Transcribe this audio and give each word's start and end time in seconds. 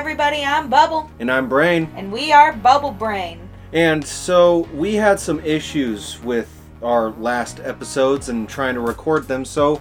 everybody, 0.00 0.44
I'm 0.44 0.68
Bubble, 0.68 1.10
And 1.20 1.30
I'm 1.32 1.48
Brain. 1.48 1.90
and 1.96 2.12
we 2.12 2.30
are 2.30 2.52
Bubble 2.52 2.90
Brain. 2.90 3.40
And 3.72 4.04
so 4.04 4.68
we 4.74 4.94
had 4.94 5.18
some 5.18 5.40
issues 5.40 6.20
with 6.22 6.52
our 6.82 7.10
last 7.12 7.60
episodes 7.60 8.28
and 8.28 8.46
trying 8.46 8.74
to 8.74 8.80
record 8.80 9.26
them, 9.26 9.42
so 9.42 9.80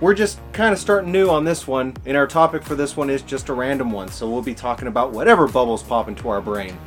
we're 0.00 0.14
just 0.14 0.40
kind 0.54 0.72
of 0.72 0.78
starting 0.78 1.12
new 1.12 1.28
on 1.28 1.44
this 1.44 1.66
one. 1.68 1.94
And 2.06 2.16
our 2.16 2.26
topic 2.26 2.62
for 2.62 2.74
this 2.74 2.96
one 2.96 3.10
is 3.10 3.20
just 3.20 3.50
a 3.50 3.52
random 3.52 3.92
one, 3.92 4.08
so 4.08 4.26
we'll 4.28 4.40
be 4.40 4.54
talking 4.54 4.88
about 4.88 5.12
whatever 5.12 5.46
bubbles 5.46 5.82
pop 5.82 6.08
into 6.08 6.30
our 6.30 6.40
brain. 6.40 6.78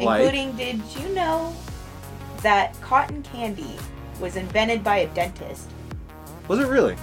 Like, 0.00 0.22
Including, 0.22 0.56
did 0.56 0.82
you 1.00 1.08
know 1.14 1.54
that 2.42 2.78
cotton 2.80 3.22
candy 3.22 3.76
was 4.20 4.34
invented 4.34 4.82
by 4.82 4.98
a 4.98 5.06
dentist? 5.14 5.70
was 6.48 6.58
it 6.58 6.66
really? 6.66 6.96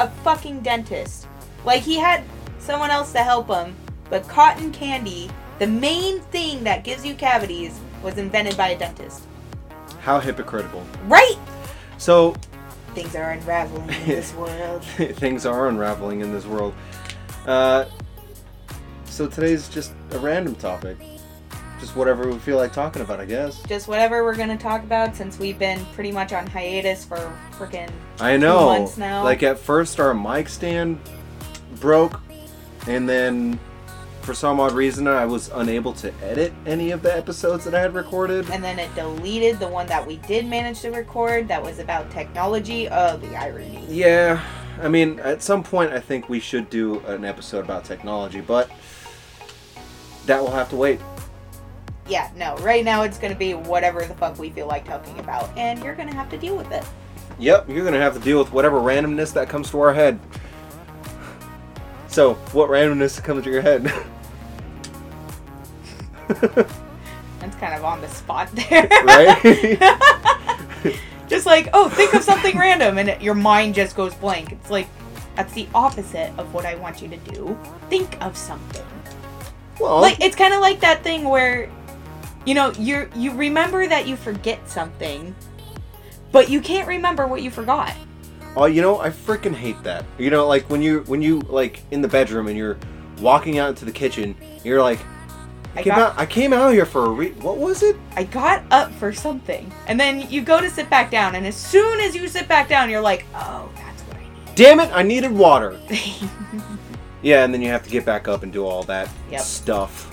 A 0.00 0.08
fucking 0.24 0.60
dentist. 0.62 1.28
Like, 1.64 1.82
he 1.82 1.96
had 1.98 2.24
someone 2.58 2.90
else 2.90 3.12
to 3.12 3.18
help 3.20 3.46
him, 3.48 3.74
but 4.10 4.26
cotton 4.28 4.72
candy, 4.72 5.30
the 5.58 5.66
main 5.66 6.20
thing 6.20 6.62
that 6.64 6.84
gives 6.84 7.04
you 7.06 7.14
cavities, 7.14 7.78
was 8.02 8.18
invented 8.18 8.56
by 8.56 8.68
a 8.68 8.78
dentist. 8.78 9.22
How 10.00 10.20
hypocritical. 10.20 10.84
Right? 11.06 11.36
So 11.98 12.34
Things 12.94 13.14
are 13.14 13.30
unraveling 13.30 13.88
in 13.88 14.06
this 14.06 14.34
world. 14.34 14.82
things 14.84 15.46
are 15.46 15.68
unraveling 15.68 16.20
in 16.22 16.32
this 16.32 16.44
world. 16.44 16.74
Uh, 17.46 17.84
so 19.04 19.28
today's 19.28 19.68
just 19.68 19.92
a 20.10 20.18
random 20.18 20.54
topic. 20.56 20.96
Just 21.78 21.94
whatever 21.96 22.28
we 22.28 22.38
feel 22.38 22.56
like 22.56 22.72
talking 22.72 23.00
about, 23.00 23.20
I 23.20 23.24
guess. 23.26 23.62
Just 23.62 23.86
whatever 23.88 24.24
we're 24.24 24.36
gonna 24.36 24.58
talk 24.58 24.82
about 24.82 25.14
since 25.16 25.38
we've 25.38 25.58
been 25.58 25.84
pretty 25.94 26.12
much 26.12 26.32
on 26.32 26.46
hiatus 26.46 27.04
for 27.04 27.32
freaking 27.52 27.90
I 28.18 28.36
know. 28.36 28.66
months 28.66 28.98
now. 28.98 29.22
Like 29.24 29.42
at 29.42 29.58
first, 29.58 30.00
our 30.00 30.12
mic 30.12 30.48
stand 30.48 30.98
broke, 31.80 32.20
and 32.86 33.08
then 33.08 33.58
for 34.30 34.34
some 34.34 34.60
odd 34.60 34.70
reason, 34.74 35.08
I 35.08 35.26
was 35.26 35.50
unable 35.54 35.92
to 35.94 36.14
edit 36.22 36.52
any 36.64 36.92
of 36.92 37.02
the 37.02 37.12
episodes 37.12 37.64
that 37.64 37.74
I 37.74 37.80
had 37.80 37.94
recorded. 37.94 38.48
and 38.50 38.62
then 38.62 38.78
it 38.78 38.94
deleted 38.94 39.58
the 39.58 39.66
one 39.66 39.88
that 39.88 40.06
we 40.06 40.18
did 40.18 40.46
manage 40.46 40.82
to 40.82 40.90
record 40.90 41.48
that 41.48 41.60
was 41.60 41.80
about 41.80 42.12
technology. 42.12 42.88
Oh, 42.88 43.16
the 43.16 43.34
irony. 43.34 43.84
Yeah, 43.88 44.40
I 44.80 44.86
mean, 44.86 45.18
at 45.18 45.42
some 45.42 45.64
point, 45.64 45.90
I 45.90 45.98
think 45.98 46.28
we 46.28 46.38
should 46.38 46.70
do 46.70 47.00
an 47.06 47.24
episode 47.24 47.64
about 47.64 47.84
technology, 47.84 48.40
but 48.40 48.70
that 50.26 50.40
will 50.40 50.52
have 50.52 50.68
to 50.70 50.76
wait. 50.76 51.00
Yeah, 52.06 52.30
no, 52.36 52.54
right 52.58 52.84
now 52.84 53.02
it's 53.02 53.18
gonna 53.18 53.34
be 53.34 53.54
whatever 53.54 54.04
the 54.04 54.14
fuck 54.14 54.38
we 54.38 54.50
feel 54.50 54.68
like 54.68 54.84
talking 54.84 55.18
about, 55.18 55.50
and 55.58 55.82
you're 55.82 55.96
gonna 55.96 56.14
have 56.14 56.30
to 56.30 56.38
deal 56.38 56.56
with 56.56 56.70
it. 56.70 56.84
Yep, 57.40 57.68
you're 57.68 57.84
gonna 57.84 57.98
have 57.98 58.14
to 58.14 58.20
deal 58.20 58.38
with 58.38 58.52
whatever 58.52 58.78
randomness 58.78 59.32
that 59.32 59.48
comes 59.48 59.72
to 59.72 59.80
our 59.80 59.92
head. 59.92 60.20
So, 62.06 62.34
what 62.52 62.70
randomness 62.70 63.20
comes 63.24 63.42
to 63.42 63.50
your 63.50 63.62
head? 63.62 63.92
That's 67.40 67.56
kind 67.56 67.74
of 67.74 67.84
on 67.84 68.00
the 68.00 68.08
spot 68.08 68.50
there. 68.52 68.86
right? 69.04 70.98
just 71.28 71.46
like, 71.46 71.68
oh, 71.72 71.88
think 71.88 72.12
of 72.14 72.22
something 72.22 72.58
random, 72.58 72.98
and 72.98 73.20
your 73.22 73.34
mind 73.34 73.74
just 73.74 73.96
goes 73.96 74.14
blank. 74.14 74.52
It's 74.52 74.70
like, 74.70 74.86
that's 75.36 75.52
the 75.54 75.66
opposite 75.74 76.32
of 76.38 76.52
what 76.52 76.66
I 76.66 76.74
want 76.74 77.00
you 77.00 77.08
to 77.08 77.16
do. 77.16 77.58
Think 77.88 78.22
of 78.22 78.36
something. 78.36 78.84
well, 79.78 80.00
like 80.00 80.20
it's 80.20 80.36
kind 80.36 80.52
of 80.52 80.60
like 80.60 80.80
that 80.80 81.02
thing 81.02 81.24
where 81.24 81.70
you 82.44 82.54
know 82.54 82.72
you 82.72 83.08
you 83.14 83.32
remember 83.32 83.86
that 83.86 84.06
you 84.06 84.16
forget 84.16 84.68
something 84.68 85.34
but 86.32 86.48
you 86.50 86.60
can't 86.60 86.88
remember 86.88 87.26
what 87.26 87.42
you 87.42 87.50
forgot 87.50 87.94
Oh, 88.56 88.64
you 88.64 88.82
know, 88.82 89.00
I 89.00 89.10
freaking 89.10 89.54
hate 89.54 89.80
that. 89.84 90.04
You 90.18 90.30
know, 90.30 90.46
like 90.46 90.68
when 90.68 90.82
you 90.82 91.00
when 91.06 91.22
you 91.22 91.40
like 91.40 91.82
in 91.92 92.02
the 92.02 92.08
bedroom 92.08 92.48
and 92.48 92.56
you're 92.56 92.78
walking 93.20 93.58
out 93.58 93.68
into 93.70 93.84
the 93.84 93.92
kitchen, 93.92 94.34
you're 94.64 94.82
like, 94.82 94.98
I, 95.76 95.80
I 95.80 95.82
came 95.82 95.94
got- 95.94 96.12
out. 96.12 96.18
I 96.18 96.26
came 96.26 96.52
out 96.52 96.72
here 96.72 96.84
for 96.86 97.06
a 97.06 97.10
re. 97.10 97.30
What 97.32 97.58
was 97.58 97.82
it? 97.82 97.96
i 98.16 98.24
got 98.24 98.62
up 98.70 98.90
for 98.92 99.12
something 99.12 99.70
and 99.86 99.98
then 100.00 100.28
you 100.30 100.42
go 100.42 100.60
to 100.60 100.68
sit 100.68 100.90
back 100.90 101.10
down 101.10 101.34
and 101.36 101.46
as 101.46 101.56
soon 101.56 102.00
as 102.00 102.14
you 102.14 102.26
sit 102.28 102.48
back 102.48 102.68
down 102.68 102.90
you're 102.90 103.00
like 103.00 103.24
oh 103.34 103.68
that's 103.76 104.02
what 104.02 104.16
i 104.16 104.20
need. 104.22 104.54
Damn 104.56 104.80
it! 104.80 104.90
I 104.92 105.02
needed 105.02 105.30
water. 105.32 105.78
Yeah, 107.22 107.44
and 107.44 107.52
then 107.52 107.60
you 107.60 107.68
have 107.68 107.82
to 107.82 107.90
get 107.90 108.06
back 108.06 108.28
up 108.28 108.42
and 108.44 108.50
do 108.50 108.64
all 108.64 108.82
that 108.84 109.06
Yep. 109.30 109.42
stuff. 109.42 110.10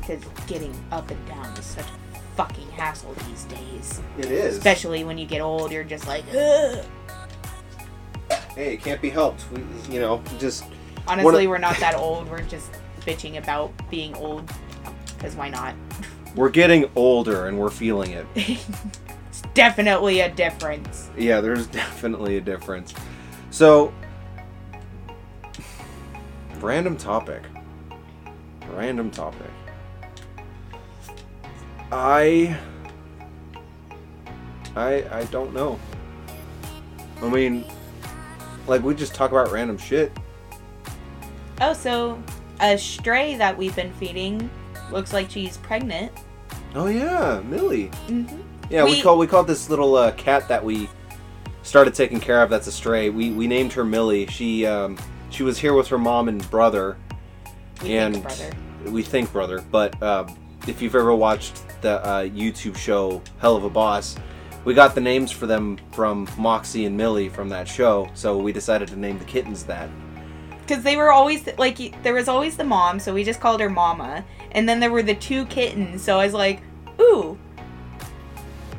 because 0.00 0.20
getting 0.48 0.74
up 0.90 1.08
and 1.12 1.28
down 1.28 1.46
is 1.56 1.64
such 1.64 1.84
a 1.86 2.18
fucking 2.36 2.68
hassle 2.72 3.14
these 3.28 3.44
days 3.44 4.00
It 4.18 4.24
is. 4.32 4.56
especially 4.56 5.04
when 5.04 5.16
you 5.16 5.26
get 5.26 5.40
old 5.40 5.70
you're 5.70 5.84
just 5.84 6.08
like 6.08 6.24
Ugh. 6.34 6.84
hey, 8.56 8.74
it 8.74 8.82
can't 8.82 9.00
be 9.00 9.10
helped. 9.10 9.44
We, 9.52 9.62
you 9.94 10.00
know, 10.00 10.20
just 10.38 10.64
honestly 11.06 11.46
we're 11.46 11.58
not 11.58 11.76
that 11.78 11.94
old 11.94 12.28
we're 12.28 12.42
just 12.42 12.72
bitching 13.10 13.38
about 13.38 13.72
being 13.90 14.14
old 14.16 14.50
because 15.16 15.34
why 15.34 15.48
not 15.48 15.74
we're 16.36 16.48
getting 16.50 16.88
older 16.94 17.46
and 17.46 17.58
we're 17.58 17.70
feeling 17.70 18.12
it. 18.12 18.26
it's 18.36 19.42
definitely 19.54 20.20
a 20.20 20.30
difference 20.30 21.10
Yeah, 21.16 21.40
there's 21.40 21.66
definitely 21.82 22.36
a 22.36 22.40
difference. 22.40 22.94
So, 23.50 23.92
random 26.60 26.96
topic. 26.96 27.42
Random 28.72 29.10
topic. 29.10 29.50
I. 31.90 32.56
I 34.76 35.04
I 35.10 35.24
don't 35.32 35.52
know. 35.52 35.80
I 37.20 37.28
mean, 37.28 37.64
like 38.68 38.84
we 38.84 38.94
just 38.94 39.16
talk 39.16 39.32
about 39.32 39.50
random 39.50 39.76
shit. 39.76 40.12
Oh, 41.60 41.72
so 41.72 42.22
a 42.60 42.76
stray 42.78 43.36
that 43.36 43.56
we've 43.56 43.74
been 43.76 43.92
feeding 43.94 44.50
looks 44.92 45.12
like 45.12 45.30
she's 45.30 45.56
pregnant. 45.58 46.12
Oh 46.74 46.86
yeah, 46.86 47.40
Millie. 47.44 47.88
Mm-hmm. 48.08 48.40
Yeah, 48.70 48.84
we, 48.84 48.92
We- 48.92 49.02
call 49.02 49.18
we 49.18 49.26
called 49.26 49.46
this 49.46 49.68
little 49.70 49.94
uh, 49.96 50.12
cat 50.12 50.46
that 50.48 50.64
we 50.64 50.88
started 51.62 51.94
taking 51.94 52.20
care 52.20 52.42
of. 52.42 52.50
That's 52.50 52.66
a 52.66 52.72
stray. 52.72 53.10
We 53.10 53.30
we 53.32 53.46
named 53.46 53.72
her 53.72 53.84
Millie. 53.84 54.26
She 54.26 54.66
um, 54.66 54.96
she 55.30 55.42
was 55.42 55.58
here 55.58 55.74
with 55.74 55.88
her 55.88 55.98
mom 55.98 56.28
and 56.28 56.48
brother. 56.50 56.96
We 57.82 57.96
And- 57.96 58.14
think 58.14 58.24
brother. 58.26 58.56
We 58.90 59.02
think 59.02 59.30
brother, 59.32 59.62
but 59.70 60.02
um, 60.02 60.38
if 60.66 60.80
you've 60.80 60.94
ever 60.94 61.14
watched 61.14 61.62
the 61.82 62.02
uh, 62.04 62.22
YouTube 62.22 62.76
show 62.78 63.20
Helluva 63.42 63.70
Boss, 63.70 64.16
we 64.64 64.72
got 64.72 64.94
the 64.94 65.02
names 65.02 65.30
for 65.30 65.46
them 65.46 65.78
from 65.92 66.26
Moxie 66.38 66.86
and 66.86 66.96
Millie 66.96 67.28
from 67.28 67.50
that 67.50 67.68
show. 67.68 68.08
So 68.14 68.38
we 68.38 68.52
decided 68.52 68.88
to 68.88 68.96
name 68.96 69.18
the 69.18 69.24
kittens 69.26 69.64
that. 69.64 69.90
Because 70.70 70.84
they 70.84 70.96
were 70.96 71.10
always 71.10 71.48
like 71.58 72.00
there 72.04 72.14
was 72.14 72.28
always 72.28 72.56
the 72.56 72.62
mom, 72.62 73.00
so 73.00 73.12
we 73.12 73.24
just 73.24 73.40
called 73.40 73.60
her 73.60 73.68
Mama, 73.68 74.24
and 74.52 74.68
then 74.68 74.78
there 74.78 74.92
were 74.92 75.02
the 75.02 75.16
two 75.16 75.44
kittens. 75.46 76.00
So 76.00 76.20
I 76.20 76.26
was 76.26 76.32
like, 76.32 76.62
ooh, 77.00 77.36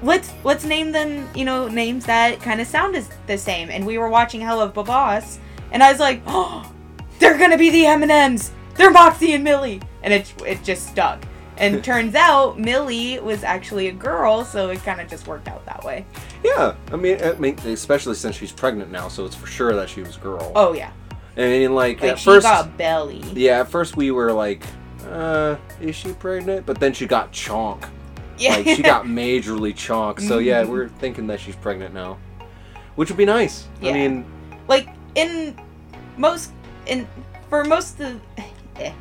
let's 0.01 0.31
let's 0.45 0.63
name 0.63 0.93
them. 0.93 1.27
You 1.35 1.43
know, 1.43 1.67
names 1.67 2.05
that 2.05 2.41
kind 2.41 2.61
of 2.61 2.67
sound 2.67 2.95
as 2.95 3.09
the 3.27 3.37
same. 3.37 3.69
And 3.69 3.85
we 3.85 3.97
were 3.97 4.07
watching 4.07 4.39
Helluva 4.39 4.85
Boss, 4.85 5.37
and 5.73 5.83
I 5.83 5.91
was 5.91 5.99
like, 5.99 6.21
oh, 6.27 6.71
they're 7.19 7.37
gonna 7.37 7.57
be 7.57 7.69
the 7.69 7.85
M 7.85 8.03
and 8.03 8.11
M's. 8.11 8.51
They're 8.75 8.89
Moxie 8.89 9.33
and 9.33 9.43
Millie, 9.43 9.81
and 10.01 10.13
it 10.13 10.33
it 10.47 10.63
just 10.63 10.87
stuck. 10.87 11.21
And 11.57 11.83
turns 11.83 12.15
out 12.15 12.57
Millie 12.57 13.19
was 13.19 13.43
actually 13.43 13.89
a 13.89 13.91
girl, 13.91 14.45
so 14.45 14.69
it 14.69 14.81
kind 14.85 15.01
of 15.01 15.09
just 15.09 15.27
worked 15.27 15.49
out 15.49 15.65
that 15.65 15.83
way. 15.83 16.05
Yeah, 16.41 16.73
I 16.89 16.95
mean, 16.95 17.21
I 17.21 17.33
mean, 17.33 17.59
especially 17.65 18.15
since 18.15 18.37
she's 18.37 18.53
pregnant 18.53 18.91
now, 18.91 19.09
so 19.09 19.25
it's 19.25 19.35
for 19.35 19.47
sure 19.47 19.75
that 19.75 19.89
she 19.89 20.01
was 20.01 20.15
a 20.15 20.21
girl. 20.21 20.53
Oh 20.55 20.71
yeah, 20.71 20.91
I 21.37 21.41
mean, 21.41 21.73
like, 21.75 22.01
like 22.01 22.11
at 22.13 22.19
she 22.19 22.25
first, 22.25 22.45
got 22.45 22.77
belly. 22.77 23.21
yeah, 23.33 23.61
at 23.61 23.69
first 23.69 23.95
we 23.95 24.11
were 24.11 24.31
like, 24.33 24.63
uh, 25.09 25.55
is 25.79 25.95
she 25.95 26.11
pregnant? 26.13 26.65
But 26.65 26.79
then 26.79 26.93
she 26.93 27.05
got 27.05 27.31
chonk. 27.31 27.87
Yeah, 28.37 28.55
Like 28.57 28.67
she 28.67 28.81
got 28.81 29.05
majorly 29.05 29.73
chonk. 29.73 30.19
So 30.21 30.39
yeah, 30.39 30.63
Mhm. 30.63 30.67
we're 30.69 30.87
thinking 30.89 31.27
that 31.27 31.39
she's 31.39 31.55
pregnant 31.55 31.93
now, 31.93 32.17
which 32.95 33.09
would 33.09 33.17
be 33.17 33.25
nice. 33.25 33.67
I 33.81 33.91
mean, 33.91 34.25
like 34.67 34.89
in 35.15 35.55
most 36.17 36.51
in 36.85 37.07
for 37.49 37.63
most 37.63 37.99
of 37.99 38.19
eh, 38.77 38.91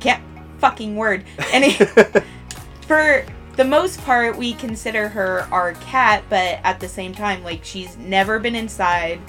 can't 0.00 0.22
fucking 0.58 0.96
word 0.96 1.24
any 1.52 1.72
for 2.86 3.24
the 3.56 3.64
most 3.64 4.00
part 4.02 4.36
we 4.36 4.52
consider 4.54 5.08
her 5.08 5.46
our 5.50 5.72
cat 5.74 6.22
but 6.30 6.58
at 6.64 6.78
the 6.80 6.88
same 6.88 7.12
time 7.14 7.42
like 7.44 7.64
she's 7.64 7.96
never 7.98 8.38
been 8.38 8.54
inside 8.54 9.20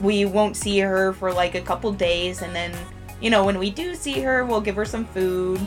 we 0.00 0.24
won't 0.24 0.56
see 0.56 0.78
her 0.78 1.12
for 1.14 1.32
like 1.32 1.54
a 1.54 1.60
couple 1.60 1.92
days 1.92 2.42
and 2.42 2.54
then 2.54 2.72
you 3.20 3.30
know 3.30 3.44
when 3.44 3.58
we 3.58 3.70
do 3.70 3.94
see 3.94 4.20
her 4.20 4.44
we'll 4.44 4.60
give 4.60 4.76
her 4.76 4.84
some 4.84 5.04
food 5.06 5.60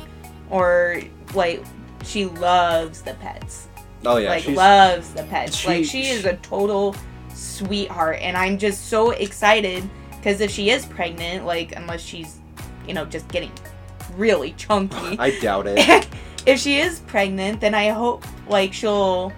or 0.49 1.01
like 1.33 1.63
she 2.03 2.25
loves 2.25 3.01
the 3.01 3.13
pets 3.15 3.67
oh 4.05 4.17
yeah, 4.17 4.29
like 4.29 4.47
loves 4.47 5.13
the 5.13 5.23
pets. 5.23 5.55
she- 5.55 5.67
like 5.67 5.85
she 5.85 6.07
is 6.07 6.25
a 6.25 6.35
total 6.37 6.95
sweetheart, 7.37 8.17
and 8.21 8.35
I'm 8.35 8.57
just 8.57 8.87
so 8.87 9.11
excited 9.11 9.87
because 10.11 10.41
if 10.41 10.51
she 10.51 10.69
is 10.69 10.85
pregnant, 10.85 11.45
like 11.45 11.75
unless 11.75 12.01
she's, 12.01 12.39
you 12.87 12.93
know, 12.93 13.05
just 13.05 13.27
getting 13.29 13.51
really 14.15 14.53
chunky, 14.53 15.15
I 15.19 15.39
doubt 15.39 15.67
it. 15.67 16.07
if 16.45 16.59
she 16.59 16.79
is 16.79 16.99
pregnant, 17.01 17.61
then 17.61 17.73
I 17.73 17.89
hope 17.89 18.25
like 18.47 18.73
she'll 18.73 19.31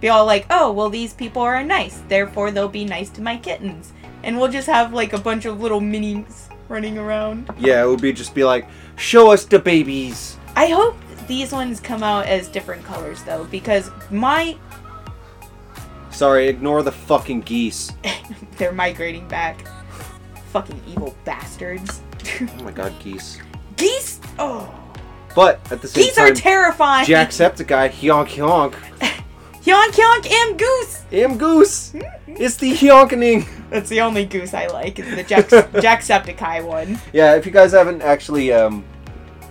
be 0.00 0.08
all 0.08 0.26
like, 0.26 0.46
oh, 0.50 0.72
well, 0.72 0.90
these 0.90 1.14
people 1.14 1.42
are 1.42 1.62
nice, 1.62 2.02
therefore 2.08 2.50
they'll 2.50 2.68
be 2.68 2.84
nice 2.84 3.10
to 3.10 3.22
my 3.22 3.36
kittens, 3.36 3.92
and 4.24 4.38
we'll 4.38 4.50
just 4.50 4.66
have 4.66 4.92
like 4.92 5.12
a 5.12 5.18
bunch 5.18 5.44
of 5.44 5.60
little 5.60 5.80
minis 5.80 6.48
running 6.68 6.98
around. 6.98 7.50
Yeah, 7.58 7.82
it 7.82 7.86
would 7.86 8.00
be 8.00 8.12
just 8.12 8.34
be 8.34 8.44
like, 8.44 8.66
show 8.96 9.30
us 9.32 9.44
the 9.44 9.58
babies. 9.58 10.36
I 10.56 10.66
hope 10.66 10.96
these 11.26 11.52
ones 11.52 11.80
come 11.80 12.02
out 12.02 12.26
as 12.26 12.48
different 12.48 12.84
colors 12.84 13.22
though, 13.24 13.44
because 13.44 13.90
my 14.10 14.56
Sorry, 16.10 16.48
ignore 16.48 16.82
the 16.82 16.92
fucking 16.92 17.40
geese. 17.40 17.90
they're 18.58 18.72
migrating 18.72 19.26
back. 19.28 19.66
Fucking 20.50 20.80
evil 20.86 21.16
bastards. 21.24 22.02
Oh 22.40 22.62
my 22.64 22.70
god, 22.70 22.92
geese. 23.00 23.38
Geese. 23.76 24.20
Oh, 24.38 24.72
But 25.34 25.60
at 25.72 25.80
the 25.80 25.88
same 25.88 26.04
geese 26.04 26.16
time, 26.16 26.32
are 26.32 26.34
terrifying. 26.34 27.06
Jacksepticeye, 27.06 27.90
honk 27.90 28.28
honk. 28.38 28.74
Yonk 29.64 29.92
yonk 29.92 30.30
am 30.30 30.56
goose. 30.56 31.04
Am 31.10 31.38
goose. 31.38 31.92
Mm-hmm. 31.92 32.34
It's 32.38 32.56
the 32.56 32.74
honkening. 32.76 33.46
That's 33.72 33.88
the 33.88 34.00
only 34.02 34.24
goose 34.24 34.54
I 34.54 34.66
like. 34.66 34.98
Is 34.98 35.14
the 35.16 35.22
Jack 35.24 35.48
Jacksepticeye 35.48 36.64
one. 36.64 36.98
Yeah, 37.12 37.34
if 37.36 37.46
you 37.46 37.52
guys 37.52 37.72
haven't 37.72 38.02
actually 38.02 38.52
um, 38.52 38.84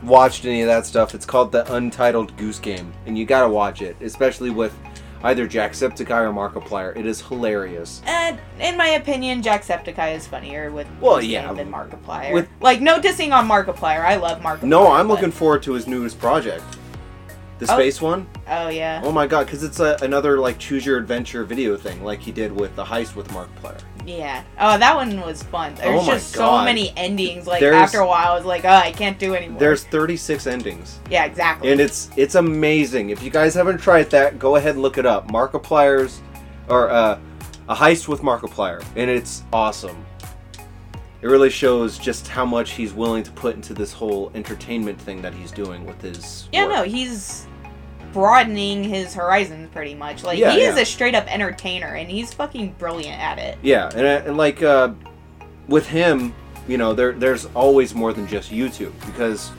watched 0.03 0.45
any 0.45 0.61
of 0.61 0.67
that 0.67 0.85
stuff, 0.85 1.13
it's 1.15 1.25
called 1.25 1.51
the 1.51 1.71
Untitled 1.73 2.35
Goose 2.37 2.59
Game, 2.59 2.93
and 3.05 3.17
you 3.17 3.25
gotta 3.25 3.49
watch 3.49 3.81
it, 3.81 3.95
especially 4.01 4.49
with 4.49 4.77
either 5.23 5.47
Jacksepticeye 5.47 6.09
or 6.09 6.33
Markiplier. 6.33 6.95
It 6.97 7.05
is 7.05 7.21
hilarious. 7.21 8.01
And 8.05 8.39
in 8.59 8.75
my 8.77 8.87
opinion, 8.89 9.41
Jacksepticeye 9.43 10.15
is 10.15 10.25
funnier 10.27 10.71
with 10.71 10.87
Well, 10.99 11.17
Goose 11.17 11.25
yeah, 11.25 11.45
Game 11.47 11.57
than 11.57 11.71
Markiplier. 11.71 12.33
with- 12.33 12.49
like 12.59 12.81
no 12.81 12.99
dissing 12.99 13.31
on 13.31 13.47
Markiplier. 13.47 14.01
I 14.03 14.15
love 14.15 14.41
Markiplier. 14.41 14.63
No, 14.63 14.91
I'm 14.91 15.07
but- 15.07 15.15
looking 15.15 15.31
forward 15.31 15.61
to 15.63 15.73
his 15.73 15.87
newest 15.87 16.19
project, 16.19 16.63
the 17.59 17.71
Oh. 17.71 17.75
space 17.75 18.01
one. 18.01 18.25
Oh 18.49 18.69
yeah. 18.69 19.01
Oh 19.03 19.11
my 19.11 19.27
god, 19.27 19.45
because 19.45 19.61
it's 19.63 19.79
a, 19.79 19.95
another 20.01 20.39
like 20.39 20.57
choose 20.57 20.83
your 20.87 20.97
adventure 20.97 21.43
video 21.43 21.77
thing, 21.77 22.03
like 22.03 22.19
he 22.19 22.31
did 22.31 22.51
with 22.51 22.75
the 22.75 22.83
heist 22.83 23.15
with 23.15 23.27
Markiplier. 23.27 23.79
Yeah. 24.05 24.43
Oh, 24.59 24.77
that 24.77 24.95
one 24.95 25.19
was 25.21 25.43
fun. 25.43 25.75
There's 25.75 26.01
Oh 26.01 26.05
just 26.05 26.35
God. 26.35 26.59
so 26.59 26.65
many 26.65 26.91
endings. 26.97 27.47
Like 27.47 27.59
There's- 27.59 27.81
after 27.81 27.99
a 27.99 28.07
while, 28.07 28.31
I 28.31 28.35
was 28.35 28.45
like, 28.45 28.65
oh, 28.65 28.69
I 28.69 28.91
can't 28.91 29.17
do 29.19 29.35
anymore. 29.35 29.59
There's 29.59 29.83
36 29.85 30.47
endings. 30.47 30.99
yeah, 31.09 31.25
exactly. 31.25 31.71
and 31.71 31.79
it's 31.81 32.09
it's 32.15 32.35
amazing. 32.35 33.09
If 33.09 33.21
you 33.23 33.29
guys 33.29 33.53
haven't 33.53 33.79
tried 33.79 34.09
that, 34.11 34.39
go 34.39 34.55
ahead 34.55 34.73
and 34.75 34.81
look 34.81 34.97
it 34.97 35.05
up. 35.05 35.29
Markiplier's 35.31 36.21
or 36.69 36.89
uh, 36.89 37.19
a 37.69 37.75
heist 37.75 38.07
with 38.07 38.21
Markiplier, 38.21 38.83
and 38.95 39.09
it's 39.09 39.43
awesome. 39.53 40.05
It 41.21 41.27
really 41.27 41.51
shows 41.51 41.99
just 41.99 42.27
how 42.27 42.45
much 42.45 42.71
he's 42.71 42.93
willing 42.93 43.21
to 43.23 43.31
put 43.31 43.55
into 43.55 43.75
this 43.75 43.93
whole 43.93 44.31
entertainment 44.33 44.99
thing 44.99 45.21
that 45.21 45.33
he's 45.35 45.51
doing 45.51 45.85
with 45.85 46.01
his. 46.01 46.49
yeah, 46.51 46.65
work. 46.65 46.73
no, 46.77 46.83
he's 46.83 47.45
broadening 48.13 48.83
his 48.83 49.13
horizons 49.13 49.69
pretty 49.71 49.95
much. 49.95 50.23
Like 50.23 50.39
Yeah, 50.39 50.51
he 50.51 50.61
is 50.61 50.75
yeah. 50.75 50.81
a 50.81 50.85
straight 50.85 51.15
up 51.15 51.31
entertainer, 51.33 51.95
and 51.95 52.09
he's 52.09 52.33
fucking 52.33 52.73
brilliant 52.77 53.19
at 53.21 53.37
it. 53.39 53.57
Yeah, 53.61 53.89
and, 53.95 54.01
uh, 54.05 54.23
and 54.27 54.37
like 54.37 54.61
uh, 54.63 54.93
with 55.67 55.87
him, 55.87 56.33
you 56.67 56.77
know, 56.77 56.93
there 56.93 57.13
there's 57.13 57.45
always 57.55 57.93
more 57.95 58.13
than 58.13 58.27
just 58.27 58.51
YouTube 58.51 58.93
because, 59.05 59.51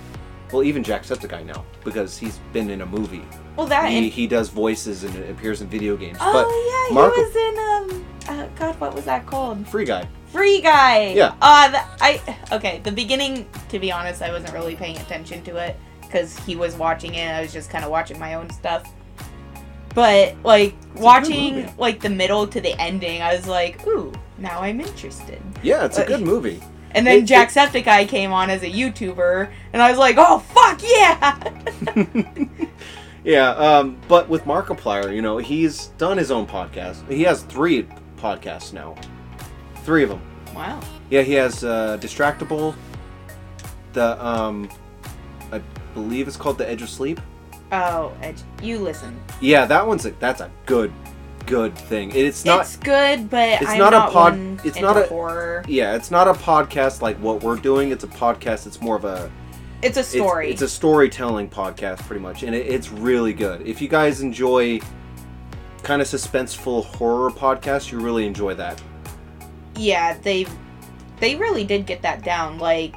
well, 0.53 0.63
even 0.63 0.83
Jacksepticeye 0.85 1.45
now 1.45 1.65
because 1.85 2.17
he's 2.19 2.39
been 2.53 2.71
in 2.71 2.81
a 2.83 2.87
movie. 2.87 3.25
Well, 3.57 3.67
that 3.67 3.91
He, 3.91 3.99
and 3.99 4.07
he 4.07 4.27
does 4.27 4.49
voices 4.49 5.05
and 5.05 5.15
appears 5.31 5.61
in 5.61 5.69
video 5.69 5.97
games. 5.97 6.17
oh 6.21 6.89
yeah, 6.89 6.95
Mark- 6.95 7.15
he 7.15 7.23
was 7.23 7.37
in 7.37 7.59
um. 7.59 8.07
Uh, 8.29 8.47
God, 8.57 8.79
what 8.81 8.95
was 8.95 9.05
that 9.05 9.27
called? 9.27 9.67
Free 9.67 9.85
Guy. 9.85 10.09
Free 10.29 10.61
Guy. 10.63 11.09
Yeah. 11.13 11.35
Uh, 11.43 11.71
th- 11.71 11.83
I 12.01 12.39
okay. 12.53 12.81
The 12.85 12.93
beginning, 12.93 13.47
to 13.69 13.79
be 13.79 13.91
honest, 13.93 14.23
I 14.23 14.31
wasn't 14.31 14.53
really 14.55 14.77
paying 14.77 14.97
attention 14.99 15.43
to 15.45 15.57
it 15.57 15.77
because 16.13 16.39
he 16.41 16.57
was 16.57 16.77
watching 16.77 17.15
it. 17.15 17.29
I 17.31 17.41
was 17.41 17.53
just 17.53 17.71
kind 17.71 17.85
of 17.85 17.91
watching 17.91 18.19
my 18.19 18.35
own 18.35 18.51
stuff. 18.51 18.93
But 19.95 20.37
like 20.43 20.73
a 20.73 20.95
good 20.95 21.03
watching 21.03 21.77
like 21.77 22.01
the 22.01 22.11
middle 22.11 22.47
to 22.47 22.61
the 22.61 22.79
ending, 22.81 23.23
I 23.23 23.35
was 23.35 23.47
like, 23.47 23.87
ooh, 23.87 24.13
now 24.39 24.61
I'm 24.61 24.81
interested. 24.81 25.41
Yeah, 25.63 25.85
it's 25.85 25.99
a 25.99 26.05
good 26.07 26.21
movie. 26.23 26.63
And 26.95 27.07
then 27.07 27.19
It- 27.19 27.31
it- 27.31 27.35
Jacksepticeye 27.35 28.07
came 28.09 28.33
on 28.33 28.51
as 28.51 28.63
a 28.63 28.71
YouTuber, 28.71 29.51
and 29.73 29.81
I 29.83 29.89
was 29.91 29.99
like, 29.99 30.17
oh 30.19 30.39
fuck 30.41 30.81
yeah! 30.83 32.45
yeah, 33.25 33.51
um, 33.51 33.97
but 34.09 34.29
with 34.29 34.45
Markiplier, 34.45 35.15
you 35.15 35.23
know, 35.23 35.39
he's 35.39 35.87
done 35.99 36.19
his 36.19 36.31
own 36.31 36.47
podcast. 36.47 37.09
He 37.11 37.23
has 37.23 37.43
three 37.45 37.87
podcasts 38.19 38.73
now. 38.73 38.95
Three 39.85 40.03
of 40.05 40.11
them. 40.11 40.23
wow. 40.55 40.81
Yeah, 41.11 41.23
he 41.23 41.33
has 41.35 41.65
uh, 41.65 41.99
Distractable, 42.01 42.75
the, 43.93 44.25
um, 44.25 44.71
I 45.51 45.61
believe 45.95 46.29
it's 46.29 46.37
called 46.37 46.59
The 46.59 46.69
Edge 46.69 46.83
of 46.83 46.89
Sleep. 46.91 47.21
Oh, 47.71 48.13
Edge, 48.23 48.39
you 48.63 48.79
listen. 48.79 49.19
Yeah, 49.41 49.65
that 49.67 49.87
one's 49.87 50.05
a, 50.07 50.11
that's 50.13 50.41
a 50.41 50.51
good, 50.67 50.93
good 51.47 51.77
thing. 51.77 52.13
It's 52.15 52.45
not, 52.45 52.63
it's 52.63 52.77
good, 52.77 53.31
but 53.31 53.61
it's 53.63 53.71
I'm 53.71 53.79
not 53.79 53.93
not, 53.93 54.09
a 54.09 54.13
pod- 54.13 54.61
it's 54.67 54.79
not 54.81 54.97
a- 54.99 55.05
horror. 55.07 55.65
yeah, 55.67 55.95
it's 55.95 56.11
not 56.11 56.29
a 56.29 56.35
podcast 56.35 57.01
like 57.01 57.17
what 57.19 57.43
we're 57.43 57.57
doing. 57.57 57.91
It's 57.91 58.05
a 58.05 58.09
podcast. 58.09 58.67
It's 58.67 58.81
more 58.83 58.97
of 58.97 59.05
a 59.07 59.31
It's 59.81 59.97
a 59.97 60.01
it's- 60.01 60.09
story. 60.09 60.51
It's, 60.51 60.61
a 60.63 60.69
storytelling 60.69 61.49
podcast, 61.49 62.01
pretty 62.07 62.21
much, 62.23 62.43
and 62.43 62.55
it, 62.55 62.67
it's 62.67 62.91
really 62.91 63.33
good. 63.33 63.67
If 63.67 63.81
you 63.81 63.89
guys 63.89 64.21
enjoy 64.21 64.81
kind 65.83 66.03
of 66.03 66.09
suspenseful 66.09 66.85
horror 66.85 67.31
podcasts, 67.31 67.91
you 67.91 67.99
really 68.01 68.27
enjoy 68.27 68.55
that. 68.55 68.81
yeah, 69.77 70.17
they 70.19 70.47
they 71.21 71.37
really 71.37 71.65
did 71.65 71.87
get 71.87 72.03
that 72.03 72.23
down. 72.23 72.59
Like 72.59 72.95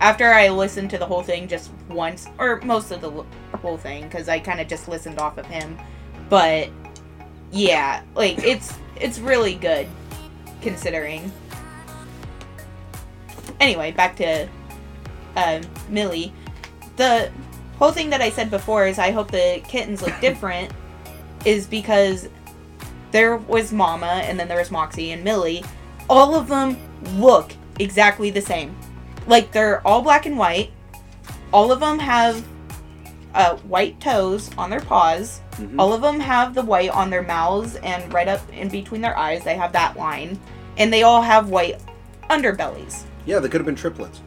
after 0.00 0.32
I 0.32 0.48
listened 0.48 0.90
to 0.90 0.98
the 0.98 1.06
whole 1.06 1.22
thing 1.22 1.48
just 1.48 1.70
once, 1.94 2.28
or 2.38 2.60
most 2.62 2.90
of 2.90 3.00
the 3.00 3.24
whole 3.58 3.76
thing, 3.76 4.04
because 4.04 4.28
I 4.28 4.38
kind 4.38 4.60
of 4.60 4.68
just 4.68 4.88
listened 4.88 5.18
off 5.18 5.38
of 5.38 5.46
him. 5.46 5.78
But 6.28 6.70
yeah, 7.50 8.02
like 8.14 8.38
it's 8.38 8.74
it's 8.96 9.18
really 9.18 9.54
good 9.54 9.86
considering. 10.60 11.30
Anyway, 13.60 13.92
back 13.92 14.16
to 14.16 14.48
um, 15.36 15.62
Millie. 15.88 16.32
The 16.96 17.30
whole 17.78 17.92
thing 17.92 18.10
that 18.10 18.20
I 18.20 18.30
said 18.30 18.50
before 18.50 18.86
is 18.86 18.98
I 18.98 19.10
hope 19.10 19.30
the 19.30 19.62
kittens 19.68 20.02
look 20.02 20.14
different, 20.20 20.72
is 21.44 21.66
because 21.66 22.28
there 23.12 23.36
was 23.36 23.72
Mama 23.72 24.22
and 24.24 24.40
then 24.40 24.48
there 24.48 24.58
was 24.58 24.70
Moxie 24.70 25.12
and 25.12 25.22
Millie. 25.22 25.64
All 26.08 26.34
of 26.34 26.48
them 26.48 26.76
look 27.18 27.52
exactly 27.78 28.30
the 28.30 28.40
same. 28.40 28.74
Like 29.26 29.52
they're 29.52 29.86
all 29.86 30.02
black 30.02 30.26
and 30.26 30.36
white. 30.36 30.72
All 31.52 31.70
of 31.70 31.80
them 31.80 31.98
have 31.98 32.44
uh, 33.34 33.56
white 33.58 33.98
toes 34.00 34.50
on 34.58 34.70
their 34.70 34.80
paws. 34.80 35.40
Mhm. 35.52 35.76
All 35.78 35.92
of 35.92 36.02
them 36.02 36.20
have 36.20 36.54
the 36.54 36.62
white 36.62 36.90
on 36.90 37.08
their 37.10 37.22
mouths 37.22 37.76
and 37.76 38.12
right 38.12 38.28
up 38.28 38.40
in 38.52 38.68
between 38.68 39.00
their 39.00 39.16
eyes. 39.16 39.42
They 39.44 39.56
have 39.56 39.72
that 39.72 39.96
line. 39.96 40.38
And 40.76 40.92
they 40.92 41.02
all 41.02 41.22
have 41.22 41.48
white 41.48 41.80
underbellies. 42.30 43.02
Yeah, 43.26 43.38
they 43.38 43.48
could 43.48 43.60
have 43.60 43.66
been 43.66 43.74
triplets. 43.74 44.20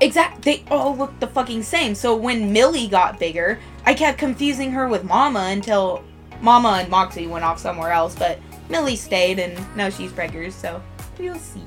Exact. 0.00 0.42
They 0.42 0.64
all 0.70 0.96
look 0.96 1.18
the 1.20 1.26
fucking 1.26 1.62
same. 1.64 1.94
So 1.94 2.14
when 2.14 2.52
Millie 2.52 2.86
got 2.86 3.18
bigger, 3.18 3.58
I 3.84 3.94
kept 3.94 4.18
confusing 4.18 4.70
her 4.72 4.88
with 4.88 5.02
Mama 5.04 5.48
until 5.50 6.02
Mama 6.40 6.78
and 6.80 6.88
Moxie 6.88 7.26
went 7.26 7.44
off 7.44 7.58
somewhere 7.58 7.90
else. 7.90 8.14
But 8.14 8.38
Millie 8.68 8.96
stayed, 8.96 9.38
and 9.40 9.58
now 9.76 9.90
she's 9.90 10.12
preggers. 10.12 10.52
So 10.52 10.80
we'll 11.18 11.34
see. 11.36 11.62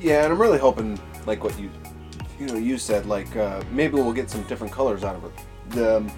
Yeah, 0.00 0.22
and 0.24 0.32
I'm 0.32 0.40
really 0.40 0.58
hoping, 0.58 0.98
like 1.26 1.42
what 1.42 1.58
you, 1.58 1.70
you 2.38 2.46
know, 2.46 2.56
you 2.56 2.78
said, 2.78 3.06
like 3.06 3.34
uh, 3.36 3.62
maybe 3.70 3.94
we'll 3.94 4.12
get 4.12 4.30
some 4.30 4.42
different 4.44 4.72
colors 4.72 5.04
out 5.04 5.16
of 5.16 5.24
it. 5.24 5.32
The 5.70 5.96
um, 5.98 6.10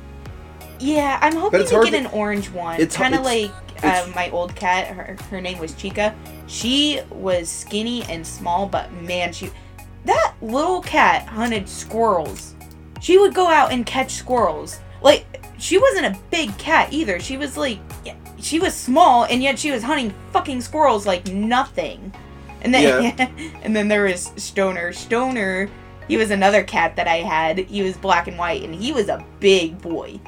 Yeah, 0.79 1.19
I'm 1.23 1.35
hoping 1.35 1.65
to 1.67 1.83
get 1.85 1.91
to- 1.91 1.97
an 1.97 2.07
orange 2.07 2.51
one. 2.51 2.75
it's- 2.81 2.97
kind 2.97 3.15
of 3.15 3.23
like 3.23 3.51
uh, 3.83 4.07
my 4.15 4.31
old 4.31 4.55
cat. 4.57 4.89
Her 4.89 5.17
her 5.31 5.41
name 5.41 5.59
was 5.59 5.75
Chica. 5.75 6.15
She 6.47 7.01
was 7.11 7.49
skinny 7.49 8.03
and 8.05 8.27
small, 8.27 8.67
but 8.67 8.93
man, 8.93 9.33
she 9.33 9.51
that 10.05 10.35
little 10.41 10.81
cat 10.81 11.27
hunted 11.27 11.69
squirrels. 11.69 12.55
She 13.01 13.19
would 13.19 13.35
go 13.35 13.47
out 13.49 13.71
and 13.73 13.85
catch 13.87 14.13
squirrels. 14.13 14.81
Like 15.03 15.25
she 15.59 15.79
wasn't 15.79 16.07
a 16.07 16.19
big 16.31 16.57
cat 16.59 16.93
either. 16.93 17.21
She 17.21 17.37
was 17.37 17.57
like 17.57 17.79
she 18.41 18.59
was 18.61 18.75
small, 18.75 19.25
and 19.25 19.43
yet 19.43 19.59
she 19.59 19.71
was 19.71 19.83
hunting 19.83 20.15
fucking 20.33 20.61
squirrels 20.61 21.07
like 21.07 21.27
nothing. 21.29 22.13
And 22.63 22.75
then 22.75 23.15
and 23.63 23.77
then 23.77 23.87
there 23.89 24.05
was 24.05 24.33
Stoner. 24.37 24.93
Stoner. 24.93 25.69
He 26.09 26.17
was 26.17 26.31
another 26.31 26.65
cat 26.65 26.97
that 26.97 27.07
I 27.07 27.19
had. 27.19 27.59
He 27.59 27.83
was 27.83 27.97
black 27.97 28.27
and 28.27 28.39
white, 28.39 28.63
and 28.63 28.75
he 28.75 28.93
was 28.93 29.09
a 29.09 29.25
big 29.39 29.81
boy 29.81 30.19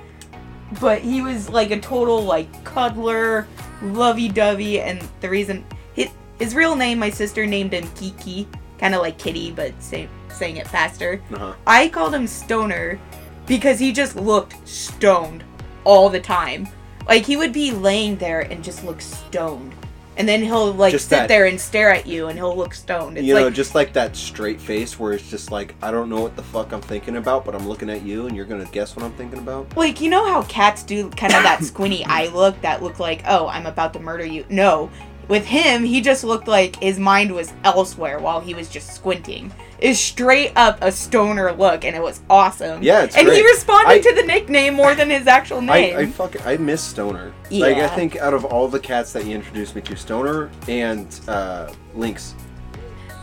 but 0.79 1.01
he 1.01 1.23
was 1.23 1.49
like 1.49 1.71
a 1.71 1.81
total 1.81 2.23
like 2.23 2.65
cuddler, 2.65 3.47
lovey-dovey, 3.83 4.81
and 4.81 5.03
the 5.21 5.29
reason 5.29 5.65
his, 5.95 6.11
his 6.39 6.55
real 6.55 6.77
name, 6.77 6.99
my 6.99 7.11
sister 7.11 7.47
named 7.47 7.73
him 7.73 7.89
Kiki, 7.95 8.47
kind 8.79 8.95
of 8.95 9.01
like 9.01 9.19
Kitty, 9.19 9.51
but 9.51 9.73
say, 9.83 10.09
saying 10.29 10.59
it 10.59 10.69
faster. 10.69 11.21
uh-huh. 11.33 11.55
I 11.67 11.89
called 11.89 12.15
him 12.15 12.27
Stoner 12.27 13.01
because 13.47 13.79
he 13.79 13.93
just 13.93 14.17
looked 14.17 14.69
stoned 14.69 15.43
all 15.85 16.09
the 16.09 16.21
time. 16.21 16.69
Like 17.09 17.25
he 17.25 17.37
would 17.37 17.53
be 17.53 17.73
laying 17.73 18.17
there 18.17 18.43
and 18.43 18.63
just 18.63 18.85
look 18.85 19.01
stoned, 19.01 19.75
and 20.21 20.29
then 20.29 20.43
he'll 20.43 20.75
like 20.75 20.93
Just 20.93 21.09
sit 21.09 21.17
that- 21.17 21.29
there 21.29 21.47
and 21.47 21.59
stare 21.59 21.91
at 21.91 22.07
you, 22.07 22.29
and 22.29 22.39
he'll 22.39 22.55
look 22.55 22.75
stoned. 22.75 23.17
It's 23.17 23.27
you 23.27 23.35
know, 23.35 23.45
like 23.45 23.55
just 23.55 23.75
like 23.75 23.95
that 23.95 24.15
straight 24.15 24.61
face 24.61 24.99
where 24.99 25.15
it's 25.15 25.31
just 25.31 25.51
like 25.51 25.75
I 25.83 25.91
don't 25.91 26.11
know 26.11 26.21
what 26.21 26.37
the 26.37 26.43
fuck 26.43 26.73
I'm 26.73 26.83
thinking 26.83 27.17
about, 27.17 27.47
but 27.47 27.55
I'm 27.55 27.67
looking 27.67 27.89
at 27.89 28.03
you, 28.03 28.27
and 28.27 28.37
you're 28.37 28.45
gonna 28.45 28.67
guess 28.67 28.95
what 28.95 29.03
I'm 29.03 29.13
thinking 29.13 29.39
about. 29.39 29.75
Like, 29.79 29.99
you 30.03 30.11
know 30.11 30.29
how 30.29 30.43
cats 30.43 30.83
do 30.83 31.09
kind 31.11 31.33
of 31.33 31.43
that 31.43 31.65
squinty 31.65 32.05
eye 32.05 32.27
look 32.29 32.61
that 32.61 32.83
look 32.83 32.99
like, 33.01 33.23
oh, 33.27 33.49
I'm 33.49 33.65
about 33.65 33.95
to 33.95 34.01
murder 34.01 34.27
you? 34.27 34.45
No. 34.51 34.91
With 35.31 35.47
him, 35.47 35.85
he 35.85 36.01
just 36.01 36.25
looked 36.25 36.49
like 36.49 36.75
his 36.83 36.99
mind 36.99 37.33
was 37.33 37.53
elsewhere 37.63 38.19
while 38.19 38.41
he 38.41 38.53
was 38.53 38.69
just 38.69 38.93
squinting. 38.93 39.53
Is 39.79 39.99
straight 40.01 40.53
up 40.57 40.79
a 40.83 40.91
stoner 40.91 41.53
look, 41.53 41.85
and 41.85 41.95
it 41.95 42.03
was 42.03 42.21
awesome. 42.29 42.83
Yeah, 42.83 43.05
it's 43.05 43.17
and 43.17 43.29
he 43.29 43.41
responded 43.41 43.93
I- 43.93 44.01
to 44.01 44.15
the 44.17 44.25
nickname 44.25 44.75
more 44.75 44.97
than 44.97 45.09
his 45.09 45.29
actual 45.29 45.63
name. 45.63 45.97
I, 45.97 46.01
I 46.01 46.07
fuck 46.07 46.45
I 46.45 46.57
miss 46.57 46.83
Stoner. 46.83 47.33
Yeah. 47.49 47.67
Like 47.67 47.77
I 47.77 47.87
think 47.95 48.17
out 48.17 48.35
of 48.35 48.45
all 48.45 48.67
the 48.67 48.81
cats 48.81 49.13
that 49.13 49.25
you 49.25 49.37
introduced 49.37 49.77
me 49.77 49.83
to, 49.83 49.97
Stoner 49.97 50.51
and 50.69 51.19
uh, 51.29 51.73
Lynx, 51.95 52.35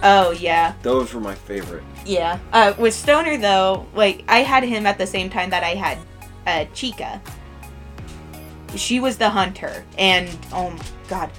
oh 0.02 0.32
yeah, 0.32 0.76
those 0.82 1.14
were 1.14 1.20
my 1.22 1.36
favorite. 1.36 1.84
yeah. 2.06 2.40
Uh, 2.54 2.74
with 2.80 2.94
Stoner 2.94 3.36
though, 3.38 3.86
like 3.94 4.24
I 4.30 4.40
had 4.44 4.64
him 4.64 4.86
at 4.88 4.98
the 4.98 5.06
same 5.06 5.30
time 5.30 5.50
that 5.50 5.64
I 5.64 5.76
had 5.76 5.98
uh, 6.48 6.66
Chica. 6.74 7.22
She 8.78 9.00
was 9.02 9.18
the 9.18 9.30
hunter, 9.30 9.84
and 9.98 10.30
oh 10.54 10.70
my 10.72 10.86
god, 11.10 11.32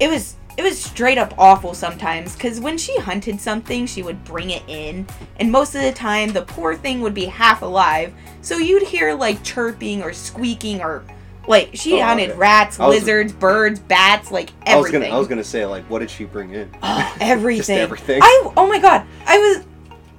it 0.00 0.08
was 0.08 0.36
it 0.56 0.62
was 0.62 0.82
straight 0.82 1.16
up 1.16 1.32
awful 1.38 1.72
sometimes. 1.74 2.34
Cause 2.36 2.58
when 2.60 2.76
she 2.76 2.98
hunted 2.98 3.40
something, 3.40 3.86
she 3.86 4.02
would 4.02 4.24
bring 4.24 4.50
it 4.50 4.62
in, 4.66 5.06
and 5.38 5.50
most 5.52 5.74
of 5.74 5.82
the 5.82 5.92
time 5.92 6.32
the 6.32 6.42
poor 6.42 6.74
thing 6.74 7.00
would 7.00 7.14
be 7.14 7.26
half 7.26 7.62
alive. 7.62 8.12
So 8.42 8.56
you'd 8.58 8.82
hear 8.82 9.14
like 9.14 9.42
chirping 9.44 10.02
or 10.02 10.12
squeaking 10.12 10.80
or 10.82 11.04
like 11.46 11.70
she 11.74 11.94
Oh, 12.00 12.04
hunted 12.04 12.30
okay. 12.30 12.38
rats, 12.38 12.78
was- 12.78 12.88
lizards, 12.90 13.32
birds, 13.32 13.80
bats, 13.80 14.30
like 14.30 14.50
everything. 14.66 14.74
I 14.74 14.76
was 14.80 14.90
gonna 14.90 15.06
I 15.06 15.18
was 15.18 15.28
gonna 15.28 15.44
say 15.44 15.64
like, 15.64 15.84
what 15.88 16.00
did 16.00 16.10
she 16.10 16.24
bring 16.24 16.52
in? 16.52 16.70
Oh, 16.82 17.16
everything. 17.20 17.78
everything. 17.78 18.20
I 18.22 18.52
oh 18.56 18.66
my 18.66 18.78
god. 18.78 19.06
I 19.26 19.38
was 19.38 19.64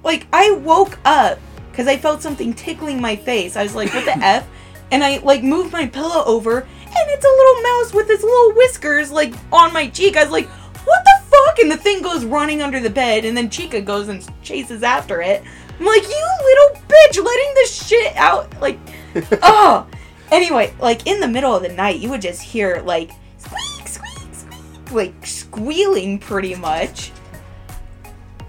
like 0.04 0.26
I 0.34 0.52
woke 0.52 0.98
up 1.06 1.40
cuz 1.74 1.88
I 1.88 1.98
felt 1.98 2.22
something 2.22 2.54
tickling 2.54 3.00
my 3.02 3.16
face. 3.16 3.56
I 3.56 3.64
was 3.64 3.76
like, 3.76 3.94
"What 3.94 4.06
the 4.06 4.18
f?" 4.26 4.48
And 4.92 5.04
I 5.04 5.18
like 5.20 5.44
move 5.44 5.72
my 5.72 5.88
pillow 5.88 6.24
over 6.26 6.60
and 6.60 7.10
it's 7.10 7.26
a 7.26 7.30
little 7.30 7.62
mouse 7.62 7.94
with 7.94 8.10
its 8.10 8.24
little 8.24 8.54
whiskers 8.54 9.12
like 9.12 9.34
on 9.52 9.74
my 9.74 9.88
cheek. 9.88 10.18
I 10.18 10.24
was 10.24 10.32
like, 10.32 10.48
"What 10.50 11.04
the 11.06 11.26
fuck?" 11.26 11.60
And 11.60 11.72
the 11.72 11.78
thing 11.78 12.02
goes 12.02 12.26
running 12.26 12.62
under 12.62 12.80
the 12.80 12.90
bed 12.90 13.26
and 13.26 13.36
then 13.36 13.50
Chica 13.50 13.82
goes 13.82 14.10
and 14.10 14.28
chases 14.44 14.84
after 14.84 15.22
it. 15.22 15.44
I'm 15.80 15.86
like, 15.86 16.04
"You 16.04 16.28
little 16.44 16.82
bitch, 16.88 17.24
letting 17.24 17.54
this 17.56 17.88
shit 17.88 18.16
out 18.16 18.62
like 18.62 18.78
oh." 19.42 19.88
Anyway, 20.32 20.74
like 20.80 21.08
in 21.08 21.20
the 21.20 21.28
middle 21.28 21.54
of 21.54 21.62
the 21.62 21.70
night, 21.70 22.00
you 22.00 22.10
would 22.10 22.22
just 22.22 22.42
hear 22.42 22.82
like 22.86 23.12
squeak, 23.38 23.88
squeak, 23.88 24.34
squeak, 24.34 24.92
like 24.92 25.26
squealing 25.26 26.20
pretty 26.20 26.56
much. 26.56 27.12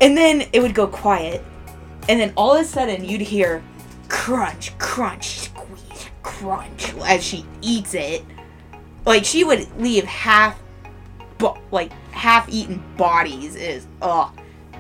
And 0.01 0.17
then 0.17 0.49
it 0.53 0.61
would 0.61 0.75
go 0.75 0.87
quiet. 0.87 1.45
And 2.09 2.21
then 2.21 2.33
all 2.37 2.55
of 2.55 2.61
a 2.61 2.65
sudden 2.65 3.05
you'd 3.05 3.21
hear 3.21 3.63
crunch, 4.09 4.77
crunch, 4.79 5.52
crunch 6.23 6.95
as 7.05 7.23
she 7.25 7.45
eats 7.61 7.95
it. 7.95 8.25
Like 9.05 9.25
she 9.25 9.45
would 9.45 9.67
leave 9.81 10.05
half 10.05 10.61
bo- 11.39 11.59
like 11.71 11.93
half 12.13 12.49
eaten 12.49 12.83
bodies 12.97 13.57
is 13.57 13.87
ugh. 14.01 14.31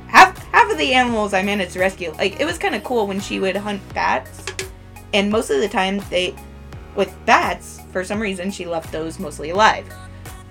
Half 0.06 0.38
half 0.48 0.70
of 0.70 0.78
the 0.78 0.94
animals 0.94 1.34
I 1.34 1.42
managed 1.42 1.72
to 1.72 1.80
rescue. 1.80 2.12
Like 2.12 2.40
it 2.40 2.44
was 2.44 2.58
kind 2.58 2.74
of 2.74 2.84
cool 2.84 3.06
when 3.06 3.20
she 3.20 3.40
would 3.40 3.56
hunt 3.56 3.80
bats. 3.94 4.44
And 5.14 5.30
most 5.30 5.50
of 5.50 5.60
the 5.60 5.68
time 5.68 6.00
they 6.10 6.34
with 6.94 7.14
bats, 7.26 7.80
for 7.90 8.04
some 8.04 8.20
reason 8.20 8.50
she 8.50 8.66
left 8.66 8.92
those 8.92 9.18
mostly 9.18 9.50
alive. 9.50 9.86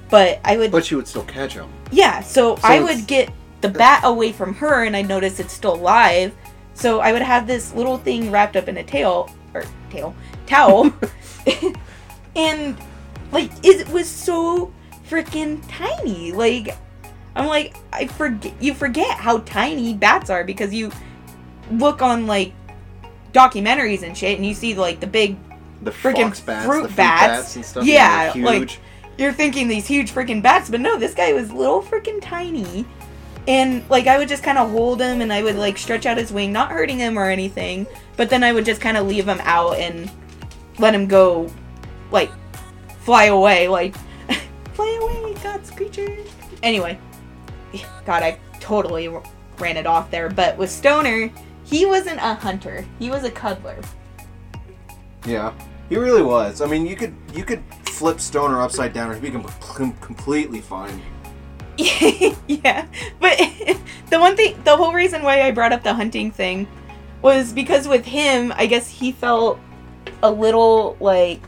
But 0.10 0.39
I 0.43 0.57
would 0.57 0.71
But 0.71 0.86
she 0.86 0.95
would 0.95 1.07
still 1.07 1.24
catch 1.24 1.55
them. 1.55 1.71
yeah, 1.91 2.19
so, 2.21 2.57
I 2.63 2.75
it's- 2.77 2.83
would 2.98 3.07
get 3.07 3.29
the 3.62 3.69
bat 3.69 4.01
away 4.03 4.31
from 4.33 4.53
her 4.55 4.83
and 4.83 4.95
I 4.98 5.03
notice 5.03 5.39
it's 5.39 5.53
still 5.53 5.75
alive. 5.75 6.33
So 6.74 7.00
I 7.00 7.12
would 7.13 7.21
have 7.21 7.45
this 7.48 7.74
little 7.74 7.98
thing 7.98 8.31
wrapped 8.31 8.55
up 8.55 8.67
in 8.67 8.77
a 8.77 8.83
tail 8.83 9.29
or 9.53 9.63
tail 9.91 10.15
towel. 10.51 10.93
and 12.36 12.77
like 13.31 13.51
it 13.63 13.88
was 13.89 14.08
so 14.08 14.72
freaking 15.10 15.63
tiny. 15.67 16.31
Like 16.31 16.75
I'm 17.36 17.48
like 17.48 17.75
I 17.93 18.08
forget 18.08 18.53
you 18.62 18.74
forget 18.74 19.17
how 19.17 19.39
tiny 19.39 19.93
bats 19.93 20.29
are 20.29 20.43
because 20.43 20.74
you 20.74 20.91
look 21.72 22.01
on 22.01 22.27
like 22.27 22.53
documentaries 23.34 24.03
and 24.03 24.17
shit 24.17 24.38
and 24.38 24.46
you 24.46 24.53
see 24.53 24.75
like 24.75 25.00
the 25.00 25.08
big 25.08 25.38
The 25.81 25.91
Freaking 25.91 26.29
bats, 26.46 26.65
fruit 26.65 26.84
the 26.84 26.88
fruit 26.89 26.96
bats. 26.96 27.27
bats. 27.27 27.55
and 27.55 27.65
stuff. 27.65 27.86
Yeah, 27.86 28.34
they're 28.34 28.43
like- 28.43 28.79
you're 29.17 29.34
thinking 29.34 29.67
these 29.67 29.86
huge 29.86 30.12
freaking 30.12 30.41
bats, 30.41 30.70
but 30.70 30.79
no, 30.79 30.98
this 30.98 31.13
guy 31.13 31.31
was 31.34 31.51
little 31.51 31.81
freaking 31.81 32.20
tiny. 32.22 32.86
And 33.48 33.88
like 33.89 34.08
I 34.08 34.17
would 34.17 34.27
just 34.27 34.43
kind 34.43 34.58
of 34.58 34.70
hold 34.72 35.01
him 35.01 35.22
and 35.22 35.31
I 35.31 35.43
would 35.43 35.55
like 35.55 35.77
stretch 35.77 36.05
out 36.05 36.17
his 36.17 36.31
wing, 36.31 36.51
not 36.51 36.72
hurting 36.72 36.98
him 36.98 37.17
or 37.17 37.25
anything, 37.29 37.88
but 38.17 38.29
then 38.29 38.43
I 38.43 38.51
would 38.53 38.65
just 38.65 38.81
kind 38.81 38.98
of 38.98 39.08
leave 39.08 39.27
him 39.27 39.39
out 39.43 39.77
and 39.77 40.10
let 40.80 40.94
him 40.94 41.08
go 41.08 41.51
like 42.12 42.32
fly 43.01 43.25
away, 43.25 43.68
like 43.68 43.96
fly 44.74 45.00
away, 45.01 45.34
God's 45.44 45.72
creature. 45.72 46.18
Anyway, 46.63 46.98
God, 48.06 48.24
I 48.24 48.40
totally 48.60 49.10
ran 49.58 49.78
it 49.78 49.86
off 49.86 50.12
there, 50.12 50.30
but 50.30 50.58
with 50.58 50.70
Stoner, 50.70 51.32
he 51.63 51.86
wasn't 51.86 52.18
a 52.18 52.36
hunter. 52.36 52.86
He 53.00 53.10
was 53.10 53.24
a 53.24 53.32
cuddler. 53.32 53.80
Yeah, 55.25 55.54
he 55.90 55.98
really 55.98 56.24
was. 56.24 56.62
I 56.62 56.68
mean, 56.68 56.86
you 56.86 56.96
could 56.96 57.16
you 57.34 57.44
could 57.44 57.63
flip 57.86 58.20
Stoner 58.20 58.62
upside 58.62 58.94
down 58.94 59.12
and 59.12 59.24
he'd 59.24 59.32
be 59.32 59.40
com- 59.40 59.54
com- 59.60 59.98
completely 60.01 60.62
fine. 60.62 61.01
yeah, 61.78 62.86
but 63.20 63.38
the 64.10 64.20
one 64.20 64.36
thing, 64.36 64.62
the 64.63 64.75
whole 64.75 64.94
reason 64.94 65.24
why 65.24 65.42
I 65.42 65.51
brought 65.51 65.72
up 65.72 65.84
the 65.84 65.94
hunting 65.94 66.32
thing 66.32 66.68
was 67.22 67.54
because 67.54 67.88
with 67.88 68.06
him, 68.06 68.51
I 68.56 68.66
guess 68.66 68.90
he 68.90 69.12
felt 69.12 69.60
a 70.24 70.32
little 70.32 70.98
like 71.00 71.42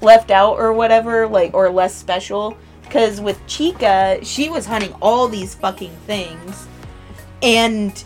left 0.00 0.30
out 0.30 0.58
or 0.58 0.72
whatever, 0.72 1.26
like 1.26 1.54
or 1.54 1.70
less 1.70 1.94
special. 1.94 2.56
Because 2.82 3.20
with 3.20 3.44
Chica, 3.46 4.18
she 4.22 4.48
was 4.48 4.66
hunting 4.66 4.94
all 5.02 5.28
these 5.28 5.54
fucking 5.54 5.94
things, 6.06 6.66
and 7.42 8.04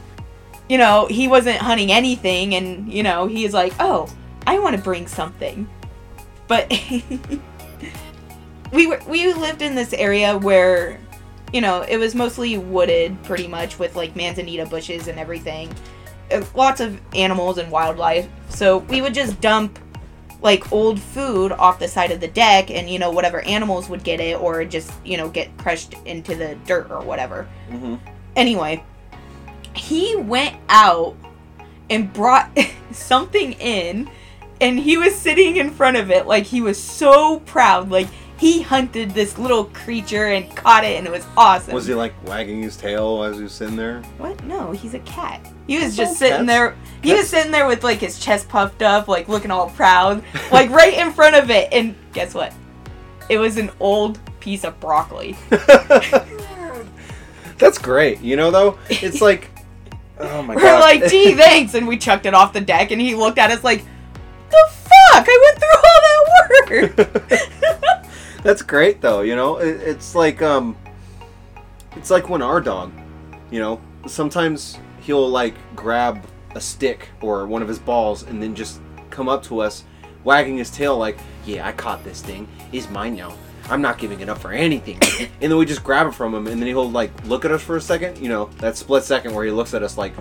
you 0.68 0.78
know 0.78 1.06
he 1.10 1.28
wasn't 1.28 1.58
hunting 1.58 1.92
anything, 1.92 2.54
and 2.54 2.92
you 2.92 3.02
know 3.02 3.26
he's 3.26 3.52
like, 3.52 3.74
oh, 3.78 4.08
I 4.46 4.58
want 4.58 4.76
to 4.76 4.82
bring 4.82 5.06
something, 5.06 5.68
but 6.48 6.70
we 8.72 8.86
were 8.86 9.00
we 9.06 9.32
lived 9.34 9.60
in 9.60 9.74
this 9.74 9.92
area 9.92 10.38
where 10.38 10.98
you 11.52 11.60
know, 11.60 11.82
it 11.82 11.96
was 11.96 12.14
mostly 12.14 12.58
wooded 12.58 13.20
pretty 13.24 13.48
much 13.48 13.78
with 13.78 13.96
like 13.96 14.14
manzanita 14.14 14.66
bushes 14.66 15.08
and 15.08 15.18
everything. 15.18 15.72
Uh, 16.30 16.44
Lots 16.54 16.80
of 16.80 17.00
animals 17.14 17.58
and 17.58 17.70
wildlife. 17.70 18.28
So 18.48 18.78
we 18.78 19.02
would 19.02 19.14
just 19.14 19.40
dump 19.40 19.78
like 20.42 20.72
old 20.72 21.00
food 21.00 21.52
off 21.52 21.78
the 21.78 21.88
side 21.88 22.10
of 22.10 22.20
the 22.20 22.28
deck 22.28 22.70
and 22.70 22.88
you 22.88 22.98
know 22.98 23.10
whatever 23.10 23.40
animals 23.42 23.88
would 23.88 24.02
get 24.02 24.20
it 24.20 24.38
or 24.40 24.64
just, 24.64 24.92
you 25.04 25.16
know, 25.16 25.28
get 25.28 25.56
crushed 25.58 25.94
into 26.04 26.34
the 26.34 26.54
dirt 26.66 26.90
or 26.90 27.02
whatever. 27.02 27.48
Mm-hmm. 27.68 27.96
Anyway, 28.36 28.82
he 29.74 30.16
went 30.16 30.56
out 30.68 31.16
and 31.88 32.12
brought 32.12 32.50
something 32.92 33.52
in 33.54 34.10
and 34.60 34.78
he 34.78 34.96
was 34.96 35.14
sitting 35.14 35.56
in 35.56 35.70
front 35.70 35.96
of 35.96 36.10
it 36.10 36.26
like 36.26 36.44
he 36.44 36.60
was 36.60 36.80
so 36.80 37.40
proud 37.40 37.90
like 37.90 38.06
he 38.40 38.62
hunted 38.62 39.10
this 39.10 39.38
little 39.38 39.66
creature 39.66 40.28
and 40.28 40.56
caught 40.56 40.82
it 40.82 40.96
and 40.96 41.06
it 41.06 41.12
was 41.12 41.26
awesome. 41.36 41.74
Was 41.74 41.86
he 41.86 41.92
like 41.92 42.14
wagging 42.26 42.62
his 42.62 42.74
tail 42.74 43.22
as 43.22 43.36
he 43.36 43.42
was 43.42 43.52
sitting 43.52 43.76
there? 43.76 44.00
What? 44.16 44.42
No, 44.44 44.72
he's 44.72 44.94
a 44.94 44.98
cat. 45.00 45.46
He 45.66 45.78
was 45.78 45.94
just 45.94 46.18
sitting 46.18 46.46
cats- 46.46 46.46
there. 46.46 46.74
He 47.02 47.12
was 47.12 47.20
cats- 47.20 47.30
sitting 47.32 47.52
there 47.52 47.66
with 47.66 47.84
like 47.84 47.98
his 47.98 48.18
chest 48.18 48.48
puffed 48.48 48.80
up, 48.80 49.08
like 49.08 49.28
looking 49.28 49.50
all 49.50 49.68
proud, 49.68 50.24
like 50.52 50.70
right 50.70 50.94
in 50.94 51.12
front 51.12 51.36
of 51.36 51.50
it. 51.50 51.68
And 51.70 51.94
guess 52.14 52.32
what? 52.32 52.54
It 53.28 53.36
was 53.36 53.58
an 53.58 53.70
old 53.78 54.18
piece 54.40 54.64
of 54.64 54.80
broccoli. 54.80 55.36
That's 57.58 57.76
great. 57.76 58.22
You 58.22 58.36
know, 58.36 58.50
though, 58.50 58.78
it's 58.88 59.20
like, 59.20 59.50
oh 60.18 60.42
my 60.42 60.54
god. 60.54 60.62
We're 60.62 60.80
like, 60.80 61.10
gee, 61.10 61.34
thanks, 61.34 61.74
and 61.74 61.86
we 61.86 61.98
chucked 61.98 62.24
it 62.24 62.32
off 62.32 62.54
the 62.54 62.62
deck. 62.62 62.90
And 62.90 63.02
he 63.02 63.14
looked 63.14 63.36
at 63.36 63.50
us 63.50 63.62
like, 63.62 63.84
the 64.48 64.70
fuck? 64.70 65.26
I 65.28 65.38
went 65.44 65.58
through 65.58 66.88
all 66.88 66.96
that 66.96 67.20
work. 67.28 67.99
That's 68.42 68.62
great, 68.62 69.00
though. 69.00 69.20
You 69.20 69.36
know, 69.36 69.58
it, 69.58 69.80
it's 69.80 70.14
like, 70.14 70.40
um, 70.42 70.76
it's 71.96 72.10
like 72.10 72.28
when 72.28 72.42
our 72.42 72.60
dog, 72.60 72.92
you 73.50 73.58
know, 73.58 73.80
sometimes 74.06 74.78
he'll 75.00 75.28
like 75.28 75.54
grab 75.76 76.24
a 76.54 76.60
stick 76.60 77.08
or 77.20 77.46
one 77.46 77.62
of 77.62 77.68
his 77.68 77.78
balls 77.78 78.22
and 78.22 78.42
then 78.42 78.54
just 78.54 78.80
come 79.10 79.28
up 79.28 79.42
to 79.44 79.60
us, 79.60 79.84
wagging 80.24 80.58
his 80.58 80.70
tail 80.70 80.96
like, 80.96 81.18
yeah, 81.44 81.66
I 81.66 81.72
caught 81.72 82.02
this 82.04 82.22
thing. 82.22 82.48
It's 82.72 82.88
mine 82.90 83.16
now. 83.16 83.34
I'm 83.68 83.82
not 83.82 83.98
giving 83.98 84.20
it 84.20 84.28
up 84.28 84.38
for 84.38 84.52
anything. 84.52 84.98
and 85.40 85.50
then 85.50 85.56
we 85.56 85.64
just 85.64 85.84
grab 85.84 86.08
it 86.08 86.12
from 86.12 86.34
him, 86.34 86.46
and 86.48 86.60
then 86.60 86.66
he'll 86.66 86.90
like 86.90 87.12
look 87.26 87.44
at 87.44 87.52
us 87.52 87.62
for 87.62 87.76
a 87.76 87.80
second. 87.80 88.18
You 88.18 88.28
know, 88.28 88.46
that 88.58 88.76
split 88.76 89.04
second 89.04 89.34
where 89.34 89.44
he 89.44 89.50
looks 89.50 89.74
at 89.74 89.82
us 89.82 89.96
like, 89.96 90.12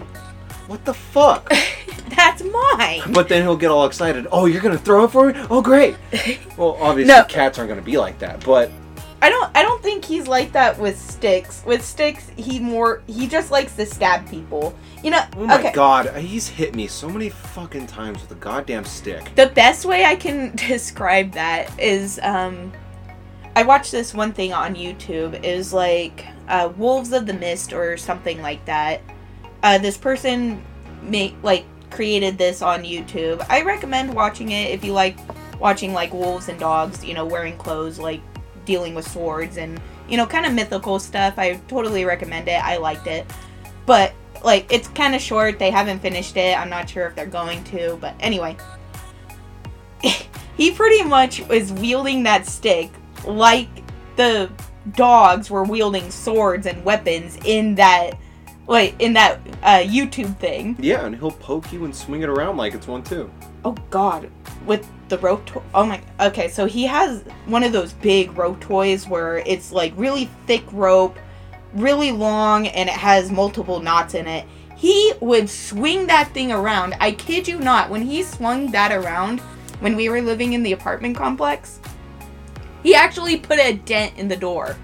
what 0.70 0.86
the 0.86 0.94
fuck? 0.94 1.52
That's 2.16 2.44
mine. 2.44 3.12
But 3.12 3.28
then 3.28 3.42
he'll 3.42 3.58
get 3.58 3.72
all 3.72 3.86
excited. 3.86 4.28
Oh, 4.32 4.46
you're 4.46 4.62
gonna 4.62 4.78
throw 4.78 5.06
it 5.06 5.12
for 5.12 5.32
me? 5.32 5.40
Oh, 5.50 5.62
great. 5.62 5.96
Well, 6.58 6.78
obviously 6.82 7.14
No. 7.14 7.24
cats 7.24 7.58
aren't 7.58 7.70
gonna 7.70 7.82
be 7.82 7.98
like 7.98 8.20
that, 8.20 8.44
but 8.46 8.70
I 9.22 9.30
don't. 9.30 9.50
I 9.56 9.64
don't 9.64 9.82
think 9.82 10.04
he's 10.04 10.28
like 10.28 10.52
that 10.52 10.78
with 10.78 11.00
sticks. 11.00 11.64
With 11.66 11.84
sticks, 11.86 12.30
he 12.36 12.60
more. 12.60 13.02
He 13.08 13.28
just 13.28 13.50
likes 13.50 13.76
to 13.78 13.86
stab 13.86 14.30
people. 14.30 14.76
You 15.04 15.12
know. 15.12 15.24
oh 15.38 15.46
my 15.46 15.60
okay. 15.60 15.72
god, 15.72 16.18
he's 16.18 16.50
hit 16.50 16.76
me 16.76 16.88
so 16.88 17.08
many 17.10 17.30
fucking 17.30 17.88
times 17.88 18.22
with 18.22 18.32
a 18.32 18.36
goddamn 18.36 18.84
stick. 18.84 19.32
The 19.36 19.48
best 19.48 19.86
way 19.86 20.04
I 20.04 20.16
can 20.16 20.54
describe 20.56 21.32
that 21.32 21.80
is 21.80 22.20
um 22.24 22.74
I 23.56 23.64
watched 23.64 23.92
this 23.92 24.14
one 24.14 24.34
thing 24.34 24.52
on 24.54 24.76
YouTube. 24.76 25.44
It 25.44 25.56
was 25.56 25.74
like 25.74 26.26
uh, 26.50 26.72
Wolves 26.78 27.14
of 27.14 27.26
the 27.26 27.34
Mist 27.34 27.72
or 27.74 27.96
something 27.98 28.42
like 28.42 28.64
that. 28.66 29.02
Uh, 29.63 29.78
this 29.78 29.98
person 29.98 30.63
make 31.01 31.36
like 31.44 31.66
created 31.89 32.38
this 32.38 32.62
on 32.62 32.84
YouTube. 32.84 33.46
I 33.50 33.62
recommend 33.62 34.13
watching 34.13 34.51
it 34.51 34.72
if 34.72 34.84
you 34.84 34.94
like 34.94 35.18
watching 35.60 35.94
like 35.94 36.13
wolves 36.13 36.50
and 36.50 36.60
dogs, 36.60 37.04
you 37.04 37.13
know, 37.13 37.25
wearing 37.25 37.58
clothes, 37.58 38.00
like 38.00 38.22
dealing 38.66 38.96
with 38.96 39.08
swords 39.08 39.58
and 39.58 39.80
you 40.08 40.18
know, 40.18 40.25
kind 40.25 40.46
of 40.46 40.54
mythical 40.54 41.00
stuff. 41.00 41.36
I 41.38 41.56
totally 41.68 42.04
recommend 42.06 42.48
it. 42.48 42.63
I 42.63 42.78
liked 42.78 43.08
it, 43.08 43.25
but 43.86 44.13
like 44.44 44.72
it's 44.72 44.88
kind 44.89 45.16
of 45.16 45.22
short. 45.22 45.60
They 45.60 45.72
haven't 45.72 46.00
finished 46.00 46.38
it. 46.38 46.58
I'm 46.58 46.70
not 46.70 46.89
sure 46.89 47.08
if 47.08 47.16
they're 47.16 47.25
going 47.25 47.63
to, 47.66 47.98
but 48.01 48.16
anyway. 48.20 48.58
he 50.58 50.72
pretty 50.72 51.04
much 51.04 51.46
was 51.48 51.72
wielding 51.74 52.24
that 52.24 52.46
stick 52.46 52.89
like 53.25 53.68
the 54.16 54.50
dogs 54.94 55.50
were 55.50 55.63
wielding 55.63 56.10
swords 56.10 56.66
and 56.66 56.84
weapons 56.84 57.38
in 57.46 57.75
that 57.75 58.12
like 58.70 58.96
in 59.00 59.14
that 59.14 59.40
uh, 59.64 59.80
YouTube 59.80 60.38
thing. 60.38 60.78
Yeah, 60.80 61.06
and 61.06 61.16
he'll 61.16 61.32
poke 61.32 61.74
you 61.74 61.84
and 61.86 61.94
swing 61.94 62.22
it 62.22 62.30
around 62.30 62.56
like 62.56 62.74
it's 62.76 62.88
one 62.88 63.04
too. 63.04 63.30
Oh 63.66 63.76
God, 63.90 64.30
with 64.66 64.88
the 65.10 65.18
rope. 65.18 65.46
To- 65.48 65.64
oh 65.74 65.86
my. 65.86 66.02
Okay, 66.22 66.48
so 66.48 66.66
he 66.66 66.86
has 66.86 67.24
one 67.48 67.64
of 67.64 67.74
those 67.74 67.94
big 67.94 68.38
rope 68.38 68.62
toys 68.62 69.08
where 69.08 69.40
it's 69.40 69.72
like 69.72 69.92
really 69.98 70.30
thick 70.46 70.64
rope, 70.72 71.18
really 71.74 72.12
long, 72.12 72.68
and 72.68 72.88
it 72.88 72.96
has 72.96 73.32
multiple 73.32 73.80
knots 73.80 74.14
in 74.14 74.28
it. 74.28 74.46
He 74.78 75.14
would 75.20 75.50
swing 75.50 76.06
that 76.08 76.32
thing 76.32 76.52
around. 76.54 76.96
I 77.02 77.12
kid 77.12 77.48
you 77.48 77.60
not. 77.60 77.90
When 77.90 78.04
he 78.04 78.22
swung 78.24 78.72
that 78.72 78.92
around, 78.94 79.40
when 79.82 79.96
we 79.96 80.10
were 80.10 80.22
living 80.22 80.54
in 80.54 80.62
the 80.64 80.72
apartment 80.74 81.18
complex, 81.18 81.80
he 82.84 82.94
actually 82.96 83.36
put 83.38 83.60
a 83.60 83.74
dent 83.74 84.16
in 84.18 84.28
the 84.28 84.38
door 84.38 84.78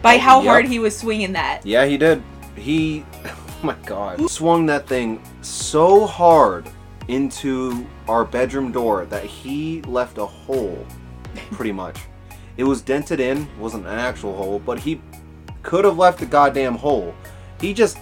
by 0.00 0.16
how 0.16 0.38
Yep. 0.40 0.46
hard 0.48 0.64
he 0.66 0.78
was 0.78 0.96
swinging 0.96 1.32
that. 1.32 1.66
Yeah, 1.66 1.84
he 1.86 1.98
did. 1.98 2.22
He, 2.56 3.04
oh 3.24 3.58
my 3.62 3.76
god, 3.84 4.30
swung 4.30 4.66
that 4.66 4.86
thing 4.86 5.22
so 5.42 6.06
hard 6.06 6.68
into 7.08 7.86
our 8.08 8.24
bedroom 8.24 8.72
door 8.72 9.06
that 9.06 9.24
he 9.24 9.82
left 9.82 10.18
a 10.18 10.26
hole, 10.26 10.84
pretty 11.52 11.72
much. 11.72 11.98
It 12.56 12.64
was 12.64 12.80
dented 12.80 13.20
in, 13.20 13.46
wasn't 13.58 13.86
an 13.86 13.98
actual 13.98 14.34
hole, 14.34 14.58
but 14.58 14.78
he 14.78 15.00
could 15.62 15.84
have 15.84 15.98
left 15.98 16.22
a 16.22 16.26
goddamn 16.26 16.76
hole. 16.76 17.14
He 17.60 17.74
just, 17.74 17.98